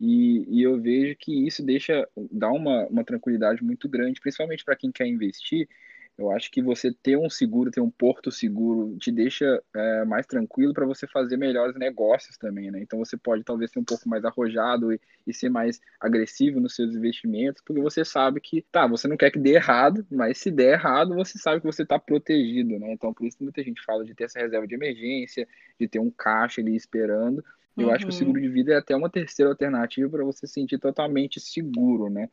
E, 0.00 0.44
e 0.48 0.62
eu 0.62 0.80
vejo 0.80 1.16
que 1.16 1.46
isso 1.46 1.64
deixa, 1.64 2.08
dá 2.30 2.50
uma, 2.50 2.86
uma 2.86 3.04
tranquilidade 3.04 3.62
muito 3.64 3.88
grande, 3.88 4.20
principalmente 4.20 4.64
para 4.64 4.76
quem 4.76 4.92
quer 4.92 5.06
investir, 5.06 5.68
eu 6.18 6.32
acho 6.32 6.50
que 6.50 6.60
você 6.60 6.92
ter 6.92 7.16
um 7.16 7.30
seguro, 7.30 7.70
ter 7.70 7.80
um 7.80 7.90
porto 7.90 8.28
seguro, 8.32 8.98
te 8.98 9.12
deixa 9.12 9.62
é, 9.72 10.04
mais 10.04 10.26
tranquilo 10.26 10.74
para 10.74 10.84
você 10.84 11.06
fazer 11.06 11.36
melhores 11.36 11.76
negócios 11.76 12.36
também, 12.36 12.72
né? 12.72 12.80
Então 12.82 12.98
você 12.98 13.16
pode 13.16 13.44
talvez 13.44 13.70
ser 13.70 13.78
um 13.78 13.84
pouco 13.84 14.08
mais 14.08 14.24
arrojado 14.24 14.92
e, 14.92 15.00
e, 15.24 15.32
ser 15.32 15.48
mais 15.48 15.80
agressivo 16.00 16.58
nos 16.58 16.74
seus 16.74 16.92
investimentos, 16.96 17.62
porque 17.64 17.80
você 17.80 18.04
sabe 18.04 18.40
que, 18.40 18.62
tá, 18.62 18.84
você 18.84 19.06
não 19.06 19.16
quer 19.16 19.30
que 19.30 19.38
dê 19.38 19.54
errado, 19.54 20.04
mas 20.10 20.38
se 20.38 20.50
der 20.50 20.72
errado, 20.72 21.14
você 21.14 21.38
sabe 21.38 21.60
que 21.60 21.66
você 21.66 21.84
está 21.84 22.00
protegido, 22.00 22.80
né? 22.80 22.92
Então 22.92 23.14
por 23.14 23.24
isso 23.24 23.36
muita 23.40 23.62
gente 23.62 23.80
fala 23.84 24.04
de 24.04 24.12
ter 24.12 24.24
essa 24.24 24.40
reserva 24.40 24.66
de 24.66 24.74
emergência, 24.74 25.46
de 25.78 25.86
ter 25.86 26.00
um 26.00 26.10
caixa 26.10 26.60
ali 26.60 26.74
esperando. 26.74 27.44
Eu 27.76 27.86
uhum. 27.86 27.94
acho 27.94 28.04
que 28.04 28.10
o 28.10 28.12
seguro 28.12 28.40
de 28.40 28.48
vida 28.48 28.72
é 28.72 28.76
até 28.76 28.96
uma 28.96 29.08
terceira 29.08 29.52
alternativa 29.52 30.10
para 30.10 30.24
você 30.24 30.48
se 30.48 30.54
sentir 30.54 30.78
totalmente 30.78 31.38
seguro, 31.38 32.10
né? 32.10 32.28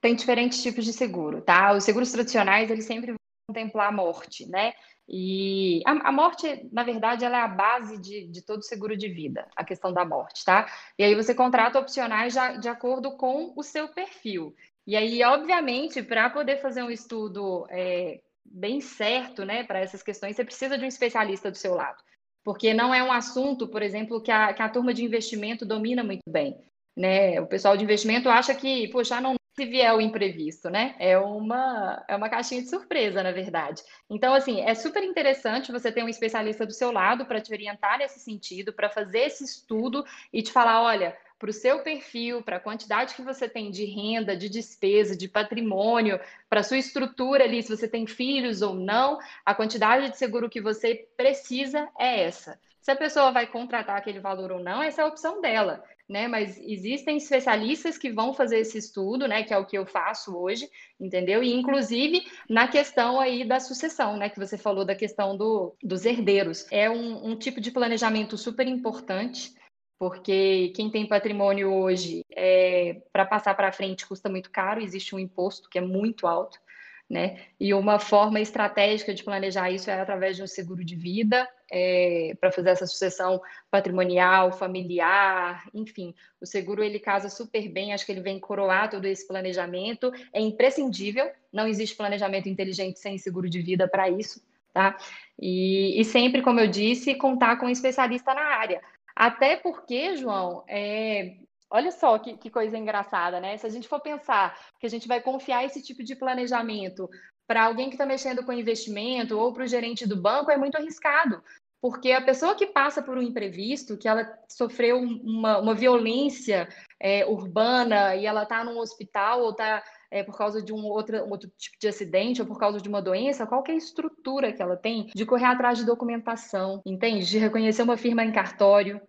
Tem 0.00 0.14
diferentes 0.14 0.62
tipos 0.62 0.84
de 0.84 0.92
seguro, 0.92 1.40
tá? 1.40 1.72
Os 1.72 1.84
seguros 1.84 2.12
tradicionais, 2.12 2.70
eles 2.70 2.84
sempre 2.84 3.12
vão 3.12 3.18
contemplar 3.48 3.88
a 3.88 3.92
morte, 3.92 4.46
né? 4.48 4.72
E 5.08 5.80
a, 5.86 5.92
a, 6.08 6.12
morte, 6.12 6.68
na 6.70 6.82
verdade, 6.82 7.24
ela 7.24 7.38
é 7.38 7.40
a 7.40 7.48
base 7.48 7.98
de, 7.98 8.28
de 8.28 8.42
todo 8.42 8.62
seguro 8.62 8.96
de 8.96 9.08
vida, 9.08 9.48
a 9.56 9.64
questão 9.64 9.92
da 9.92 10.04
morte, 10.04 10.44
tá? 10.44 10.70
E 10.98 11.02
aí 11.02 11.14
você 11.14 11.34
contrata 11.34 11.78
opcionais 11.78 12.34
já, 12.34 12.52
de 12.52 12.68
acordo 12.68 13.16
com 13.16 13.54
o 13.56 13.62
seu 13.62 13.88
perfil. 13.88 14.54
E 14.86 14.94
aí, 14.94 15.22
obviamente, 15.24 16.02
para 16.02 16.28
poder 16.28 16.60
fazer 16.60 16.82
um 16.82 16.90
estudo 16.90 17.66
é, 17.70 18.20
bem 18.44 18.80
certo, 18.80 19.44
né, 19.44 19.64
para 19.64 19.80
essas 19.80 20.02
questões, 20.02 20.36
você 20.36 20.44
precisa 20.44 20.76
de 20.76 20.84
um 20.84 20.88
especialista 20.88 21.50
do 21.50 21.56
seu 21.56 21.74
lado. 21.74 22.02
Porque 22.44 22.74
não 22.74 22.94
é 22.94 23.02
um 23.02 23.12
assunto, 23.12 23.66
por 23.66 23.82
exemplo, 23.82 24.22
que 24.22 24.30
a, 24.30 24.52
que 24.52 24.62
a 24.62 24.68
turma 24.68 24.92
de 24.92 25.04
investimento 25.04 25.66
domina 25.66 26.04
muito 26.04 26.22
bem. 26.28 26.58
Né? 26.96 27.40
O 27.40 27.46
pessoal 27.46 27.76
de 27.76 27.84
investimento 27.84 28.28
acha 28.28 28.54
que, 28.54 28.88
poxa, 28.88 29.20
não 29.20 29.37
se 29.58 29.64
vier 29.64 29.92
o 29.92 30.00
imprevisto, 30.00 30.70
né? 30.70 30.94
É 31.00 31.18
uma, 31.18 32.04
é 32.06 32.14
uma 32.14 32.28
caixinha 32.28 32.62
de 32.62 32.70
surpresa, 32.70 33.24
na 33.24 33.32
verdade. 33.32 33.82
Então, 34.08 34.32
assim, 34.32 34.60
é 34.60 34.72
super 34.72 35.02
interessante 35.02 35.72
você 35.72 35.90
ter 35.90 36.04
um 36.04 36.08
especialista 36.08 36.64
do 36.64 36.72
seu 36.72 36.92
lado 36.92 37.26
para 37.26 37.40
te 37.40 37.52
orientar 37.52 37.98
nesse 37.98 38.20
sentido, 38.20 38.72
para 38.72 38.88
fazer 38.88 39.24
esse 39.26 39.42
estudo 39.42 40.04
e 40.32 40.42
te 40.42 40.52
falar, 40.52 40.80
olha, 40.80 41.16
para 41.40 41.50
o 41.50 41.52
seu 41.52 41.80
perfil, 41.80 42.40
para 42.40 42.58
a 42.58 42.60
quantidade 42.60 43.16
que 43.16 43.22
você 43.22 43.48
tem 43.48 43.68
de 43.72 43.84
renda, 43.84 44.36
de 44.36 44.48
despesa, 44.48 45.16
de 45.16 45.26
patrimônio, 45.26 46.20
para 46.48 46.60
a 46.60 46.64
sua 46.64 46.78
estrutura 46.78 47.42
ali, 47.42 47.60
se 47.60 47.76
você 47.76 47.88
tem 47.88 48.06
filhos 48.06 48.62
ou 48.62 48.74
não, 48.74 49.18
a 49.44 49.56
quantidade 49.56 50.08
de 50.08 50.16
seguro 50.16 50.48
que 50.48 50.60
você 50.60 51.08
precisa 51.16 51.88
é 51.98 52.22
essa. 52.22 52.60
Se 52.80 52.92
a 52.92 52.96
pessoa 52.96 53.32
vai 53.32 53.48
contratar 53.48 53.96
aquele 53.96 54.20
valor 54.20 54.52
ou 54.52 54.60
não, 54.60 54.80
essa 54.80 55.02
é 55.02 55.04
a 55.04 55.08
opção 55.08 55.40
dela 55.40 55.82
né? 56.08 56.26
Mas 56.26 56.58
existem 56.58 57.16
especialistas 57.16 57.98
que 57.98 58.10
vão 58.10 58.32
fazer 58.32 58.58
esse 58.58 58.78
estudo, 58.78 59.28
né? 59.28 59.42
Que 59.42 59.52
é 59.52 59.58
o 59.58 59.66
que 59.66 59.76
eu 59.76 59.84
faço 59.84 60.36
hoje, 60.36 60.68
entendeu? 60.98 61.42
E 61.42 61.52
inclusive 61.52 62.24
na 62.48 62.66
questão 62.66 63.20
aí 63.20 63.44
da 63.44 63.60
sucessão, 63.60 64.16
né? 64.16 64.28
Que 64.28 64.38
você 64.38 64.56
falou 64.56 64.84
da 64.84 64.94
questão 64.94 65.36
do, 65.36 65.74
dos 65.82 66.04
herdeiros. 66.06 66.66
É 66.70 66.88
um, 66.88 67.30
um 67.30 67.36
tipo 67.36 67.60
de 67.60 67.70
planejamento 67.70 68.38
super 68.38 68.66
importante 68.66 69.52
porque 69.98 70.72
quem 70.76 70.88
tem 70.90 71.08
patrimônio 71.08 71.74
hoje, 71.74 72.24
é, 72.30 73.02
para 73.12 73.26
passar 73.26 73.54
para 73.56 73.72
frente, 73.72 74.06
custa 74.06 74.28
muito 74.28 74.48
caro, 74.48 74.80
existe 74.80 75.12
um 75.12 75.18
imposto 75.18 75.68
que 75.68 75.76
é 75.76 75.80
muito 75.80 76.26
alto, 76.26 76.60
né? 77.08 77.38
E 77.58 77.72
uma 77.72 77.98
forma 77.98 78.38
estratégica 78.38 79.14
de 79.14 79.24
planejar 79.24 79.70
isso 79.70 79.90
é 79.90 79.98
através 79.98 80.36
de 80.36 80.42
um 80.42 80.46
seguro 80.46 80.84
de 80.84 80.94
vida, 80.94 81.48
é, 81.70 82.36
para 82.38 82.52
fazer 82.52 82.70
essa 82.70 82.86
sucessão 82.86 83.40
patrimonial, 83.70 84.52
familiar, 84.52 85.64
enfim. 85.72 86.14
O 86.40 86.44
seguro 86.46 86.82
ele 86.82 86.98
casa 86.98 87.30
super 87.30 87.66
bem, 87.68 87.94
acho 87.94 88.04
que 88.04 88.12
ele 88.12 88.20
vem 88.20 88.38
coroar 88.38 88.90
todo 88.90 89.06
esse 89.06 89.26
planejamento. 89.26 90.12
É 90.32 90.40
imprescindível, 90.40 91.30
não 91.52 91.66
existe 91.66 91.96
planejamento 91.96 92.48
inteligente 92.48 92.98
sem 92.98 93.16
seguro 93.16 93.48
de 93.48 93.62
vida 93.62 93.88
para 93.88 94.10
isso, 94.10 94.42
tá? 94.74 94.96
E, 95.38 95.98
e, 95.98 96.04
sempre, 96.04 96.42
como 96.42 96.60
eu 96.60 96.66
disse, 96.66 97.14
contar 97.14 97.56
com 97.56 97.66
um 97.66 97.70
especialista 97.70 98.34
na 98.34 98.42
área. 98.42 98.82
Até 99.16 99.56
porque, 99.56 100.14
João, 100.14 100.62
é, 100.68 101.36
Olha 101.70 101.90
só 101.90 102.18
que, 102.18 102.36
que, 102.36 102.50
coisa 102.50 102.78
engraçada, 102.78 103.40
né? 103.40 103.56
Se 103.58 103.66
a 103.66 103.70
gente 103.70 103.88
for 103.88 104.00
pensar 104.00 104.58
que 104.80 104.86
a 104.86 104.90
gente 104.90 105.06
vai 105.06 105.20
confiar 105.20 105.64
esse 105.64 105.82
tipo 105.82 106.02
de 106.02 106.16
planejamento 106.16 107.08
para 107.46 107.64
alguém 107.64 107.88
que 107.88 107.94
está 107.94 108.06
mexendo 108.06 108.44
com 108.44 108.52
investimento 108.52 109.38
ou 109.38 109.52
para 109.52 109.64
o 109.64 109.68
gerente 109.68 110.06
do 110.06 110.20
banco, 110.20 110.50
é 110.50 110.56
muito 110.56 110.76
arriscado. 110.76 111.42
Porque 111.80 112.10
a 112.10 112.20
pessoa 112.20 112.56
que 112.56 112.66
passa 112.66 113.00
por 113.00 113.16
um 113.16 113.22
imprevisto, 113.22 113.96
que 113.96 114.08
ela 114.08 114.26
sofreu 114.48 114.98
uma, 114.98 115.58
uma 115.58 115.74
violência 115.74 116.68
é, 116.98 117.24
urbana 117.24 118.16
e 118.16 118.26
ela 118.26 118.42
está 118.42 118.64
num 118.64 118.78
hospital 118.78 119.42
ou 119.42 119.50
está 119.50 119.84
é, 120.10 120.24
por 120.24 120.36
causa 120.36 120.60
de 120.60 120.72
um 120.72 120.84
outro, 120.84 121.24
um 121.24 121.30
outro 121.30 121.48
tipo 121.56 121.76
de 121.78 121.86
acidente 121.86 122.40
ou 122.40 122.48
por 122.48 122.58
causa 122.58 122.80
de 122.80 122.88
uma 122.88 123.00
doença, 123.00 123.46
qual 123.46 123.62
é 123.68 123.72
a 123.72 123.76
estrutura 123.76 124.52
que 124.52 124.60
ela 124.60 124.76
tem 124.76 125.06
de 125.14 125.24
correr 125.24 125.44
atrás 125.44 125.78
de 125.78 125.84
documentação, 125.84 126.82
entende? 126.84 127.24
De 127.26 127.38
reconhecer 127.38 127.82
uma 127.82 127.96
firma 127.96 128.24
em 128.24 128.32
cartório? 128.32 129.00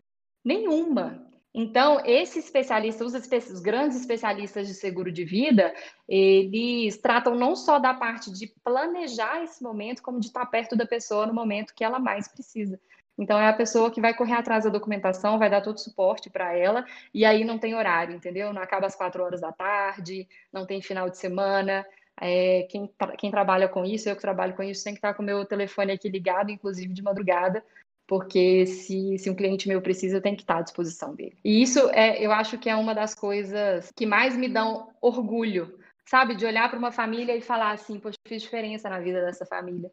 Nenhuma. 0.45 1.29
Então, 1.53 1.99
esse 2.05 2.38
especialista, 2.38 3.03
os, 3.03 3.13
os, 3.13 3.59
grandes 3.59 3.99
especialistas 3.99 4.67
de 4.67 4.73
seguro 4.73 5.12
de 5.12 5.25
vida, 5.25 5.73
eles 6.07 6.97
tratam 6.97 7.33
não 7.35 7.55
só 7.55 7.79
da 7.79 7.93
parte 7.93 8.31
de 8.31 8.53
planejar 8.63 9.43
esse 9.43 9.63
momento, 9.63 10.03
como 10.03 10.19
de 10.19 10.27
estar 10.27 10.45
perto 10.45 10.75
da 10.75 10.85
pessoa 10.85 11.25
no 11.25 11.33
momento 11.33 11.73
que 11.73 11.83
ela 11.83 11.99
mais 11.99 12.27
precisa. 12.27 12.79
Então, 13.17 13.38
é 13.38 13.49
a 13.49 13.53
pessoa 13.53 13.91
que 13.91 13.99
vai 13.99 14.13
correr 14.13 14.35
atrás 14.35 14.63
da 14.63 14.69
documentação, 14.69 15.39
vai 15.39 15.49
dar 15.49 15.62
todo 15.62 15.75
o 15.75 15.79
suporte 15.79 16.29
para 16.29 16.55
ela, 16.55 16.85
e 17.13 17.25
aí 17.25 17.43
não 17.43 17.57
tem 17.57 17.75
horário, 17.75 18.15
entendeu? 18.15 18.53
Não 18.53 18.62
acaba 18.62 18.85
às 18.88 18.95
quatro 18.95 19.23
horas 19.23 19.41
da 19.41 19.51
tarde, 19.51 20.27
não 20.53 20.65
tem 20.65 20.81
final 20.81 21.09
de 21.09 21.17
semana. 21.17 21.85
É, 22.21 22.67
quem, 22.69 22.89
quem 23.17 23.31
trabalha 23.31 23.67
com 23.67 23.83
isso, 23.85 24.07
eu 24.07 24.15
que 24.15 24.21
trabalho 24.21 24.55
com 24.55 24.63
isso, 24.63 24.83
tem 24.83 24.93
que 24.93 24.99
estar 24.99 25.13
com 25.13 25.23
o 25.23 25.25
meu 25.25 25.45
telefone 25.45 25.91
aqui 25.91 26.09
ligado, 26.09 26.51
inclusive 26.51 26.93
de 26.93 27.01
madrugada, 27.01 27.63
porque 28.10 28.65
se, 28.65 29.19
se 29.19 29.30
um 29.30 29.36
cliente 29.36 29.67
meu 29.67 29.84
precisa, 29.84 30.17
eu 30.17 30.22
tenho 30.22 30.36
que 30.36 30.41
estar 30.41 30.58
à 30.58 30.62
disposição 30.63 31.13
dele. 31.13 31.38
E 31.45 31.62
isso 31.62 31.91
é, 31.91 32.26
eu 32.26 32.32
acho 32.32 32.58
que 32.58 32.67
é 32.67 32.76
uma 32.76 32.95
das 32.95 33.13
coisas 33.13 33.91
que 33.95 34.04
mais 34.04 34.36
me 34.36 34.50
dão 34.50 34.89
orgulho, 35.00 35.78
sabe? 36.04 36.34
De 36.34 36.43
olhar 36.43 36.67
para 36.72 36.80
uma 36.80 36.91
família 36.91 37.38
e 37.38 37.41
falar 37.41 37.69
assim, 37.69 38.00
poxa, 38.00 38.17
fiz 38.28 38.41
diferença 38.41 38.89
na 38.89 39.00
vida 39.00 39.24
dessa 39.24 39.45
família. 39.45 39.91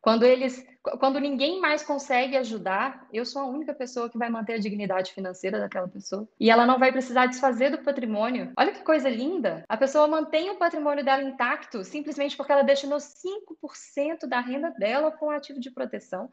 Quando 0.00 0.24
eles, 0.24 0.66
quando 0.98 1.20
ninguém 1.20 1.60
mais 1.60 1.82
consegue 1.82 2.34
ajudar, 2.38 3.06
eu 3.12 3.26
sou 3.26 3.42
a 3.42 3.46
única 3.46 3.74
pessoa 3.74 4.08
que 4.08 4.16
vai 4.16 4.30
manter 4.30 4.54
a 4.54 4.58
dignidade 4.58 5.12
financeira 5.12 5.60
daquela 5.60 5.86
pessoa. 5.86 6.26
E 6.40 6.50
ela 6.50 6.64
não 6.64 6.78
vai 6.78 6.90
precisar 6.90 7.26
desfazer 7.26 7.68
do 7.68 7.84
patrimônio. 7.84 8.50
Olha 8.56 8.72
que 8.72 8.82
coisa 8.82 9.10
linda! 9.10 9.62
A 9.68 9.76
pessoa 9.76 10.08
mantém 10.08 10.48
o 10.48 10.56
patrimônio 10.56 11.04
dela 11.04 11.22
intacto 11.22 11.84
simplesmente 11.84 12.38
porque 12.38 12.52
ela 12.52 12.62
destinou 12.62 12.98
5% 12.98 14.26
da 14.26 14.40
renda 14.40 14.70
dela 14.70 15.10
com 15.10 15.28
ativo 15.28 15.60
de 15.60 15.70
proteção. 15.70 16.30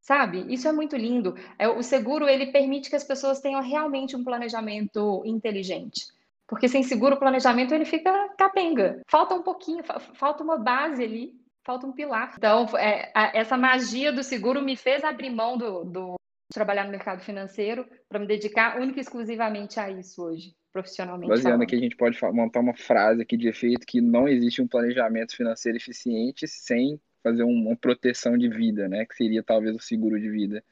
Sabe? 0.00 0.46
Isso 0.52 0.66
é 0.66 0.72
muito 0.72 0.96
lindo. 0.96 1.36
É, 1.58 1.68
o 1.68 1.82
seguro 1.82 2.28
ele 2.28 2.46
permite 2.46 2.88
que 2.88 2.96
as 2.96 3.04
pessoas 3.04 3.40
tenham 3.40 3.62
realmente 3.62 4.16
um 4.16 4.24
planejamento 4.24 5.22
inteligente. 5.24 6.06
Porque 6.48 6.68
sem 6.68 6.82
seguro 6.82 7.14
o 7.14 7.18
planejamento 7.18 7.72
ele 7.72 7.84
fica 7.84 8.28
capenga. 8.36 9.00
Falta 9.06 9.34
um 9.34 9.42
pouquinho, 9.42 9.84
falta 10.14 10.42
uma 10.42 10.58
base 10.58 11.04
ali, 11.04 11.34
falta 11.64 11.86
um 11.86 11.92
pilar. 11.92 12.34
Então, 12.36 12.66
é, 12.76 13.12
a, 13.14 13.36
essa 13.38 13.56
magia 13.56 14.12
do 14.12 14.24
seguro 14.24 14.60
me 14.60 14.76
fez 14.76 15.04
abrir 15.04 15.30
mão 15.30 15.56
do, 15.56 15.84
do 15.84 16.14
trabalhar 16.52 16.84
no 16.84 16.90
mercado 16.90 17.20
financeiro 17.22 17.86
para 18.08 18.18
me 18.18 18.26
dedicar 18.26 18.80
única 18.80 18.98
e 18.98 19.02
exclusivamente 19.02 19.78
a 19.78 19.90
isso 19.90 20.22
hoje, 20.22 20.52
profissionalmente. 20.72 21.28
Baseando 21.28 21.62
aqui, 21.62 21.76
a 21.76 21.80
gente 21.80 21.96
pode 21.96 22.18
montar 22.32 22.60
uma 22.60 22.74
frase 22.74 23.22
aqui 23.22 23.36
de 23.36 23.46
efeito 23.48 23.86
que 23.86 24.00
não 24.00 24.26
existe 24.26 24.60
um 24.60 24.66
planejamento 24.66 25.36
financeiro 25.36 25.78
eficiente 25.78 26.48
sem 26.48 27.00
fazer 27.22 27.42
uma 27.42 27.76
proteção 27.76 28.36
de 28.36 28.48
vida, 28.48 28.88
né? 28.88 29.04
Que 29.06 29.14
seria 29.16 29.42
talvez 29.42 29.76
o 29.76 29.80
seguro 29.80 30.18
de 30.20 30.28
vida. 30.30 30.62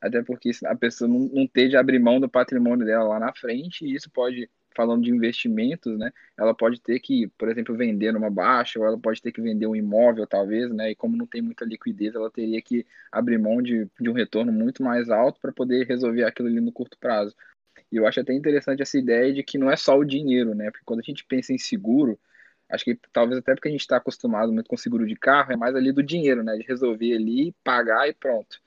Até 0.00 0.20
porque 0.22 0.50
a 0.64 0.74
pessoa 0.74 1.08
não, 1.08 1.20
não 1.32 1.46
ter 1.46 1.68
de 1.68 1.76
abrir 1.76 2.00
mão 2.00 2.18
do 2.18 2.28
patrimônio 2.28 2.84
dela 2.84 3.04
lá 3.04 3.20
na 3.20 3.32
frente, 3.32 3.84
e 3.84 3.94
isso 3.94 4.10
pode, 4.10 4.50
falando 4.74 5.04
de 5.04 5.10
investimentos, 5.10 5.96
né? 5.96 6.12
Ela 6.36 6.52
pode 6.52 6.80
ter 6.80 6.98
que, 6.98 7.28
por 7.38 7.48
exemplo, 7.48 7.76
vender 7.76 8.12
numa 8.12 8.28
baixa, 8.28 8.80
ou 8.80 8.86
ela 8.86 8.98
pode 8.98 9.22
ter 9.22 9.30
que 9.30 9.40
vender 9.40 9.66
um 9.66 9.76
imóvel, 9.76 10.26
talvez, 10.26 10.72
né? 10.72 10.90
E 10.90 10.96
como 10.96 11.16
não 11.16 11.26
tem 11.26 11.40
muita 11.40 11.64
liquidez, 11.64 12.16
ela 12.16 12.30
teria 12.30 12.60
que 12.60 12.84
abrir 13.12 13.38
mão 13.38 13.62
de, 13.62 13.88
de 14.00 14.10
um 14.10 14.12
retorno 14.12 14.52
muito 14.52 14.82
mais 14.82 15.08
alto 15.08 15.40
para 15.40 15.52
poder 15.52 15.86
resolver 15.86 16.24
aquilo 16.24 16.48
ali 16.48 16.60
no 16.60 16.72
curto 16.72 16.98
prazo. 16.98 17.36
E 17.92 17.96
eu 17.96 18.06
acho 18.06 18.20
até 18.20 18.32
interessante 18.32 18.82
essa 18.82 18.98
ideia 18.98 19.32
de 19.32 19.42
que 19.44 19.58
não 19.58 19.70
é 19.70 19.76
só 19.76 19.96
o 19.96 20.04
dinheiro, 20.04 20.54
né? 20.54 20.70
Porque 20.70 20.84
quando 20.84 21.00
a 21.00 21.04
gente 21.04 21.24
pensa 21.24 21.52
em 21.52 21.58
seguro, 21.58 22.18
Acho 22.72 22.84
que 22.84 22.98
talvez 23.12 23.38
até 23.38 23.54
porque 23.54 23.68
a 23.68 23.70
gente 23.70 23.82
está 23.82 23.98
acostumado 23.98 24.50
muito 24.52 24.66
com 24.68 24.76
seguro 24.78 25.06
de 25.06 25.14
carro, 25.14 25.52
é 25.52 25.56
mais 25.56 25.76
ali 25.76 25.92
do 25.92 26.02
dinheiro, 26.02 26.42
né? 26.42 26.56
De 26.56 26.62
resolver 26.62 27.14
ali, 27.14 27.54
pagar 27.62 28.08
e 28.08 28.14
pronto. 28.14 28.58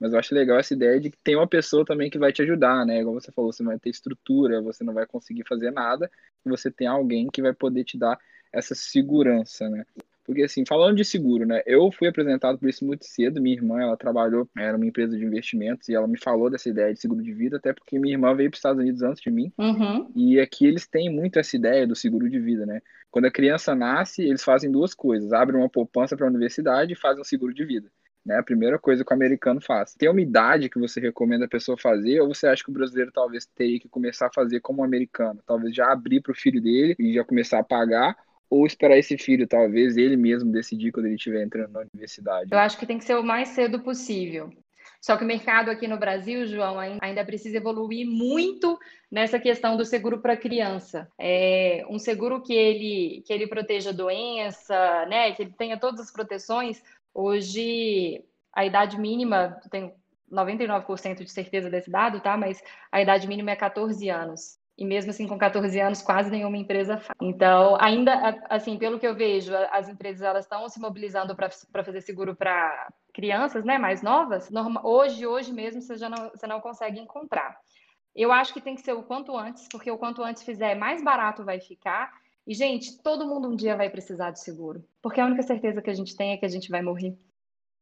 Mas 0.00 0.14
eu 0.14 0.18
acho 0.18 0.34
legal 0.34 0.58
essa 0.58 0.72
ideia 0.72 0.98
de 0.98 1.10
que 1.10 1.18
tem 1.22 1.36
uma 1.36 1.46
pessoa 1.46 1.84
também 1.84 2.08
que 2.10 2.18
vai 2.18 2.32
te 2.32 2.40
ajudar, 2.40 2.86
né? 2.86 3.00
Igual 3.00 3.20
você 3.20 3.30
falou, 3.30 3.52
você 3.52 3.62
vai 3.62 3.78
ter 3.78 3.90
estrutura, 3.90 4.62
você 4.62 4.82
não 4.82 4.94
vai 4.94 5.06
conseguir 5.06 5.44
fazer 5.46 5.70
nada, 5.70 6.10
e 6.44 6.48
você 6.48 6.70
tem 6.70 6.86
alguém 6.86 7.28
que 7.30 7.42
vai 7.42 7.52
poder 7.52 7.84
te 7.84 7.98
dar 7.98 8.18
essa 8.50 8.74
segurança, 8.74 9.68
né? 9.68 9.84
Porque, 10.30 10.44
assim, 10.44 10.64
falando 10.64 10.96
de 10.96 11.04
seguro, 11.04 11.44
né? 11.44 11.60
Eu 11.66 11.90
fui 11.90 12.06
apresentado 12.06 12.56
por 12.56 12.68
isso 12.68 12.84
muito 12.84 13.04
cedo. 13.04 13.42
Minha 13.42 13.56
irmã, 13.56 13.80
ela 13.82 13.96
trabalhou, 13.96 14.48
era 14.56 14.76
uma 14.76 14.86
empresa 14.86 15.18
de 15.18 15.24
investimentos 15.24 15.88
e 15.88 15.94
ela 15.96 16.06
me 16.06 16.16
falou 16.16 16.48
dessa 16.48 16.68
ideia 16.68 16.94
de 16.94 17.00
seguro 17.00 17.20
de 17.20 17.32
vida, 17.34 17.56
até 17.56 17.72
porque 17.72 17.98
minha 17.98 18.14
irmã 18.14 18.32
veio 18.32 18.48
para 18.48 18.54
os 18.54 18.60
Estados 18.60 18.80
Unidos 18.80 19.02
antes 19.02 19.20
de 19.20 19.28
mim. 19.28 19.52
Uhum. 19.58 20.08
E 20.14 20.38
aqui 20.38 20.66
eles 20.66 20.86
têm 20.86 21.10
muito 21.10 21.40
essa 21.40 21.56
ideia 21.56 21.84
do 21.84 21.96
seguro 21.96 22.30
de 22.30 22.38
vida, 22.38 22.64
né? 22.64 22.80
Quando 23.10 23.24
a 23.24 23.30
criança 23.32 23.74
nasce, 23.74 24.22
eles 24.22 24.44
fazem 24.44 24.70
duas 24.70 24.94
coisas: 24.94 25.32
abrem 25.32 25.58
uma 25.58 25.68
poupança 25.68 26.16
para 26.16 26.26
a 26.26 26.30
universidade 26.30 26.92
e 26.92 26.96
fazem 26.96 27.22
um 27.22 27.24
seguro 27.24 27.52
de 27.52 27.64
vida. 27.64 27.90
Né? 28.24 28.36
A 28.38 28.42
primeira 28.44 28.78
coisa 28.78 29.04
que 29.04 29.12
o 29.12 29.16
americano 29.16 29.60
faz. 29.60 29.94
Tem 29.94 30.08
uma 30.08 30.20
idade 30.20 30.68
que 30.68 30.78
você 30.78 31.00
recomenda 31.00 31.46
a 31.46 31.48
pessoa 31.48 31.76
fazer, 31.76 32.20
ou 32.20 32.32
você 32.32 32.46
acha 32.46 32.62
que 32.62 32.70
o 32.70 32.72
brasileiro 32.72 33.10
talvez 33.10 33.46
teria 33.46 33.80
que 33.80 33.88
começar 33.88 34.28
a 34.28 34.32
fazer 34.32 34.60
como 34.60 34.80
o 34.80 34.84
americano? 34.84 35.42
Talvez 35.44 35.74
já 35.74 35.90
abrir 35.90 36.20
para 36.20 36.30
o 36.30 36.36
filho 36.36 36.62
dele 36.62 36.94
e 37.00 37.14
já 37.14 37.24
começar 37.24 37.58
a 37.58 37.64
pagar, 37.64 38.16
ou 38.50 38.66
esperar 38.66 38.98
esse 38.98 39.16
filho, 39.16 39.46
talvez 39.46 39.96
ele 39.96 40.16
mesmo 40.16 40.50
decidir 40.50 40.90
quando 40.90 41.06
ele 41.06 41.14
estiver 41.14 41.42
entrando 41.42 41.70
na 41.70 41.80
universidade? 41.80 42.50
Eu 42.52 42.58
acho 42.58 42.76
que 42.76 42.84
tem 42.84 42.98
que 42.98 43.04
ser 43.04 43.14
o 43.14 43.22
mais 43.22 43.50
cedo 43.50 43.80
possível. 43.80 44.52
Só 45.00 45.16
que 45.16 45.24
o 45.24 45.26
mercado 45.26 45.70
aqui 45.70 45.88
no 45.88 45.96
Brasil, 45.96 46.46
João, 46.46 46.78
ainda 46.78 47.24
precisa 47.24 47.56
evoluir 47.56 48.06
muito 48.06 48.78
nessa 49.10 49.38
questão 49.38 49.76
do 49.76 49.84
seguro 49.84 50.20
para 50.20 50.36
criança. 50.36 51.08
É 51.18 51.86
um 51.88 51.98
seguro 51.98 52.42
que 52.42 52.52
ele, 52.52 53.22
que 53.24 53.32
ele 53.32 53.46
proteja 53.46 53.94
doença, 53.94 55.06
né, 55.06 55.32
que 55.32 55.42
ele 55.42 55.54
tenha 55.56 55.78
todas 55.78 56.00
as 56.00 56.10
proteções. 56.10 56.82
Hoje, 57.14 58.22
a 58.52 58.66
idade 58.66 59.00
mínima, 59.00 59.58
tenho 59.70 59.92
99% 60.30 61.24
de 61.24 61.30
certeza 61.30 61.70
desse 61.70 61.90
dado, 61.90 62.20
tá? 62.20 62.36
Mas 62.36 62.62
a 62.92 63.00
idade 63.00 63.26
mínima 63.26 63.52
é 63.52 63.56
14 63.56 64.10
anos 64.10 64.59
e 64.80 64.84
mesmo 64.84 65.10
assim 65.10 65.28
com 65.28 65.36
14 65.36 65.78
anos 65.78 66.00
quase 66.00 66.30
nenhuma 66.30 66.56
empresa 66.56 66.96
faz. 66.96 67.14
Então, 67.20 67.76
ainda 67.78 68.42
assim, 68.48 68.78
pelo 68.78 68.98
que 68.98 69.06
eu 69.06 69.14
vejo, 69.14 69.52
as 69.70 69.90
empresas 69.90 70.22
elas 70.22 70.46
estão 70.46 70.66
se 70.70 70.80
mobilizando 70.80 71.36
para 71.36 71.84
fazer 71.84 72.00
seguro 72.00 72.34
para 72.34 72.88
crianças, 73.12 73.62
né, 73.62 73.76
mais 73.76 74.00
novas. 74.00 74.48
Norma, 74.50 74.80
hoje, 74.82 75.26
hoje 75.26 75.52
mesmo 75.52 75.82
você 75.82 75.98
já 75.98 76.08
não, 76.08 76.30
você 76.30 76.46
não 76.46 76.62
consegue 76.62 76.98
encontrar. 76.98 77.60
Eu 78.16 78.32
acho 78.32 78.54
que 78.54 78.60
tem 78.60 78.74
que 78.74 78.80
ser 78.80 78.94
o 78.94 79.02
quanto 79.02 79.36
antes, 79.36 79.68
porque 79.70 79.90
o 79.90 79.98
quanto 79.98 80.22
antes 80.22 80.42
fizer, 80.42 80.74
mais 80.74 81.04
barato 81.04 81.44
vai 81.44 81.60
ficar. 81.60 82.10
E 82.46 82.54
gente, 82.54 83.02
todo 83.02 83.28
mundo 83.28 83.50
um 83.50 83.54
dia 83.54 83.76
vai 83.76 83.90
precisar 83.90 84.30
de 84.30 84.40
seguro, 84.40 84.82
porque 85.02 85.20
a 85.20 85.26
única 85.26 85.42
certeza 85.42 85.82
que 85.82 85.90
a 85.90 85.94
gente 85.94 86.16
tem 86.16 86.32
é 86.32 86.38
que 86.38 86.46
a 86.46 86.48
gente 86.48 86.70
vai 86.70 86.80
morrer 86.80 87.14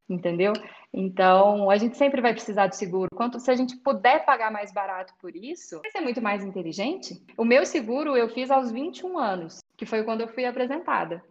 entendeu? 0.09 0.53
Então, 0.93 1.71
a 1.71 1.77
gente 1.77 1.97
sempre 1.97 2.21
vai 2.21 2.33
precisar 2.33 2.67
de 2.67 2.77
seguro. 2.77 3.09
Quanto 3.15 3.39
se 3.39 3.51
a 3.51 3.55
gente 3.55 3.77
puder 3.77 4.25
pagar 4.25 4.51
mais 4.51 4.73
barato 4.73 5.13
por 5.21 5.37
isso, 5.37 5.81
vai 5.83 5.91
ser 5.91 6.01
muito 6.01 6.23
mais 6.23 6.43
inteligente. 6.43 7.23
O 7.37 7.45
meu 7.45 7.67
seguro 7.67 8.17
eu 8.17 8.29
fiz 8.29 8.51
aos 8.51 8.71
21 8.71 9.19
anos, 9.19 9.61
que 9.77 9.85
foi 9.85 10.03
quando 10.05 10.23
eu 10.23 10.29
fui 10.29 10.45
apresentada, 10.45 11.23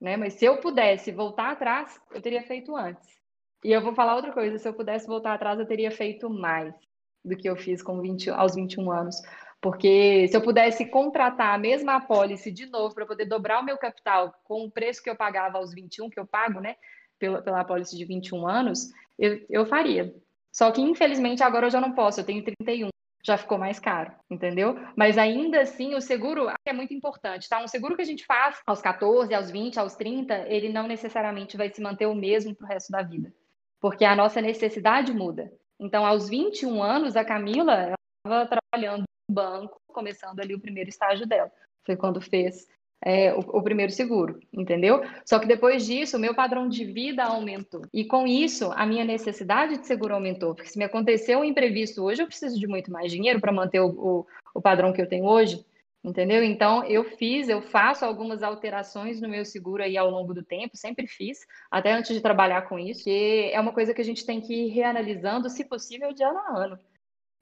né? 0.00 0.16
Mas 0.16 0.34
se 0.34 0.44
eu 0.44 0.58
pudesse 0.58 1.10
voltar 1.10 1.50
atrás, 1.50 2.00
eu 2.12 2.22
teria 2.22 2.42
feito 2.42 2.76
antes. 2.76 3.08
E 3.64 3.72
eu 3.72 3.82
vou 3.82 3.94
falar 3.94 4.16
outra 4.16 4.32
coisa, 4.32 4.58
se 4.58 4.66
eu 4.66 4.72
pudesse 4.72 5.06
voltar 5.06 5.34
atrás, 5.34 5.58
eu 5.58 5.66
teria 5.66 5.90
feito 5.90 6.30
mais 6.30 6.74
do 7.22 7.36
que 7.36 7.48
eu 7.48 7.56
fiz 7.56 7.82
com 7.82 8.00
20, 8.00 8.30
aos 8.30 8.54
21 8.54 8.90
anos. 8.90 9.16
Porque 9.60 10.26
se 10.28 10.36
eu 10.36 10.40
pudesse 10.40 10.86
contratar 10.86 11.54
a 11.54 11.58
mesma 11.58 11.96
apólice 11.96 12.50
de 12.50 12.64
novo 12.64 12.94
para 12.94 13.04
poder 13.04 13.26
dobrar 13.26 13.60
o 13.60 13.64
meu 13.64 13.76
capital 13.76 14.34
com 14.44 14.64
o 14.64 14.70
preço 14.70 15.02
que 15.02 15.10
eu 15.10 15.16
pagava 15.16 15.58
aos 15.58 15.74
21, 15.74 16.08
que 16.08 16.18
eu 16.18 16.26
pago, 16.26 16.60
né? 16.60 16.76
Pela, 17.20 17.40
pela 17.40 17.60
apólice 17.60 17.96
de 17.96 18.04
21 18.04 18.48
anos, 18.48 18.90
eu, 19.16 19.40
eu 19.48 19.66
faria. 19.66 20.12
Só 20.50 20.72
que, 20.72 20.80
infelizmente, 20.80 21.44
agora 21.44 21.66
eu 21.66 21.70
já 21.70 21.80
não 21.80 21.92
posso, 21.92 22.18
eu 22.18 22.24
tenho 22.24 22.42
31 22.42 22.88
já 23.22 23.36
ficou 23.36 23.58
mais 23.58 23.78
caro, 23.78 24.12
entendeu? 24.30 24.78
Mas 24.96 25.18
ainda 25.18 25.60
assim, 25.60 25.94
o 25.94 26.00
seguro 26.00 26.50
é 26.64 26.72
muito 26.72 26.94
importante, 26.94 27.48
tá? 27.48 27.62
Um 27.62 27.68
seguro 27.68 27.94
que 27.94 28.00
a 28.00 28.06
gente 28.06 28.24
faz 28.24 28.58
aos 28.66 28.80
14, 28.80 29.34
aos 29.34 29.50
20, 29.50 29.78
aos 29.78 29.94
30, 29.94 30.48
ele 30.48 30.70
não 30.70 30.86
necessariamente 30.86 31.54
vai 31.54 31.68
se 31.68 31.82
manter 31.82 32.06
o 32.06 32.14
mesmo 32.14 32.54
para 32.54 32.64
o 32.64 32.68
resto 32.68 32.90
da 32.90 33.02
vida, 33.02 33.30
porque 33.78 34.06
a 34.06 34.16
nossa 34.16 34.40
necessidade 34.40 35.12
muda. 35.12 35.52
Então, 35.78 36.04
aos 36.04 36.28
21 36.28 36.82
anos, 36.82 37.14
a 37.14 37.24
Camila 37.24 37.94
estava 38.24 38.46
trabalhando 38.46 39.00
no 39.00 39.34
banco, 39.34 39.80
começando 39.88 40.40
ali 40.40 40.54
o 40.54 40.60
primeiro 40.60 40.88
estágio 40.88 41.26
dela. 41.26 41.52
Foi 41.84 41.96
quando 41.96 42.20
fez 42.20 42.66
é, 43.04 43.32
o, 43.32 43.38
o, 43.38 43.62
primeiro 43.62 43.92
seguro, 43.92 44.38
entendeu? 44.52 45.02
Só 45.24 45.38
que 45.38 45.46
depois 45.46 45.86
disso, 45.86 46.16
o 46.16 46.20
meu 46.20 46.34
padrão 46.34 46.68
de 46.68 46.84
vida 46.84 47.24
aumentou. 47.24 47.82
E 47.92 48.04
com 48.04 48.26
isso, 48.26 48.70
a 48.72 48.84
minha 48.84 49.04
necessidade 49.04 49.78
de 49.78 49.86
seguro 49.86 50.14
aumentou. 50.14 50.54
Porque 50.54 50.70
se 50.70 50.78
me 50.78 50.84
aconteceu 50.84 51.40
um 51.40 51.44
imprevisto 51.44 52.02
hoje, 52.02 52.22
eu 52.22 52.26
preciso 52.26 52.58
de 52.58 52.66
muito 52.66 52.92
mais 52.92 53.10
dinheiro 53.10 53.40
para 53.40 53.52
manter 53.52 53.80
o, 53.80 53.88
o, 53.88 54.26
o, 54.54 54.60
padrão 54.60 54.92
que 54.92 55.00
eu 55.00 55.08
tenho 55.08 55.24
hoje, 55.24 55.64
entendeu? 56.04 56.44
Então, 56.44 56.84
eu 56.84 57.04
fiz, 57.04 57.48
eu 57.48 57.62
faço 57.62 58.04
algumas 58.04 58.42
alterações 58.42 59.20
no 59.20 59.28
meu 59.28 59.46
seguro 59.46 59.82
aí 59.82 59.96
ao 59.96 60.10
longo 60.10 60.34
do 60.34 60.42
tempo, 60.42 60.76
sempre 60.76 61.06
fiz, 61.06 61.46
até 61.70 61.92
antes 61.92 62.14
de 62.14 62.20
trabalhar 62.20 62.62
com 62.68 62.78
isso. 62.78 63.08
E 63.08 63.50
é 63.50 63.58
uma 63.58 63.72
coisa 63.72 63.94
que 63.94 64.00
a 64.02 64.04
gente 64.04 64.26
tem 64.26 64.40
que 64.42 64.52
ir 64.52 64.68
reanalisando, 64.68 65.48
se 65.48 65.64
possível, 65.64 66.12
de 66.12 66.22
ano 66.22 66.38
a 66.38 66.64
ano. 66.64 66.78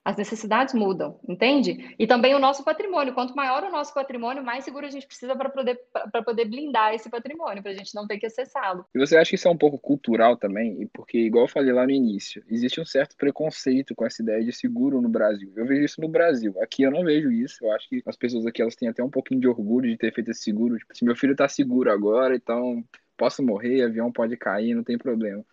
As 0.09 0.17
necessidades 0.17 0.73
mudam, 0.73 1.21
entende? 1.29 1.95
E 1.99 2.07
também 2.07 2.35
o 2.35 2.39
nosso 2.39 2.65
patrimônio. 2.65 3.13
Quanto 3.13 3.37
maior 3.37 3.63
o 3.63 3.71
nosso 3.71 3.93
patrimônio, 3.93 4.43
mais 4.43 4.65
seguro 4.65 4.87
a 4.87 4.91
gente 4.91 5.07
precisa 5.07 5.37
para 5.37 5.51
poder, 5.51 5.79
poder 6.25 6.47
blindar 6.47 6.95
esse 6.95 7.11
patrimônio, 7.11 7.63
para 7.63 7.73
a 7.73 7.75
gente 7.75 7.95
não 7.95 8.07
ter 8.07 8.17
que 8.17 8.25
acessá-lo. 8.25 8.87
E 8.95 8.99
você 8.99 9.19
acha 9.19 9.29
que 9.29 9.35
isso 9.35 9.47
é 9.47 9.51
um 9.51 9.57
pouco 9.59 9.79
cultural 9.79 10.35
também? 10.35 10.81
E 10.81 10.87
porque, 10.87 11.19
igual 11.19 11.45
eu 11.45 11.51
falei 11.51 11.75
lá 11.75 11.85
no 11.85 11.91
início, 11.91 12.43
existe 12.49 12.81
um 12.81 12.87
certo 12.87 13.15
preconceito 13.19 13.95
com 13.95 14.07
essa 14.07 14.23
ideia 14.23 14.43
de 14.43 14.51
seguro 14.51 15.03
no 15.03 15.11
Brasil. 15.11 15.53
Eu 15.55 15.67
vejo 15.67 15.85
isso 15.85 16.01
no 16.01 16.09
Brasil. 16.09 16.55
Aqui 16.63 16.85
eu 16.85 16.91
não 16.91 17.05
vejo 17.05 17.31
isso. 17.31 17.63
Eu 17.63 17.73
acho 17.73 17.87
que 17.87 18.03
as 18.07 18.17
pessoas 18.17 18.47
aqui 18.47 18.63
elas 18.63 18.77
têm 18.77 18.89
até 18.89 19.05
um 19.05 19.11
pouquinho 19.11 19.43
de 19.43 19.47
orgulho 19.47 19.91
de 19.91 19.99
ter 19.99 20.11
feito 20.15 20.31
esse 20.31 20.41
seguro. 20.41 20.79
Tipo, 20.79 20.97
se 20.97 21.05
meu 21.05 21.17
filho 21.17 21.33
está 21.33 21.47
seguro 21.47 21.93
agora, 21.93 22.35
então 22.35 22.83
posso 23.15 23.43
morrer, 23.43 23.83
avião 23.83 24.11
pode 24.11 24.39
cair, 24.39 24.73
não 24.73 24.83
tem 24.83 24.97
problema. 24.97 25.45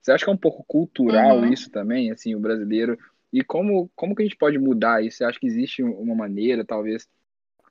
Você 0.00 0.12
acha 0.12 0.24
que 0.24 0.30
é 0.30 0.34
um 0.34 0.36
pouco 0.36 0.62
cultural 0.68 1.38
uhum. 1.38 1.52
isso 1.52 1.70
também? 1.70 2.12
Assim, 2.12 2.34
o 2.34 2.38
brasileiro 2.38 2.96
e 3.34 3.42
como, 3.42 3.90
como 3.96 4.14
que 4.14 4.22
a 4.22 4.24
gente 4.24 4.36
pode 4.36 4.56
mudar 4.60 5.04
isso? 5.04 5.16
Você 5.16 5.24
acha 5.24 5.40
que 5.40 5.46
existe 5.48 5.82
uma 5.82 6.14
maneira, 6.14 6.64
talvez, 6.64 7.08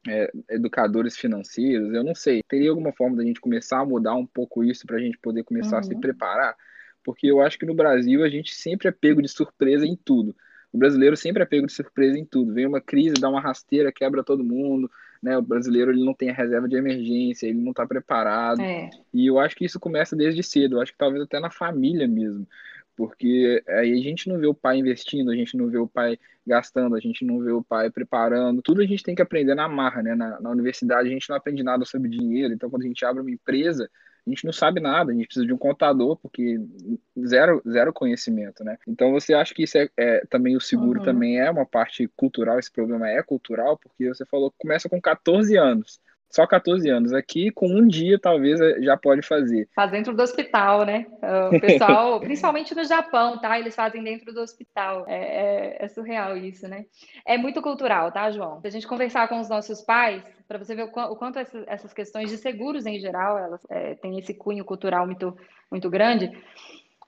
é, 0.06 0.30
educadores 0.50 1.16
financeiros? 1.16 1.94
Eu 1.94 2.04
não 2.04 2.14
sei. 2.14 2.44
Teria 2.50 2.70
alguma 2.70 2.92
forma 2.92 3.16
da 3.16 3.24
gente 3.24 3.40
começar 3.40 3.80
a 3.80 3.86
mudar 3.86 4.14
um 4.14 4.26
pouco 4.26 4.62
isso 4.62 4.86
para 4.86 4.98
a 4.98 5.00
gente 5.00 5.18
poder 5.20 5.46
começar 5.46 5.78
uhum. 5.78 5.80
a 5.80 5.84
se 5.84 5.94
uhum. 5.94 6.02
preparar? 6.02 6.54
Porque 7.02 7.28
eu 7.28 7.40
acho 7.40 7.58
que 7.58 7.66
no 7.66 7.74
Brasil 7.74 8.26
a 8.26 8.30
gente 8.30 8.54
sempre 8.54 8.90
é 8.90 8.92
pego 8.92 9.22
de 9.22 9.30
surpresa 9.30 9.86
em 9.86 9.96
tudo. 9.96 10.36
O 10.74 10.78
brasileiro 10.78 11.16
sempre 11.16 11.42
é 11.42 11.46
pego 11.46 11.66
de 11.66 11.72
surpresa 11.72 12.20
em 12.20 12.26
tudo. 12.26 12.54
Vem 12.54 12.66
uma 12.66 12.82
crise, 12.82 13.14
dá 13.14 13.30
uma 13.30 13.40
rasteira, 13.40 13.90
quebra 13.90 14.22
todo 14.22 14.44
mundo. 14.44 14.92
Né? 15.22 15.38
O 15.38 15.42
brasileiro 15.42 15.92
ele 15.92 16.04
não 16.04 16.14
tem 16.14 16.30
a 16.30 16.34
reserva 16.34 16.68
de 16.68 16.76
emergência, 16.76 17.48
ele 17.48 17.62
não 17.62 17.72
está 17.72 17.88
preparado. 17.88 18.62
É. 18.62 18.90
E 19.14 19.28
eu 19.28 19.40
acho 19.40 19.56
que 19.56 19.64
isso 19.64 19.80
começa 19.80 20.14
desde 20.14 20.44
cedo. 20.44 20.76
Eu 20.76 20.82
acho 20.82 20.92
que 20.92 20.98
talvez 20.98 21.24
até 21.24 21.40
na 21.40 21.50
família 21.50 22.06
mesmo 22.06 22.46
porque 22.96 23.64
aí 23.68 23.94
a 23.94 24.02
gente 24.02 24.30
não 24.30 24.38
vê 24.38 24.48
o 24.48 24.54
pai 24.54 24.78
investindo, 24.78 25.32
a 25.32 25.36
gente 25.36 25.58
não 25.58 25.68
vê 25.68 25.78
o 25.78 25.88
pai 25.88 26.18
gastando, 26.46 26.96
a 26.96 27.00
gente 27.00 27.26
não 27.26 27.40
vê 27.40 27.52
o 27.52 27.64
pai 27.64 27.90
preparando. 27.90 28.62
Tudo 28.62 28.82
a 28.82 28.86
gente 28.86 29.04
tem 29.04 29.16
que 29.16 29.22
aprender 29.22 29.56
na 29.56 29.68
marra, 29.68 30.04
né? 30.04 30.16
Na, 30.16 30.40
na, 30.40 30.50
universidade 30.50 31.08
a 31.10 31.12
gente 31.12 31.30
não 31.30 31.36
aprende 31.36 31.64
nada 31.64 31.86
sobre 31.86 32.10
dinheiro, 32.10 32.54
então 32.54 32.70
quando 32.70 32.84
a 32.84 32.88
gente 32.88 33.04
abre 33.06 33.22
uma 33.22 33.32
empresa, 33.32 33.90
a 34.26 34.30
gente 34.30 34.46
não 34.46 34.54
sabe 34.54 34.80
nada, 34.80 35.12
a 35.12 35.16
gente 35.16 35.26
precisa 35.26 35.46
de 35.46 35.54
um 35.54 35.58
contador, 35.58 36.18
porque 36.18 36.60
zero, 37.26 37.62
zero 37.68 37.92
conhecimento, 37.92 38.64
né? 38.64 38.78
Então 38.88 39.12
você 39.12 39.34
acha 39.34 39.54
que 39.54 39.64
isso 39.64 39.78
é, 39.78 39.90
é 39.98 40.26
também 40.30 40.56
o 40.56 40.62
seguro 40.62 41.00
uhum. 41.00 41.06
também 41.06 41.40
é 41.40 41.50
uma 41.50 41.66
parte 41.66 42.08
cultural, 42.16 42.60
esse 42.60 42.72
problema 42.72 43.10
é 43.10 43.22
cultural, 43.22 43.78
porque 43.78 44.08
você 44.08 44.26
falou 44.26 44.52
que 44.52 44.58
começa 44.60 44.88
com 44.88 45.02
14 45.02 45.58
anos 45.58 46.00
só 46.34 46.48
14 46.48 46.90
anos. 46.90 47.14
Aqui, 47.14 47.52
com 47.52 47.68
um 47.68 47.88
dia, 47.88 48.18
talvez 48.18 48.60
eh, 48.60 48.82
já 48.82 48.98
pode 48.98 49.22
fazer. 49.22 49.70
Faz 49.76 49.92
dentro 49.92 50.16
do 50.16 50.24
hospital, 50.24 50.84
né? 50.84 51.06
O 51.52 51.60
pessoal, 51.60 52.20
principalmente 52.22 52.74
no 52.74 52.84
Japão, 52.84 53.40
tá? 53.40 53.60
Eles 53.60 53.76
fazem 53.76 54.04
dentro 54.04 54.34
do 54.34 54.42
hospital. 54.42 55.06
É, 55.08 55.14
é, 55.14 55.86
é, 55.86 55.88
surreal 55.88 56.36
isso, 56.36 56.68
né? 56.68 56.86
É 57.26 57.38
muito 57.38 57.62
cultural, 57.62 58.12
tá, 58.12 58.32
João? 58.32 58.60
Se 58.62 58.68
a 58.68 58.72
gente 58.72 58.88
conversar 58.88 59.28
com 59.28 59.40
os 59.40 59.48
nossos 59.48 59.82
pais, 59.82 60.24
para 60.48 60.58
você 60.58 60.74
ver 60.74 60.86
o, 60.86 60.88
o 60.88 61.16
quanto 61.16 61.38
essas, 61.38 61.64
essas, 61.68 61.94
questões 61.94 62.32
de 62.32 62.38
seguros 62.38 62.88
em 62.88 63.00
geral, 63.00 63.38
elas 63.38 63.62
é, 63.70 63.94
têm 63.96 64.18
esse 64.18 64.34
cunho 64.34 64.66
cultural 64.66 65.06
muito, 65.06 65.38
muito 65.70 65.88
grande. 65.88 66.32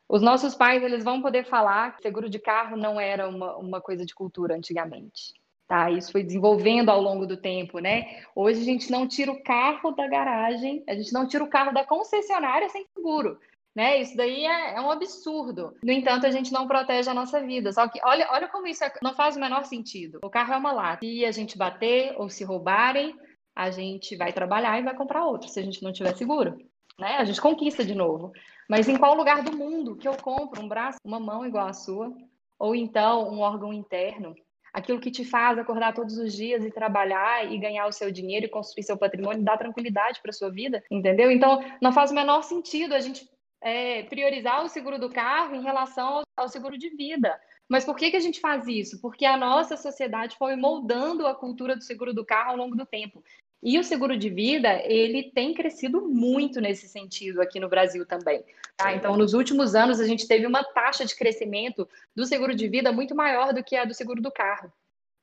Os 0.07 0.21
nossos 0.21 0.53
pais, 0.53 0.84
eles 0.84 1.03
vão 1.03 1.19
poder 1.19 1.45
falar 1.45 1.95
que 1.95 2.03
seguro 2.03 2.30
de 2.30 2.38
carro 2.38 2.78
não 2.78 2.99
era 2.99 3.28
uma, 3.28 3.57
uma 3.57 3.82
coisa 3.82 4.05
de 4.05 4.13
cultura 4.13 4.55
antigamente. 4.55 5.34
Tá, 5.68 5.89
isso 5.89 6.11
foi 6.11 6.24
desenvolvendo 6.24 6.89
ao 6.89 7.01
longo 7.01 7.26
do 7.26 7.38
tempo, 7.38 7.80
né? 7.80 8.22
Hoje 8.36 8.61
a 8.61 8.63
gente 8.63 8.91
não 8.91 9.07
tira 9.07 9.32
o 9.32 9.41
carro 9.41 9.91
da 9.91 10.07
garagem, 10.07 10.84
a 10.88 10.93
gente 10.93 11.11
não 11.11 11.28
tira 11.28 11.43
o 11.43 11.49
carro 11.49 11.74
da 11.74 11.84
concessionária 11.84 12.70
sem 12.70 12.86
seguro, 12.95 13.39
né? 13.76 13.99
Isso 13.99 14.16
daí 14.16 14.45
é, 14.45 14.76
é 14.76 14.82
um 14.82 14.91
absurdo. 14.91 15.76
No 15.84 15.91
entanto, 15.91 16.28
a 16.28 16.30
gente 16.30 16.53
não 16.53 16.68
protege 16.68 17.09
a 17.09 17.16
nossa 17.16 17.41
vida. 17.41 17.74
Só 17.74 17.88
que 17.88 17.99
olha, 18.03 18.28
olha 18.32 18.47
como 18.47 18.68
isso 18.68 18.84
é, 18.84 18.93
não 19.01 19.16
faz 19.16 19.36
o 19.36 19.39
menor 19.39 19.66
sentido. 19.66 20.20
O 20.24 20.30
carro 20.30 20.53
é 20.53 20.57
uma 20.57 20.72
lata. 20.72 20.99
Se 21.03 21.26
a 21.26 21.32
gente 21.32 21.57
bater 21.57 22.13
ou 22.16 22.30
se 22.30 22.43
roubarem, 22.43 23.16
a 23.55 23.72
gente 23.72 24.16
vai 24.16 24.32
trabalhar 24.32 24.80
e 24.80 24.84
vai 24.84 24.95
comprar 24.95 25.26
outro, 25.26 25.49
se 25.49 25.59
a 25.59 25.63
gente 25.63 25.82
não 25.82 25.91
tiver 25.91 26.16
seguro. 26.16 26.57
Né? 26.99 27.18
A 27.18 27.26
gente 27.26 27.41
conquista 27.41 27.84
de 27.84 27.95
novo. 27.95 28.32
Mas 28.70 28.88
em 28.88 28.97
qual 28.97 29.16
lugar 29.16 29.43
do 29.43 29.57
mundo 29.57 29.95
que 29.95 30.07
eu 30.07 30.16
compro 30.16 30.61
um 30.61 30.68
braço, 30.68 30.99
uma 31.03 31.20
mão 31.20 31.43
igual 31.43 31.68
a 31.68 31.74
sua, 31.74 32.13
ou 32.59 32.76
então 32.76 33.30
um 33.30 33.39
órgão 33.39 33.74
interno? 33.74 34.36
Aquilo 34.76 34.99
que 34.99 35.09
te 35.09 35.23
faz 35.23 35.57
acordar 35.57 35.93
todos 35.93 36.17
os 36.17 36.34
dias 36.34 36.65
e 36.65 36.69
trabalhar 36.69 37.49
e 37.49 37.57
ganhar 37.57 37.88
o 37.88 37.93
seu 37.93 38.11
dinheiro 38.11 38.45
e 38.45 38.49
construir 38.49 38.84
seu 38.84 38.97
patrimônio, 38.97 39.41
dá 39.41 39.55
tranquilidade 39.57 40.19
para 40.21 40.34
sua 40.34 40.51
vida, 40.51 40.84
entendeu? 40.91 41.32
Então, 41.32 41.63
não 41.82 41.93
faz 41.93 42.11
o 42.11 42.13
menor 42.13 42.43
sentido 42.43 42.93
a 42.93 42.99
gente 42.99 43.26
é, 43.61 44.03
priorizar 44.03 44.65
o 44.65 44.67
seguro 44.67 44.99
do 44.99 45.09
carro 45.09 45.55
em 45.55 45.63
relação 45.63 46.23
ao, 46.36 46.49
seguro 46.49 46.78
de 46.78 46.89
vida. 46.89 47.39
Mas 47.69 47.86
por 47.86 47.95
que, 47.95 48.11
que 48.11 48.17
a 48.17 48.19
gente 48.19 48.41
faz 48.41 48.67
isso? 48.67 48.99
Porque 49.01 49.26
a 49.26 49.38
nossa 49.38 49.78
sociedade 49.78 50.36
foi 50.36 50.57
moldando 50.57 51.26
a 51.26 51.34
cultura 51.34 51.73
do 51.78 51.82
seguro 51.82 52.13
do 52.13 52.26
carro 52.26 52.51
ao 52.51 52.57
longo 52.57 52.76
do 52.76 52.86
tempo. 52.86 53.23
E 53.66 53.80
o 53.80 53.84
seguro 53.84 54.16
de 54.16 54.30
vida, 54.30 54.80
ele 54.86 55.32
tem 55.32 55.51
crescido 55.51 56.07
muito 56.07 56.61
nesse 56.61 56.88
sentido 56.88 57.41
aqui 57.41 57.59
no 57.59 57.68
Brasil 57.68 58.05
também. 58.05 58.45
Tá? 58.78 58.93
Então, 58.93 59.18
nos 59.18 59.34
últimos 59.34 59.74
anos, 59.74 59.99
a 59.99 60.05
gente 60.05 60.28
teve 60.28 60.45
uma 60.45 60.63
taxa 60.63 61.03
de 61.03 61.16
crescimento 61.16 61.89
do 62.16 62.28
seguro 62.28 62.53
de 62.53 62.68
vida 62.68 62.91
muito 62.91 63.16
maior 63.16 63.55
do 63.55 63.63
que 63.63 63.76
a 63.76 63.84
do 63.84 63.95
seguro 63.95 64.22
do 64.22 64.32
carro. 64.32 64.72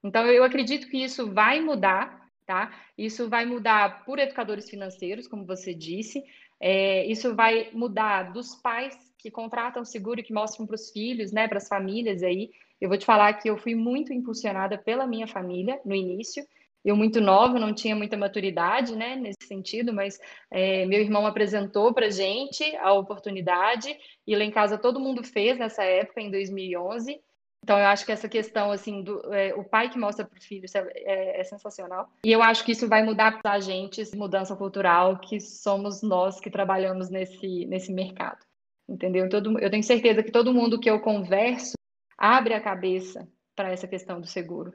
Então, 0.02 0.26
eu 0.26 0.42
acredito 0.42 0.88
que 0.88 0.96
isso 0.96 1.32
vai 1.32 1.60
mudar, 1.60 2.28
tá? 2.44 2.74
Isso 2.98 3.28
vai 3.28 3.46
mudar 3.46 4.04
por 4.04 4.18
educadores 4.18 4.68
financeiros, 4.68 5.28
como 5.28 5.46
você 5.46 5.72
disse. 5.72 6.24
É, 6.58 7.06
isso 7.06 7.36
vai 7.36 7.70
mudar 7.72 8.32
dos 8.32 8.56
pais 8.56 8.96
que 9.18 9.30
contratam 9.30 9.84
seguro 9.84 10.18
e 10.18 10.24
que 10.24 10.32
mostram 10.32 10.66
para 10.66 10.74
os 10.74 10.90
filhos, 10.90 11.30
né, 11.30 11.46
para 11.46 11.58
as 11.58 11.68
famílias 11.68 12.24
aí. 12.24 12.50
Eu 12.80 12.88
vou 12.88 12.98
te 12.98 13.06
falar 13.06 13.34
que 13.34 13.48
eu 13.48 13.56
fui 13.56 13.76
muito 13.76 14.12
impulsionada 14.12 14.76
pela 14.76 15.06
minha 15.06 15.28
família 15.28 15.80
no 15.84 15.94
início 15.94 16.44
eu 16.84 16.96
muito 16.96 17.20
nova, 17.20 17.58
não 17.58 17.72
tinha 17.72 17.94
muita 17.94 18.16
maturidade, 18.16 18.96
né, 18.96 19.14
nesse 19.16 19.46
sentido, 19.46 19.92
mas 19.92 20.18
é, 20.50 20.84
meu 20.86 21.00
irmão 21.00 21.26
apresentou 21.26 21.94
para 21.94 22.10
gente 22.10 22.64
a 22.76 22.92
oportunidade 22.92 23.96
e 24.26 24.34
lá 24.34 24.42
em 24.42 24.50
casa 24.50 24.78
todo 24.78 25.00
mundo 25.00 25.22
fez 25.22 25.58
nessa 25.58 25.84
época, 25.84 26.20
em 26.20 26.30
2011. 26.30 27.20
Então 27.62 27.78
eu 27.78 27.86
acho 27.86 28.04
que 28.04 28.10
essa 28.10 28.28
questão 28.28 28.72
assim 28.72 29.04
do 29.04 29.22
é, 29.32 29.54
o 29.54 29.62
pai 29.62 29.88
que 29.88 29.98
mostra 29.98 30.24
para 30.24 30.36
o 30.36 30.42
filho 30.42 30.66
é, 30.74 30.78
é, 30.96 31.40
é, 31.40 31.44
sensacional. 31.44 32.10
E 32.24 32.32
eu 32.32 32.42
acho 32.42 32.64
que 32.64 32.72
isso 32.72 32.88
vai 32.88 33.04
mudar 33.04 33.40
para 33.40 33.52
a 33.52 33.60
gente, 33.60 34.02
mudança 34.16 34.56
cultural, 34.56 35.20
que 35.20 35.38
somos 35.38 36.02
nós 36.02 36.40
que 36.40 36.50
trabalhamos 36.50 37.08
nesse 37.08 37.64
nesse 37.66 37.92
mercado, 37.92 38.44
entendeu? 38.88 39.28
Todo, 39.28 39.56
eu 39.60 39.70
tenho 39.70 39.84
certeza 39.84 40.24
que 40.24 40.32
todo 40.32 40.52
mundo 40.52 40.80
que 40.80 40.90
eu 40.90 41.00
converso 41.00 41.74
abre 42.18 42.54
a 42.54 42.60
cabeça 42.60 43.28
para 43.54 43.70
essa 43.70 43.86
questão 43.86 44.20
do 44.20 44.26
seguro. 44.26 44.72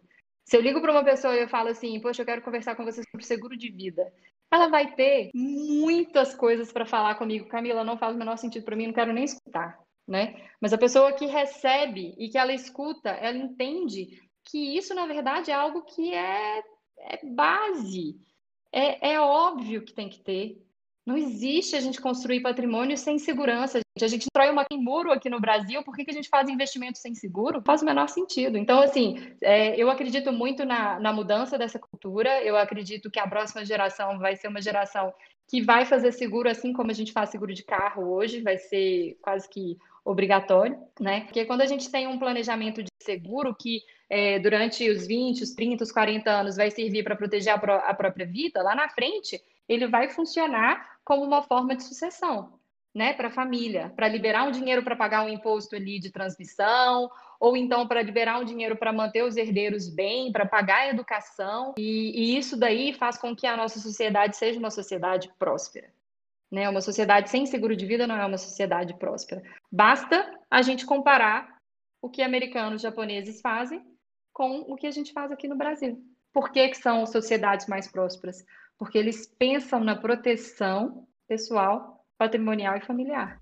Se 0.48 0.56
eu 0.56 0.62
ligo 0.62 0.80
para 0.80 0.94
uma 0.94 1.04
pessoa 1.04 1.36
e 1.36 1.42
eu 1.42 1.50
falo 1.50 1.68
assim, 1.68 2.00
poxa, 2.00 2.22
eu 2.22 2.26
quero 2.26 2.42
conversar 2.42 2.74
com 2.74 2.86
você 2.86 3.04
sobre 3.04 3.26
seguro 3.26 3.58
de 3.58 3.70
vida, 3.70 4.14
ela 4.50 4.70
vai 4.70 4.96
ter 4.96 5.30
muitas 5.34 6.34
coisas 6.34 6.72
para 6.72 6.86
falar 6.86 7.16
comigo. 7.16 7.50
Camila, 7.50 7.84
não 7.84 7.98
faz 7.98 8.16
o 8.16 8.18
menor 8.18 8.38
sentido 8.38 8.64
para 8.64 8.76
mim, 8.78 8.88
não 8.88 8.94
quero 8.94 9.12
nem 9.12 9.26
escutar, 9.26 9.78
né? 10.08 10.42
Mas 10.62 10.72
a 10.72 10.78
pessoa 10.78 11.12
que 11.12 11.26
recebe 11.26 12.16
e 12.18 12.30
que 12.30 12.38
ela 12.38 12.54
escuta, 12.54 13.10
ela 13.10 13.38
entende 13.38 14.22
que 14.46 14.78
isso, 14.78 14.96
na 14.96 15.06
verdade, 15.06 15.52
é 15.52 15.54
algo 15.54 15.82
que 15.82 16.14
é, 16.14 16.64
é 16.98 17.26
base. 17.26 18.16
É, 18.72 19.16
é 19.16 19.20
óbvio 19.20 19.84
que 19.84 19.94
tem 19.94 20.08
que 20.08 20.22
ter. 20.22 20.66
Não 21.08 21.16
existe 21.16 21.74
a 21.74 21.80
gente 21.80 22.02
construir 22.02 22.42
patrimônio 22.42 22.98
sem 22.98 23.18
segurança. 23.18 23.80
Gente. 23.80 24.04
A 24.04 24.08
gente 24.10 24.26
destrói 24.26 24.50
uma 24.50 24.66
muro 24.74 25.10
aqui 25.10 25.30
no 25.30 25.40
Brasil, 25.40 25.82
por 25.82 25.96
que, 25.96 26.04
que 26.04 26.12
a 26.12 26.14
gente 26.14 26.28
faz 26.28 26.50
investimento 26.50 26.98
sem 26.98 27.16
seguro? 27.16 27.62
Faz 27.66 27.82
o 27.82 27.86
menor 27.86 28.10
sentido. 28.10 28.58
Então, 28.58 28.82
assim, 28.82 29.16
é, 29.40 29.74
eu 29.82 29.90
acredito 29.90 30.34
muito 30.34 30.66
na, 30.66 31.00
na 31.00 31.14
mudança 31.14 31.58
dessa 31.58 31.80
cultura. 31.80 32.44
Eu 32.44 32.58
acredito 32.58 33.10
que 33.10 33.20
a 33.20 33.28
próxima 33.28 33.64
geração 33.64 34.20
vai 34.20 34.36
ser 34.36 34.50
uma 34.50 34.62
geração 34.62 35.14
que 35.48 35.62
vai 35.62 35.86
fazer 35.86 36.12
seguro 36.12 36.50
assim 36.50 36.74
como 36.74 36.92
a 36.92 36.94
gente 36.94 37.14
faz 37.14 37.30
seguro 37.30 37.54
de 37.54 37.64
carro 37.64 38.12
hoje, 38.12 38.42
vai 38.42 38.58
ser 38.58 39.18
quase 39.22 39.48
que 39.48 39.78
obrigatório, 40.04 40.78
né? 41.00 41.22
Porque 41.22 41.46
quando 41.46 41.62
a 41.62 41.66
gente 41.66 41.90
tem 41.90 42.06
um 42.06 42.20
planejamento 42.20 42.84
de 42.84 42.90
seguro 43.02 43.56
que 43.56 43.82
é, 44.10 44.40
durante 44.40 44.90
os 44.90 45.08
20, 45.08 45.42
os 45.42 45.52
30, 45.52 45.86
os 45.86 45.92
40 45.92 46.30
anos 46.30 46.58
vai 46.58 46.70
servir 46.70 47.04
para 47.04 47.16
proteger 47.16 47.54
a, 47.54 47.58
pró 47.58 47.76
a 47.78 47.94
própria 47.94 48.26
vida, 48.26 48.62
lá 48.62 48.76
na 48.76 48.90
frente 48.90 49.42
ele 49.68 49.88
vai 49.88 50.10
funcionar 50.10 50.98
como 51.04 51.24
uma 51.24 51.42
forma 51.42 51.76
de 51.76 51.84
sucessão, 51.84 52.60
né, 52.94 53.14
para 53.14 53.28
a 53.28 53.32
família, 53.32 53.92
para 53.96 54.08
liberar 54.08 54.44
um 54.44 54.52
dinheiro 54.52 54.84
para 54.84 54.96
pagar 54.96 55.26
um 55.26 55.30
imposto 55.30 55.76
ali 55.76 56.00
de 56.00 56.12
transmissão, 56.12 57.10
ou 57.40 57.56
então 57.56 57.88
para 57.88 58.02
liberar 58.02 58.40
um 58.40 58.46
dinheiro 58.46 58.76
para 58.76 58.92
manter 58.92 59.24
os 59.24 59.38
herdeiros 59.38 59.88
bem, 59.88 60.32
para 60.32 60.46
pagar 60.46 60.80
a 60.80 60.90
educação, 60.90 61.76
e, 61.78 62.34
e, 62.34 62.38
isso 62.38 62.58
daí 62.58 62.94
faz 62.94 63.18
com 63.18 63.36
que 63.36 63.46
a 63.46 63.56
nossa 63.56 63.80
sociedade 63.80 64.36
seja 64.36 64.60
uma 64.60 64.72
sociedade 64.72 65.32
próspera. 65.38 65.90
Né? 66.52 66.68
Uma 66.68 66.82
sociedade 66.82 67.30
sem 67.30 67.46
seguro 67.46 67.76
de 67.76 67.86
vida 67.86 68.08
não 68.08 68.16
é 68.16 68.26
uma 68.26 68.38
sociedade 68.38 68.94
próspera. 68.96 69.44
Basta 69.72 70.34
a 70.50 70.62
gente 70.62 70.86
comparar 70.86 71.58
o 72.02 72.10
que 72.10 72.22
americanos 72.22 72.82
japoneses 72.82 73.42
fazem 73.42 73.86
com 74.34 74.60
o 74.62 74.76
que 74.76 74.88
a 74.88 74.92
gente 74.92 75.12
faz 75.14 75.32
aqui 75.32 75.48
no 75.48 75.56
Brasil. 75.56 76.02
Por 76.32 76.52
que, 76.52 76.70
que 76.70 76.78
são 76.78 77.06
sociedades 77.06 77.68
mais 77.68 77.88
prósperas? 77.88 78.46
Porque 78.78 78.98
eles 78.98 79.26
pensam 79.26 79.84
na 79.84 79.96
proteção 79.96 81.08
pessoal, 81.28 82.06
patrimonial 82.18 82.78
e 82.78 82.86
familiar. 82.86 83.42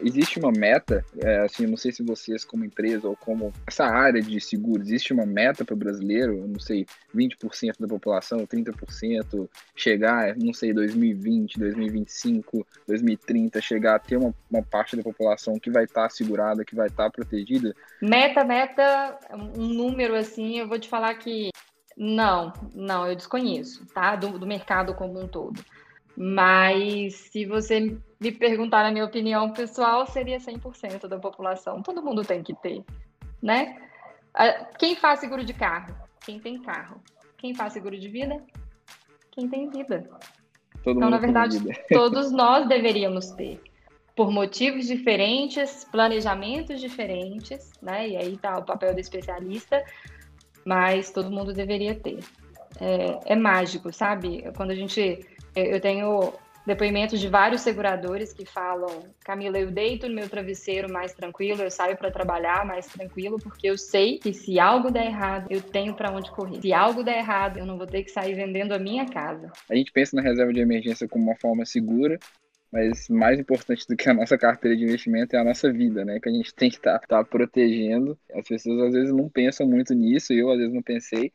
Existe 0.00 0.38
uma 0.38 0.52
meta, 0.52 1.04
é, 1.22 1.40
assim, 1.40 1.66
não 1.66 1.76
sei 1.76 1.92
se 1.92 2.02
vocês 2.02 2.44
como 2.44 2.64
empresa 2.64 3.08
ou 3.08 3.16
como 3.16 3.52
essa 3.66 3.84
área 3.84 4.20
de 4.20 4.40
seguro, 4.40 4.82
existe 4.82 5.12
uma 5.12 5.26
meta 5.26 5.64
para 5.64 5.74
o 5.74 5.78
brasileiro, 5.78 6.46
não 6.46 6.60
sei, 6.60 6.86
20% 7.14 7.74
da 7.80 7.86
população, 7.86 8.46
30%, 8.46 9.48
chegar, 9.74 10.36
não 10.36 10.52
sei, 10.52 10.72
2020, 10.72 11.58
2025, 11.58 12.66
2030, 12.86 13.60
chegar 13.60 13.96
a 13.96 13.98
ter 13.98 14.16
uma, 14.16 14.34
uma 14.50 14.62
parte 14.62 14.96
da 14.96 15.02
população 15.02 15.58
que 15.58 15.70
vai 15.70 15.84
estar 15.84 16.02
tá 16.02 16.10
segurada, 16.10 16.64
que 16.64 16.74
vai 16.74 16.88
estar 16.88 17.04
tá 17.04 17.10
protegida? 17.10 17.74
Meta, 18.00 18.44
meta, 18.44 19.18
um 19.56 19.66
número 19.66 20.14
assim, 20.14 20.58
eu 20.58 20.68
vou 20.68 20.78
te 20.78 20.88
falar 20.88 21.14
que 21.14 21.50
não, 21.96 22.52
não, 22.74 23.08
eu 23.08 23.16
desconheço, 23.16 23.84
tá? 23.86 24.14
Do, 24.14 24.38
do 24.38 24.46
mercado 24.46 24.94
como 24.94 25.20
um 25.20 25.26
todo. 25.26 25.60
Mas 26.20 27.14
se 27.14 27.44
você 27.44 27.96
me 28.18 28.32
perguntar 28.32 28.82
na 28.82 28.90
minha 28.90 29.04
opinião 29.04 29.52
pessoal, 29.52 30.04
seria 30.04 30.38
100% 30.38 31.06
da 31.06 31.16
população. 31.16 31.80
Todo 31.80 32.02
mundo 32.02 32.24
tem 32.24 32.42
que 32.42 32.52
ter, 32.56 32.82
né? 33.40 33.80
Quem 34.80 34.96
faz 34.96 35.20
seguro 35.20 35.44
de 35.44 35.54
carro? 35.54 35.94
Quem 36.24 36.40
tem 36.40 36.60
carro. 36.60 37.00
Quem 37.36 37.54
faz 37.54 37.72
seguro 37.72 37.96
de 37.96 38.08
vida? 38.08 38.42
Quem 39.30 39.48
tem 39.48 39.70
vida. 39.70 40.10
Todo 40.82 40.96
então, 40.96 41.08
na 41.08 41.18
verdade, 41.18 41.60
todos 41.88 42.32
nós 42.32 42.66
deveríamos 42.66 43.30
ter. 43.30 43.62
Por 44.16 44.32
motivos 44.32 44.88
diferentes, 44.88 45.84
planejamentos 45.84 46.80
diferentes, 46.80 47.70
né? 47.80 48.08
E 48.08 48.16
aí 48.16 48.36
tá 48.36 48.58
o 48.58 48.64
papel 48.64 48.92
do 48.92 48.98
especialista, 48.98 49.84
mas 50.64 51.12
todo 51.12 51.30
mundo 51.30 51.52
deveria 51.52 51.94
ter. 51.94 52.18
É, 52.80 53.34
é 53.34 53.36
mágico, 53.36 53.92
sabe? 53.92 54.42
Quando 54.56 54.72
a 54.72 54.74
gente 54.74 55.24
eu 55.66 55.80
tenho 55.80 56.32
depoimentos 56.68 57.18
de 57.18 57.28
vários 57.28 57.62
seguradores 57.62 58.32
que 58.32 58.44
falam: 58.44 59.04
Camila, 59.24 59.58
eu 59.58 59.70
deito 59.70 60.08
no 60.08 60.14
meu 60.14 60.28
travesseiro 60.28 60.92
mais 60.92 61.14
tranquilo, 61.14 61.62
eu 61.62 61.70
saio 61.70 61.96
para 61.96 62.10
trabalhar 62.10 62.64
mais 62.64 62.86
tranquilo, 62.86 63.38
porque 63.38 63.68
eu 63.68 63.78
sei 63.78 64.18
que 64.18 64.32
se 64.34 64.60
algo 64.60 64.90
der 64.90 65.06
errado, 65.06 65.46
eu 65.50 65.62
tenho 65.62 65.94
para 65.94 66.12
onde 66.12 66.30
correr. 66.30 66.60
Se 66.60 66.72
algo 66.72 67.02
der 67.02 67.18
errado, 67.18 67.58
eu 67.58 67.66
não 67.66 67.78
vou 67.78 67.86
ter 67.86 68.04
que 68.04 68.10
sair 68.10 68.34
vendendo 68.34 68.72
a 68.72 68.78
minha 68.78 69.06
casa. 69.06 69.50
A 69.68 69.74
gente 69.74 69.90
pensa 69.90 70.14
na 70.14 70.22
reserva 70.22 70.52
de 70.52 70.60
emergência 70.60 71.08
como 71.08 71.24
uma 71.24 71.36
forma 71.36 71.64
segura, 71.64 72.18
mas 72.70 73.08
mais 73.08 73.38
importante 73.40 73.86
do 73.88 73.96
que 73.96 74.08
a 74.08 74.14
nossa 74.14 74.36
carteira 74.36 74.76
de 74.76 74.84
investimento 74.84 75.34
é 75.34 75.38
a 75.38 75.44
nossa 75.44 75.72
vida, 75.72 76.04
né? 76.04 76.20
Que 76.20 76.28
a 76.28 76.32
gente 76.32 76.54
tem 76.54 76.68
que 76.68 76.76
estar 76.76 76.98
tá, 76.98 77.06
tá 77.06 77.24
protegendo. 77.24 78.18
As 78.34 78.46
pessoas 78.46 78.88
às 78.88 78.92
vezes 78.92 79.12
não 79.12 79.28
pensam 79.28 79.66
muito 79.66 79.94
nisso, 79.94 80.34
eu 80.34 80.50
às 80.50 80.58
vezes 80.58 80.74
não 80.74 80.82
pensei. 80.82 81.32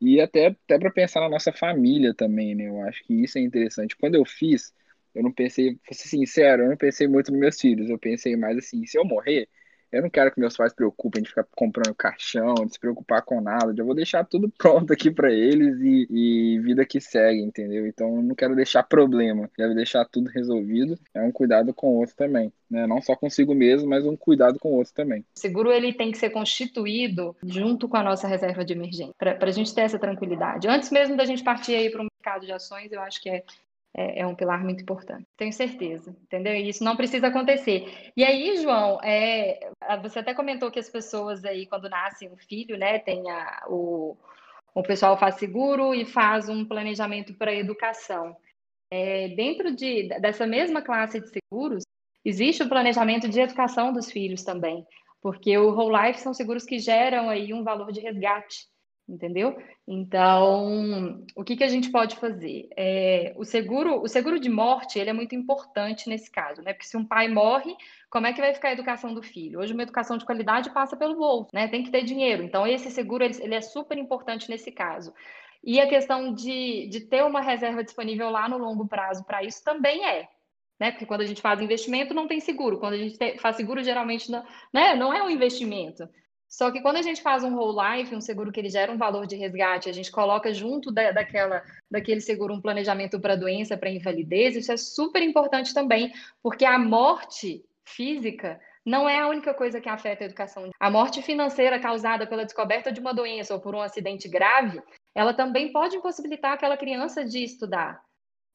E 0.00 0.20
até, 0.20 0.46
até 0.48 0.78
para 0.78 0.90
pensar 0.90 1.20
na 1.20 1.28
nossa 1.28 1.52
família 1.52 2.14
também, 2.14 2.54
né? 2.54 2.68
Eu 2.68 2.80
acho 2.82 3.02
que 3.04 3.14
isso 3.22 3.38
é 3.38 3.42
interessante. 3.42 3.96
Quando 3.96 4.14
eu 4.14 4.24
fiz, 4.24 4.72
eu 5.14 5.22
não 5.22 5.32
pensei, 5.32 5.72
vou 5.74 5.80
ser 5.94 6.08
sincero, 6.08 6.62
eu 6.64 6.70
não 6.70 6.76
pensei 6.76 7.06
muito 7.08 7.30
nos 7.30 7.40
meus 7.40 7.60
filhos. 7.60 7.88
Eu 7.90 7.98
pensei 7.98 8.36
mais 8.36 8.56
assim, 8.58 8.86
se 8.86 8.98
eu 8.98 9.04
morrer, 9.04 9.48
eu 9.92 10.02
não 10.02 10.10
quero 10.10 10.32
que 10.32 10.40
meus 10.40 10.56
pais 10.56 10.72
se 10.72 10.76
preocupem 10.76 11.22
de 11.22 11.28
ficar 11.28 11.44
comprando 11.54 11.94
caixão, 11.94 12.54
de 12.66 12.72
se 12.72 12.80
preocupar 12.80 13.22
com 13.22 13.40
nada. 13.40 13.74
Eu 13.76 13.84
vou 13.84 13.94
deixar 13.94 14.24
tudo 14.24 14.48
pronto 14.56 14.92
aqui 14.92 15.10
para 15.10 15.32
eles 15.32 15.80
e, 15.80 16.06
e, 16.10 16.58
vida 16.60 16.84
que 16.84 17.00
segue, 17.00 17.40
entendeu? 17.40 17.86
Então 17.86 18.16
eu 18.16 18.22
não 18.22 18.34
quero 18.34 18.54
deixar 18.54 18.82
problema, 18.82 19.50
quero 19.54 19.74
deixar 19.74 20.04
tudo 20.04 20.30
resolvido. 20.30 20.98
É 21.14 21.20
um 21.22 21.32
cuidado 21.32 21.74
com 21.74 21.88
o 21.88 21.98
outro 21.98 22.14
também, 22.16 22.52
né? 22.70 22.86
Não 22.86 23.02
só 23.02 23.16
consigo 23.16 23.54
mesmo, 23.54 23.88
mas 23.88 24.06
um 24.06 24.16
cuidado 24.16 24.58
com 24.58 24.70
o 24.70 24.76
outro 24.76 24.94
também. 24.94 25.20
O 25.36 25.40
seguro 25.40 25.72
ele 25.72 25.92
tem 25.92 26.10
que 26.10 26.18
ser 26.18 26.30
constituído 26.30 27.36
junto 27.42 27.88
com 27.88 27.96
a 27.96 28.02
nossa 28.02 28.28
reserva 28.28 28.64
de 28.64 28.72
emergência, 28.72 29.14
para 29.18 29.36
a 29.40 29.52
gente 29.52 29.74
ter 29.74 29.82
essa 29.82 29.98
tranquilidade. 29.98 30.68
Antes 30.68 30.90
mesmo 30.90 31.16
da 31.16 31.24
gente 31.24 31.42
partir 31.42 31.74
aí 31.74 31.90
para 31.90 32.02
o 32.02 32.06
mercado 32.20 32.46
de 32.46 32.52
ações, 32.52 32.92
eu 32.92 33.00
acho 33.00 33.20
que 33.20 33.30
é 33.30 33.44
é, 33.94 34.20
é, 34.20 34.26
um 34.26 34.34
pilar 34.34 34.62
muito 34.62 34.82
importante. 34.82 35.26
Tenho 35.36 35.52
certeza, 35.52 36.16
entendeu? 36.22 36.54
E 36.54 36.68
isso 36.68 36.84
não 36.84 36.96
precisa 36.96 37.28
acontecer. 37.28 38.10
E 38.16 38.24
aí, 38.24 38.56
João, 38.56 38.98
é, 39.02 39.70
você 40.02 40.20
até 40.20 40.34
comentou 40.34 40.70
que 40.70 40.78
as 40.78 40.88
pessoas 40.88 41.44
aí, 41.44 41.66
quando 41.66 41.88
nasce 41.88 42.28
um 42.28 42.36
filho, 42.36 42.76
né, 42.76 42.98
tem 42.98 43.28
a, 43.30 43.64
o, 43.68 44.16
o 44.74 44.82
pessoal 44.82 45.18
faz 45.18 45.36
seguro 45.36 45.94
e 45.94 46.04
faz 46.04 46.48
um 46.48 46.64
planejamento 46.64 47.34
para 47.34 47.54
educação. 47.54 48.36
É, 48.92 49.28
dentro 49.28 49.74
de, 49.74 50.08
dessa 50.20 50.46
mesma 50.46 50.82
classe 50.82 51.20
de 51.20 51.28
seguros, 51.28 51.84
Existe 52.24 52.62
o 52.62 52.68
planejamento 52.68 53.28
de 53.28 53.40
educação 53.40 53.92
dos 53.92 54.10
filhos 54.10 54.42
também, 54.42 54.86
porque 55.22 55.56
o 55.56 55.70
whole 55.70 56.06
life 56.06 56.20
são 56.20 56.34
seguros 56.34 56.64
que 56.64 56.78
geram 56.78 57.30
aí 57.30 57.54
um 57.54 57.64
valor 57.64 57.90
de 57.92 58.00
resgate, 58.00 58.66
entendeu? 59.10 59.58
Então, 59.86 61.24
o 61.34 61.42
que, 61.42 61.56
que 61.56 61.64
a 61.64 61.68
gente 61.68 61.90
pode 61.90 62.16
fazer? 62.16 62.68
É, 62.76 63.34
o 63.36 63.44
seguro, 63.44 64.00
o 64.00 64.08
seguro 64.08 64.38
de 64.38 64.48
morte, 64.48 64.98
ele 64.98 65.10
é 65.10 65.12
muito 65.12 65.34
importante 65.34 66.08
nesse 66.08 66.30
caso, 66.30 66.62
né? 66.62 66.72
Porque 66.72 66.86
se 66.86 66.96
um 66.96 67.04
pai 67.04 67.28
morre, 67.28 67.74
como 68.08 68.26
é 68.26 68.32
que 68.32 68.40
vai 68.40 68.54
ficar 68.54 68.68
a 68.68 68.72
educação 68.72 69.12
do 69.12 69.22
filho? 69.22 69.60
Hoje 69.60 69.72
uma 69.72 69.82
educação 69.82 70.16
de 70.16 70.24
qualidade 70.24 70.70
passa 70.70 70.96
pelo 70.96 71.16
bolso, 71.16 71.50
né? 71.52 71.68
Tem 71.68 71.82
que 71.82 71.90
ter 71.90 72.04
dinheiro. 72.04 72.42
Então, 72.42 72.66
esse 72.66 72.90
seguro, 72.90 73.24
ele, 73.24 73.36
ele 73.42 73.54
é 73.54 73.60
super 73.60 73.98
importante 73.98 74.48
nesse 74.48 74.70
caso. 74.70 75.12
E 75.62 75.80
a 75.80 75.88
questão 75.88 76.32
de, 76.32 76.88
de 76.88 77.00
ter 77.00 77.24
uma 77.24 77.40
reserva 77.40 77.84
disponível 77.84 78.30
lá 78.30 78.48
no 78.48 78.56
longo 78.56 78.86
prazo 78.86 79.24
para 79.24 79.42
isso 79.42 79.62
também 79.62 80.06
é, 80.06 80.28
né? 80.78 80.90
Porque 80.90 81.04
quando 81.04 81.20
a 81.20 81.26
gente 81.26 81.42
faz 81.42 81.60
investimento, 81.60 82.14
não 82.14 82.26
tem 82.26 82.40
seguro. 82.40 82.78
Quando 82.78 82.94
a 82.94 82.98
gente 82.98 83.38
faz 83.38 83.56
seguro, 83.56 83.82
geralmente 83.82 84.30
não, 84.30 84.42
né? 84.72 84.94
não 84.94 85.12
é 85.12 85.22
um 85.22 85.28
investimento. 85.28 86.08
Só 86.50 86.72
que 86.72 86.80
quando 86.80 86.96
a 86.96 87.02
gente 87.02 87.22
faz 87.22 87.44
um 87.44 87.54
whole 87.54 87.78
life, 87.78 88.12
um 88.12 88.20
seguro 88.20 88.50
que 88.50 88.58
ele 88.58 88.68
gera 88.68 88.90
um 88.90 88.98
valor 88.98 89.24
de 89.24 89.36
resgate, 89.36 89.88
a 89.88 89.92
gente 89.92 90.10
coloca 90.10 90.52
junto 90.52 90.90
da, 90.90 91.12
daquela, 91.12 91.62
daquele 91.88 92.20
seguro 92.20 92.52
um 92.52 92.60
planejamento 92.60 93.20
para 93.20 93.36
doença, 93.36 93.76
para 93.76 93.88
invalidez, 93.88 94.56
isso 94.56 94.72
é 94.72 94.76
super 94.76 95.22
importante 95.22 95.72
também, 95.72 96.12
porque 96.42 96.64
a 96.64 96.76
morte 96.76 97.64
física 97.84 98.60
não 98.84 99.08
é 99.08 99.20
a 99.20 99.28
única 99.28 99.54
coisa 99.54 99.80
que 99.80 99.88
afeta 99.88 100.24
a 100.24 100.26
educação. 100.26 100.68
A 100.80 100.90
morte 100.90 101.22
financeira 101.22 101.78
causada 101.78 102.26
pela 102.26 102.44
descoberta 102.44 102.90
de 102.90 103.00
uma 103.00 103.14
doença 103.14 103.54
ou 103.54 103.60
por 103.60 103.76
um 103.76 103.80
acidente 103.80 104.28
grave, 104.28 104.82
ela 105.14 105.32
também 105.32 105.70
pode 105.70 105.96
impossibilitar 105.96 106.54
aquela 106.54 106.76
criança 106.76 107.24
de 107.24 107.44
estudar 107.44 108.02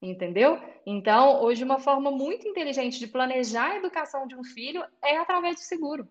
entendeu? 0.01 0.61
Então, 0.85 1.41
hoje, 1.41 1.63
uma 1.63 1.79
forma 1.79 2.11
muito 2.11 2.47
inteligente 2.47 2.99
de 2.99 3.07
planejar 3.07 3.71
a 3.71 3.77
educação 3.77 4.27
de 4.27 4.35
um 4.35 4.43
filho 4.43 4.83
é 5.03 5.17
através 5.17 5.55
do 5.55 5.61
seguro. 5.61 6.07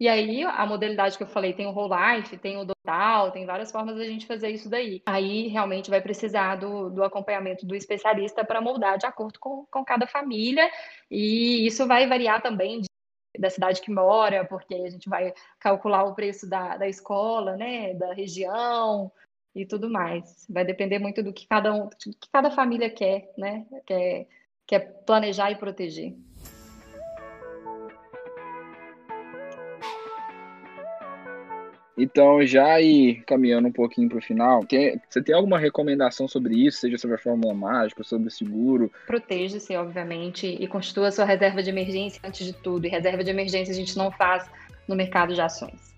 E 0.00 0.08
aí, 0.08 0.42
a 0.44 0.64
modalidade 0.64 1.18
que 1.18 1.22
eu 1.22 1.28
falei, 1.28 1.52
tem 1.52 1.66
o 1.66 1.72
whole 1.72 1.92
life, 1.94 2.38
tem 2.38 2.56
o 2.56 2.64
total, 2.64 3.30
tem 3.30 3.44
várias 3.44 3.70
formas 3.70 3.96
da 3.96 4.04
gente 4.04 4.26
fazer 4.26 4.48
isso 4.48 4.66
daí. 4.70 5.02
Aí, 5.04 5.48
realmente, 5.48 5.90
vai 5.90 6.00
precisar 6.00 6.56
do, 6.56 6.88
do 6.88 7.04
acompanhamento 7.04 7.66
do 7.66 7.76
especialista 7.76 8.42
para 8.42 8.62
moldar 8.62 8.96
de 8.96 9.04
acordo 9.04 9.38
com, 9.38 9.66
com 9.70 9.84
cada 9.84 10.06
família. 10.06 10.70
E 11.10 11.66
isso 11.66 11.86
vai 11.86 12.06
variar 12.06 12.40
também 12.40 12.80
de, 12.80 12.88
da 13.38 13.50
cidade 13.50 13.82
que 13.82 13.90
mora, 13.90 14.42
porque 14.46 14.74
a 14.74 14.88
gente 14.88 15.06
vai 15.06 15.34
calcular 15.58 16.04
o 16.04 16.14
preço 16.14 16.48
da, 16.48 16.78
da 16.78 16.88
escola, 16.88 17.54
né, 17.58 17.92
da 17.92 18.14
região, 18.14 19.12
e 19.54 19.66
tudo 19.66 19.90
mais. 19.90 20.46
Vai 20.48 20.64
depender 20.64 20.98
muito 20.98 21.22
do 21.22 21.32
que 21.32 21.46
cada 21.46 21.74
um, 21.74 21.88
que 21.90 22.30
cada 22.32 22.50
família 22.50 22.88
quer, 22.90 23.32
né? 23.36 23.66
Quer, 23.86 24.28
quer 24.66 25.04
planejar 25.04 25.50
e 25.50 25.56
proteger. 25.56 26.14
Então, 32.02 32.44
já 32.46 32.74
aí 32.74 33.22
caminhando 33.26 33.68
um 33.68 33.72
pouquinho 33.72 34.08
para 34.08 34.18
o 34.18 34.22
final, 34.22 34.64
tem, 34.64 35.00
você 35.08 35.22
tem 35.22 35.34
alguma 35.34 35.58
recomendação 35.58 36.26
sobre 36.26 36.54
isso, 36.54 36.78
seja 36.78 36.96
sobre 36.96 37.16
a 37.16 37.18
fórmula 37.18 37.52
mágica, 37.52 38.02
sobre 38.02 38.28
o 38.28 38.30
seguro? 38.30 38.90
Proteja-se, 39.06 39.76
obviamente, 39.76 40.46
e 40.46 40.66
constitua 40.66 41.10
sua 41.10 41.24
reserva 41.24 41.62
de 41.62 41.70
emergência 41.70 42.20
antes 42.24 42.46
de 42.46 42.52
tudo. 42.52 42.86
E 42.86 42.88
reserva 42.88 43.22
de 43.22 43.30
emergência 43.30 43.72
a 43.72 43.76
gente 43.76 43.96
não 43.96 44.10
faz 44.10 44.48
no 44.88 44.96
mercado 44.96 45.34
de 45.34 45.40
ações 45.40 45.90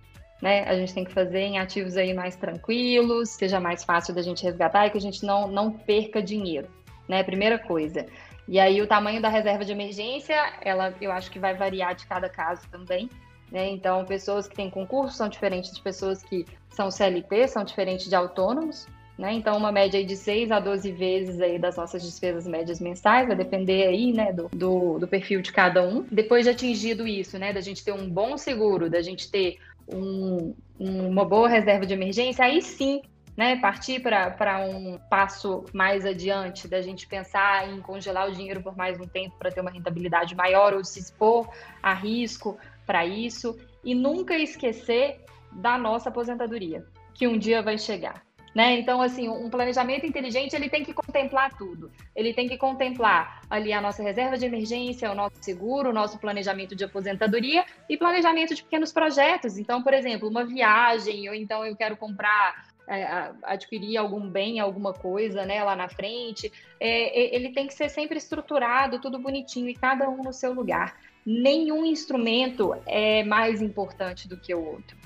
né? 0.42 0.64
A 0.64 0.74
gente 0.74 0.92
tem 0.92 1.04
que 1.04 1.12
fazer 1.12 1.38
em 1.38 1.58
ativos 1.58 1.96
aí 1.96 2.12
mais 2.12 2.34
tranquilos, 2.34 3.30
seja 3.30 3.60
mais 3.60 3.84
fácil 3.84 4.12
da 4.12 4.20
gente 4.20 4.42
resgatar 4.42 4.88
e 4.88 4.90
que 4.90 4.98
a 4.98 5.00
gente 5.00 5.24
não, 5.24 5.46
não 5.46 5.70
perca 5.70 6.20
dinheiro, 6.20 6.66
né? 7.08 7.22
Primeira 7.22 7.60
coisa. 7.60 8.04
E 8.48 8.58
aí 8.58 8.82
o 8.82 8.86
tamanho 8.88 9.22
da 9.22 9.28
reserva 9.28 9.64
de 9.64 9.70
emergência, 9.70 10.34
ela 10.60 10.92
eu 11.00 11.12
acho 11.12 11.30
que 11.30 11.38
vai 11.38 11.54
variar 11.54 11.94
de 11.94 12.04
cada 12.06 12.28
caso 12.28 12.68
também. 12.72 13.08
Né? 13.52 13.68
Então, 13.68 14.02
pessoas 14.06 14.48
que 14.48 14.56
têm 14.56 14.70
concurso 14.70 15.14
são 15.14 15.28
diferentes 15.28 15.72
de 15.72 15.82
pessoas 15.82 16.22
que 16.22 16.46
são 16.70 16.90
CLT, 16.90 17.48
são 17.48 17.62
diferentes 17.62 18.08
de 18.08 18.16
autônomos. 18.16 18.86
Né? 19.18 19.34
Então, 19.34 19.58
uma 19.58 19.70
média 19.70 20.02
de 20.02 20.16
6 20.16 20.50
a 20.50 20.58
12 20.58 20.90
vezes 20.90 21.38
aí 21.38 21.58
das 21.58 21.76
nossas 21.76 22.02
despesas 22.02 22.48
médias 22.48 22.80
mensais, 22.80 23.26
vai 23.26 23.36
depender 23.36 23.86
aí, 23.86 24.10
né, 24.10 24.32
do, 24.32 24.48
do, 24.48 24.98
do, 24.98 25.06
perfil 25.06 25.42
de 25.42 25.52
cada 25.52 25.86
um. 25.86 26.02
Depois 26.10 26.44
de 26.44 26.50
atingido 26.50 27.06
isso, 27.06 27.38
né, 27.38 27.52
da 27.52 27.60
gente 27.60 27.84
ter 27.84 27.92
um 27.92 28.08
bom 28.08 28.38
seguro, 28.38 28.88
da 28.88 29.02
gente 29.02 29.30
ter 29.30 29.58
um, 29.86 30.54
uma 30.80 31.26
boa 31.26 31.46
reserva 31.46 31.84
de 31.84 31.92
emergência, 31.92 32.46
aí 32.46 32.62
sim 32.62 33.02
né, 33.36 33.56
partir 33.56 34.00
para 34.00 34.64
um 34.64 34.98
passo 35.10 35.64
mais 35.72 36.04
adiante, 36.04 36.68
da 36.68 36.82
gente 36.82 37.06
pensar 37.06 37.68
em 37.70 37.80
congelar 37.80 38.28
o 38.28 38.32
dinheiro 38.32 38.62
por 38.62 38.76
mais 38.76 39.00
um 39.00 39.06
tempo 39.06 39.36
para 39.38 39.50
ter 39.50 39.60
uma 39.60 39.70
rentabilidade 39.70 40.34
maior 40.34 40.74
ou 40.74 40.84
se 40.84 41.00
expor 41.00 41.48
a 41.82 41.94
risco 41.94 42.58
para 42.86 43.06
isso 43.06 43.58
e 43.84 43.94
nunca 43.94 44.36
esquecer 44.38 45.24
da 45.52 45.76
nossa 45.76 46.08
aposentadoria, 46.08 46.84
que 47.14 47.26
um 47.26 47.38
dia 47.38 47.62
vai 47.62 47.78
chegar. 47.78 48.22
Né? 48.54 48.78
Então, 48.78 49.00
assim, 49.00 49.30
um 49.30 49.48
planejamento 49.48 50.04
inteligente 50.04 50.54
ele 50.54 50.68
tem 50.68 50.84
que 50.84 50.92
contemplar 50.92 51.56
tudo. 51.56 51.90
Ele 52.14 52.34
tem 52.34 52.46
que 52.46 52.58
contemplar 52.58 53.40
ali 53.48 53.72
a 53.72 53.80
nossa 53.80 54.02
reserva 54.02 54.36
de 54.36 54.44
emergência, 54.44 55.10
o 55.10 55.14
nosso 55.14 55.36
seguro, 55.40 55.88
o 55.88 55.92
nosso 55.92 56.18
planejamento 56.18 56.76
de 56.76 56.84
aposentadoria 56.84 57.64
e 57.88 57.96
planejamento 57.96 58.54
de 58.54 58.62
pequenos 58.62 58.92
projetos. 58.92 59.56
Então, 59.56 59.82
por 59.82 59.94
exemplo, 59.94 60.28
uma 60.28 60.44
viagem, 60.44 61.26
ou 61.30 61.34
então 61.34 61.64
eu 61.64 61.74
quero 61.74 61.96
comprar, 61.96 62.66
é, 62.86 63.30
adquirir 63.44 63.96
algum 63.96 64.28
bem, 64.28 64.60
alguma 64.60 64.92
coisa 64.92 65.46
né, 65.46 65.64
lá 65.64 65.74
na 65.74 65.88
frente. 65.88 66.52
É, 66.78 67.34
ele 67.34 67.52
tem 67.52 67.66
que 67.66 67.72
ser 67.72 67.88
sempre 67.88 68.18
estruturado, 68.18 69.00
tudo 69.00 69.18
bonitinho 69.18 69.70
e 69.70 69.74
cada 69.74 70.10
um 70.10 70.22
no 70.22 70.32
seu 70.32 70.52
lugar. 70.52 70.94
Nenhum 71.24 71.84
instrumento 71.84 72.74
é 72.86 73.22
mais 73.24 73.62
importante 73.62 74.28
do 74.28 74.36
que 74.36 74.54
o 74.54 74.64
outro. 74.64 74.96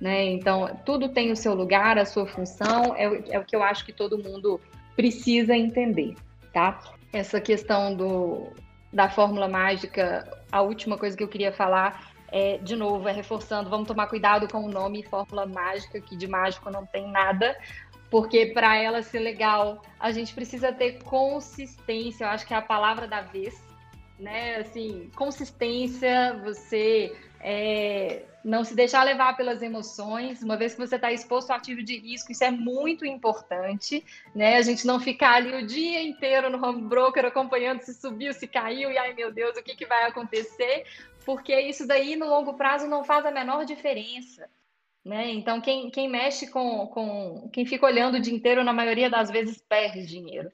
Né? 0.00 0.24
Então, 0.26 0.78
tudo 0.84 1.08
tem 1.08 1.32
o 1.32 1.36
seu 1.36 1.54
lugar, 1.54 1.98
a 1.98 2.04
sua 2.04 2.26
função, 2.26 2.94
é, 2.96 3.04
é 3.30 3.38
o 3.38 3.44
que 3.44 3.56
eu 3.56 3.62
acho 3.62 3.84
que 3.84 3.92
todo 3.92 4.18
mundo 4.18 4.60
precisa 4.94 5.56
entender, 5.56 6.14
tá? 6.52 6.80
Essa 7.12 7.40
questão 7.40 7.94
do, 7.94 8.48
da 8.92 9.08
fórmula 9.08 9.48
mágica, 9.48 10.28
a 10.52 10.60
última 10.60 10.98
coisa 10.98 11.16
que 11.16 11.22
eu 11.22 11.28
queria 11.28 11.52
falar 11.52 12.12
é, 12.30 12.58
de 12.58 12.74
novo, 12.74 13.08
é 13.08 13.12
reforçando, 13.12 13.70
vamos 13.70 13.86
tomar 13.86 14.08
cuidado 14.08 14.48
com 14.48 14.64
o 14.64 14.68
nome 14.68 15.04
fórmula 15.04 15.46
mágica, 15.46 16.00
que 16.00 16.16
de 16.16 16.26
mágico 16.26 16.68
não 16.68 16.84
tem 16.84 17.08
nada, 17.08 17.56
porque 18.10 18.46
para 18.46 18.76
ela 18.76 19.02
ser 19.02 19.20
legal, 19.20 19.80
a 19.98 20.10
gente 20.10 20.34
precisa 20.34 20.72
ter 20.72 21.02
consistência, 21.04 22.24
eu 22.24 22.28
acho 22.28 22.46
que 22.46 22.52
é 22.52 22.56
a 22.56 22.62
palavra 22.62 23.06
da 23.06 23.20
vez, 23.20 23.54
né? 24.18 24.56
Assim, 24.56 25.10
consistência, 25.14 26.40
você 26.44 27.16
é, 27.40 28.22
não 28.44 28.64
se 28.64 28.74
deixar 28.74 29.02
levar 29.04 29.36
pelas 29.36 29.62
emoções, 29.62 30.42
uma 30.42 30.56
vez 30.56 30.74
que 30.74 30.80
você 30.80 30.96
está 30.96 31.12
exposto 31.12 31.50
ao 31.50 31.56
ativo 31.56 31.82
de 31.82 31.98
risco, 31.98 32.32
isso 32.32 32.44
é 32.44 32.50
muito 32.50 33.04
importante, 33.04 34.04
né? 34.34 34.56
A 34.56 34.62
gente 34.62 34.86
não 34.86 35.00
ficar 35.00 35.34
ali 35.34 35.54
o 35.54 35.66
dia 35.66 36.02
inteiro 36.02 36.50
no 36.50 36.64
home 36.64 36.82
broker 36.82 37.24
acompanhando 37.24 37.80
se 37.80 37.94
subiu, 37.94 38.32
se 38.32 38.46
caiu, 38.46 38.90
e 38.90 38.98
ai 38.98 39.14
meu 39.14 39.32
Deus, 39.32 39.56
o 39.56 39.62
que, 39.62 39.74
que 39.74 39.86
vai 39.86 40.04
acontecer? 40.04 40.84
Porque 41.24 41.58
isso 41.58 41.86
daí 41.86 42.16
no 42.16 42.26
longo 42.26 42.54
prazo 42.54 42.86
não 42.86 43.02
faz 43.02 43.24
a 43.26 43.30
menor 43.30 43.64
diferença. 43.64 44.48
Né? 45.04 45.32
Então, 45.32 45.60
quem, 45.60 45.90
quem 45.90 46.08
mexe 46.08 46.46
com, 46.46 46.86
com. 46.86 47.50
Quem 47.52 47.66
fica 47.66 47.84
olhando 47.84 48.14
o 48.14 48.20
dia 48.20 48.32
inteiro, 48.32 48.64
na 48.64 48.72
maioria 48.72 49.10
das 49.10 49.30
vezes, 49.30 49.58
perde 49.68 50.06
dinheiro. 50.06 50.50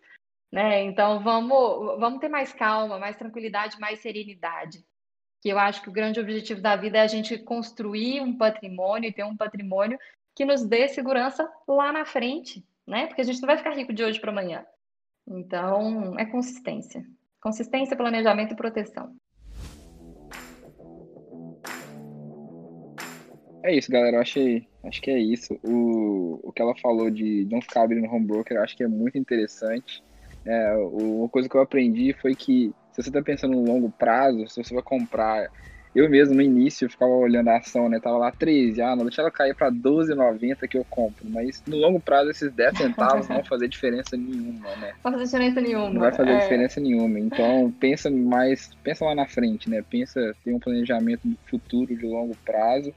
Né? 0.51 0.83
Então, 0.83 1.23
vamos, 1.23 1.99
vamos 1.99 2.21
ter 2.21 2.29
mais 2.29 2.53
calma, 2.53 2.99
mais 2.99 3.17
tranquilidade, 3.17 3.79
mais 3.79 4.01
serenidade 4.01 4.85
que 5.41 5.49
eu 5.49 5.59
acho 5.59 5.83
que 5.83 5.89
o 5.89 5.93
grande 5.93 6.21
objetivo 6.21 6.61
da 6.61 6.77
vida 6.77 6.99
é 6.99 7.01
a 7.01 7.07
gente 7.07 7.39
construir 7.39 8.21
um 8.21 8.37
patrimônio 8.37 9.09
e 9.09 9.13
ter 9.13 9.25
um 9.25 9.37
patrimônio 9.37 9.99
que 10.37 10.45
nos 10.45 10.63
dê 10.63 10.87
segurança 10.89 11.51
lá 11.67 11.93
na 11.93 12.05
frente, 12.05 12.65
né? 12.87 13.07
Porque 13.07 13.23
a 13.23 13.25
gente 13.25 13.41
não 13.41 13.47
vai 13.47 13.57
ficar 13.57 13.75
rico 13.75 13.93
de 13.93 14.05
hoje 14.05 14.21
para 14.21 14.31
amanhã. 14.31 14.65
Então, 15.27 16.19
é 16.19 16.27
consistência. 16.27 17.05
Consistência, 17.41 17.97
planejamento 17.97 18.53
e 18.53 18.57
proteção. 18.57 19.17
É 23.63 23.75
isso, 23.75 23.91
galera. 23.91 24.17
Eu 24.17 24.21
achei, 24.21 24.69
acho 24.85 25.01
que 25.01 25.11
é 25.11 25.19
isso. 25.19 25.59
O, 25.65 26.39
o 26.43 26.53
que 26.53 26.61
ela 26.61 26.75
falou 26.77 27.11
de 27.11 27.47
não 27.51 27.63
ficar 27.63 27.83
abrindo 27.83 28.13
home 28.13 28.27
broker, 28.27 28.59
eu 28.59 28.63
acho 28.63 28.77
que 28.77 28.83
é 28.83 28.89
muito 28.89 29.17
interessante. 29.17 30.03
É, 30.45 30.75
uma 30.77 31.29
coisa 31.29 31.49
que 31.49 31.57
eu 31.57 31.61
aprendi 31.61 32.13
foi 32.15 32.35
que 32.35 32.73
se 32.93 33.03
você 33.03 33.09
está 33.09 33.23
pensando 33.23 33.55
no 33.55 33.65
longo 33.65 33.91
prazo, 33.91 34.47
se 34.49 34.63
você 34.63 34.75
vai 34.75 34.83
comprar. 34.83 35.49
Eu 35.93 36.09
mesmo, 36.09 36.37
no 36.37 36.43
início, 36.43 36.85
eu 36.85 36.91
ficava 36.91 37.11
olhando 37.11 37.49
a 37.49 37.57
ação, 37.57 37.89
né? 37.89 37.99
Tava 37.99 38.17
lá 38.17 38.31
13, 38.31 38.81
ah, 38.81 38.95
não, 38.95 39.05
deixa 39.05 39.23
ela 39.23 39.31
cair 39.31 39.57
para 39.57 39.73
12,90 39.73 40.69
que 40.69 40.79
eu 40.79 40.87
compro. 40.89 41.29
Mas 41.29 41.61
no 41.67 41.77
longo 41.77 41.99
prazo, 41.99 42.31
esses 42.31 42.53
10 42.53 42.79
centavos 42.79 43.27
não 43.27 43.37
vão 43.37 43.45
fazer 43.45 43.67
diferença 43.67 44.17
nenhuma, 44.17 44.69
né? 44.77 44.93
Não 45.03 45.11
vai 45.11 45.13
fazer 45.13 45.25
diferença 45.25 45.61
nenhuma. 45.61 45.91
Não 45.91 46.01
vai 46.01 46.13
fazer 46.13 46.31
é... 46.31 46.39
diferença 46.39 46.81
nenhuma. 46.81 47.19
Então, 47.19 47.75
pensa 47.81 48.09
mais, 48.09 48.71
pensa 48.85 49.05
lá 49.05 49.17
na 49.17 49.27
frente, 49.27 49.69
né? 49.69 49.83
Pensa, 49.83 50.33
tem 50.45 50.55
um 50.55 50.61
planejamento 50.61 51.29
futuro 51.47 51.97
de 51.97 52.07
longo 52.07 52.37
prazo. 52.45 52.95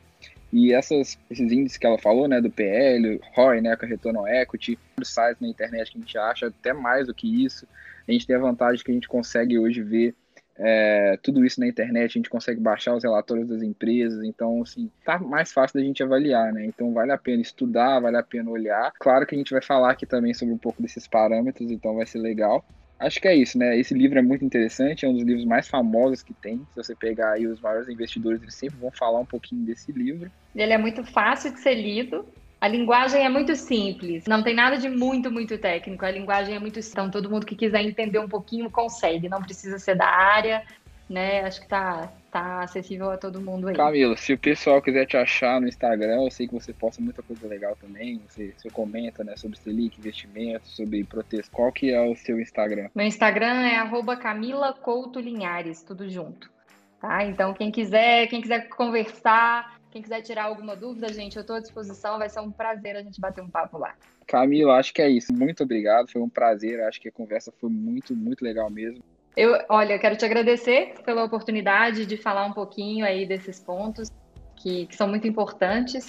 E 0.53 0.71
essas, 0.71 1.17
esses 1.31 1.51
índices 1.51 1.79
que 1.79 1.87
ela 1.87 1.97
falou, 1.97 2.27
né, 2.27 2.39
do 2.39 2.51
PL, 2.51 3.19
ROI, 3.33 3.59
né, 3.59 3.73
a 3.73 3.85
retorno 3.85 4.27
equity, 4.27 4.77
sites 5.03 5.41
na 5.41 5.47
internet 5.47 5.91
que 5.91 5.97
a 5.97 6.01
gente 6.01 6.17
acha 6.17 6.47
até 6.47 6.71
mais 6.71 7.07
do 7.07 7.13
que 7.13 7.43
isso. 7.43 7.67
A 8.07 8.11
gente 8.11 8.27
tem 8.27 8.35
a 8.35 8.39
vantagem 8.39 8.85
que 8.85 8.91
a 8.91 8.93
gente 8.93 9.07
consegue 9.07 9.57
hoje 9.57 9.81
ver 9.81 10.15
é, 10.55 11.17
tudo 11.23 11.43
isso 11.43 11.59
na 11.59 11.67
internet, 11.67 12.11
a 12.11 12.19
gente 12.19 12.29
consegue 12.29 12.61
baixar 12.61 12.93
os 12.93 13.03
relatórios 13.03 13.47
das 13.47 13.63
empresas, 13.63 14.23
então, 14.23 14.61
assim, 14.61 14.91
tá 15.03 15.17
mais 15.17 15.51
fácil 15.51 15.79
da 15.79 15.85
gente 15.85 16.03
avaliar, 16.03 16.53
né? 16.53 16.63
Então, 16.65 16.93
vale 16.93 17.11
a 17.11 17.17
pena 17.17 17.41
estudar, 17.41 17.99
vale 17.99 18.17
a 18.17 18.21
pena 18.21 18.51
olhar. 18.51 18.93
Claro 18.99 19.25
que 19.25 19.33
a 19.33 19.37
gente 19.37 19.51
vai 19.51 19.61
falar 19.61 19.89
aqui 19.89 20.05
também 20.05 20.35
sobre 20.35 20.53
um 20.53 20.57
pouco 20.59 20.79
desses 20.83 21.07
parâmetros, 21.07 21.71
então 21.71 21.95
vai 21.95 22.05
ser 22.05 22.19
legal. 22.19 22.63
Acho 23.03 23.19
que 23.19 23.27
é 23.27 23.35
isso, 23.35 23.57
né? 23.57 23.77
Esse 23.77 23.93
livro 23.93 24.17
é 24.17 24.21
muito 24.21 24.45
interessante, 24.45 25.05
é 25.05 25.09
um 25.09 25.13
dos 25.13 25.23
livros 25.23 25.43
mais 25.43 25.67
famosos 25.67 26.21
que 26.21 26.33
tem. 26.33 26.59
Se 26.59 26.75
você 26.75 26.95
pegar 26.95 27.33
aí 27.33 27.45
os 27.45 27.59
maiores 27.59 27.89
investidores, 27.89 28.41
eles 28.41 28.55
sempre 28.55 28.79
vão 28.79 28.91
falar 28.91 29.19
um 29.19 29.25
pouquinho 29.25 29.65
desse 29.65 29.91
livro. 29.91 30.31
Ele 30.55 30.71
é 30.71 30.77
muito 30.77 31.03
fácil 31.03 31.51
de 31.51 31.59
ser 31.59 31.75
lido, 31.75 32.25
a 32.61 32.67
linguagem 32.69 33.25
é 33.25 33.27
muito 33.27 33.57
simples, 33.57 34.25
não 34.25 34.41
tem 34.41 34.55
nada 34.55 34.77
de 34.77 34.87
muito, 34.87 35.29
muito 35.29 35.57
técnico. 35.57 36.05
A 36.05 36.11
linguagem 36.11 36.55
é 36.55 36.59
muito 36.59 36.79
então 36.79 37.11
todo 37.11 37.29
mundo 37.29 37.45
que 37.45 37.57
quiser 37.57 37.81
entender 37.81 38.19
um 38.19 38.29
pouquinho 38.29 38.71
consegue, 38.71 39.27
não 39.27 39.41
precisa 39.41 39.77
ser 39.77 39.95
da 39.97 40.07
área, 40.07 40.63
né? 41.09 41.41
Acho 41.41 41.59
que 41.59 41.67
tá 41.67 42.09
tá 42.33 42.63
acessível 42.63 43.11
a 43.11 43.17
todo 43.17 43.39
mundo 43.39 43.67
aí. 43.67 43.75
Camila, 43.75 44.17
se 44.17 44.33
o 44.33 44.37
pessoal 44.39 44.81
quiser 44.81 45.05
te 45.05 45.15
achar 45.15 45.61
no 45.61 45.67
Instagram, 45.67 46.23
eu 46.23 46.31
sei 46.31 46.47
que 46.47 46.53
você 46.53 46.73
posta 46.73 46.99
muita 46.99 47.21
coisa 47.21 47.47
legal 47.47 47.77
também. 47.79 48.19
Você, 48.27 48.51
você 48.57 48.71
comenta, 48.71 49.23
né, 49.23 49.37
sobre 49.37 49.55
Selic, 49.59 49.99
investimentos, 49.99 50.75
sobre 50.75 51.03
protesto. 51.03 51.51
Qual 51.51 51.71
que 51.71 51.91
é 51.93 52.01
o 52.01 52.15
seu 52.15 52.41
Instagram? 52.41 52.89
Meu 52.95 53.05
Instagram 53.05 53.61
é 53.67 53.75
arroba 53.75 54.17
Camila 54.17 54.73
Couto 54.73 55.19
Linhares, 55.19 55.83
tudo 55.83 56.09
junto. 56.09 56.51
Tá? 56.99 57.23
Então, 57.23 57.53
quem 57.53 57.69
quiser, 57.69 58.25
quem 58.27 58.41
quiser 58.41 58.67
conversar, 58.67 59.79
quem 59.91 60.01
quiser 60.01 60.21
tirar 60.21 60.45
alguma 60.45 60.75
dúvida, 60.75 61.13
gente, 61.13 61.35
eu 61.35 61.41
estou 61.41 61.55
à 61.55 61.59
disposição. 61.59 62.17
Vai 62.17 62.29
ser 62.29 62.39
um 62.39 62.49
prazer 62.49 62.95
a 62.95 63.03
gente 63.03 63.21
bater 63.21 63.43
um 63.43 63.49
papo 63.49 63.77
lá. 63.77 63.93
Camila, 64.25 64.79
acho 64.79 64.91
que 64.91 65.03
é 65.03 65.09
isso. 65.09 65.31
Muito 65.31 65.61
obrigado. 65.61 66.09
Foi 66.09 66.21
um 66.21 66.29
prazer. 66.29 66.81
Acho 66.81 66.99
que 66.99 67.09
a 67.09 67.11
conversa 67.11 67.53
foi 67.59 67.69
muito, 67.69 68.15
muito 68.15 68.43
legal 68.43 68.71
mesmo. 68.71 69.03
Eu, 69.35 69.57
olha, 69.69 69.97
quero 69.97 70.15
te 70.15 70.25
agradecer 70.25 70.93
pela 71.05 71.23
oportunidade 71.23 72.05
de 72.05 72.17
falar 72.17 72.45
um 72.45 72.53
pouquinho 72.53 73.05
aí 73.05 73.25
desses 73.25 73.59
pontos 73.59 74.11
que, 74.55 74.85
que 74.85 74.95
são 74.95 75.07
muito 75.07 75.27
importantes. 75.27 76.05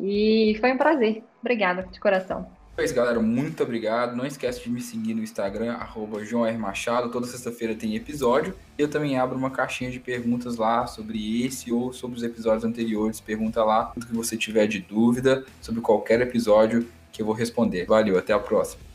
E 0.00 0.56
foi 0.60 0.72
um 0.72 0.78
prazer. 0.78 1.22
Obrigada 1.40 1.82
de 1.90 1.98
coração. 1.98 2.48
É 2.76 2.84
isso, 2.84 2.94
galera. 2.94 3.18
Muito 3.18 3.60
obrigado. 3.60 4.14
Não 4.14 4.24
esquece 4.24 4.62
de 4.62 4.70
me 4.70 4.80
seguir 4.80 5.12
no 5.12 5.22
Instagram, 5.22 5.72
arroba. 5.72 6.20
Machado. 6.56 7.10
Toda 7.10 7.26
sexta-feira 7.26 7.74
tem 7.74 7.96
episódio. 7.96 8.54
Eu 8.78 8.88
também 8.88 9.18
abro 9.18 9.36
uma 9.36 9.50
caixinha 9.50 9.90
de 9.90 9.98
perguntas 9.98 10.56
lá 10.56 10.86
sobre 10.86 11.44
esse 11.44 11.72
ou 11.72 11.92
sobre 11.92 12.16
os 12.16 12.22
episódios 12.22 12.64
anteriores. 12.64 13.20
Pergunta 13.20 13.64
lá 13.64 13.86
tudo 13.86 14.06
que 14.06 14.14
você 14.14 14.36
tiver 14.36 14.68
de 14.68 14.78
dúvida 14.78 15.44
sobre 15.60 15.80
qualquer 15.80 16.20
episódio 16.20 16.86
que 17.10 17.20
eu 17.20 17.26
vou 17.26 17.34
responder. 17.34 17.84
Valeu, 17.86 18.16
até 18.16 18.32
a 18.32 18.38
próxima. 18.38 18.87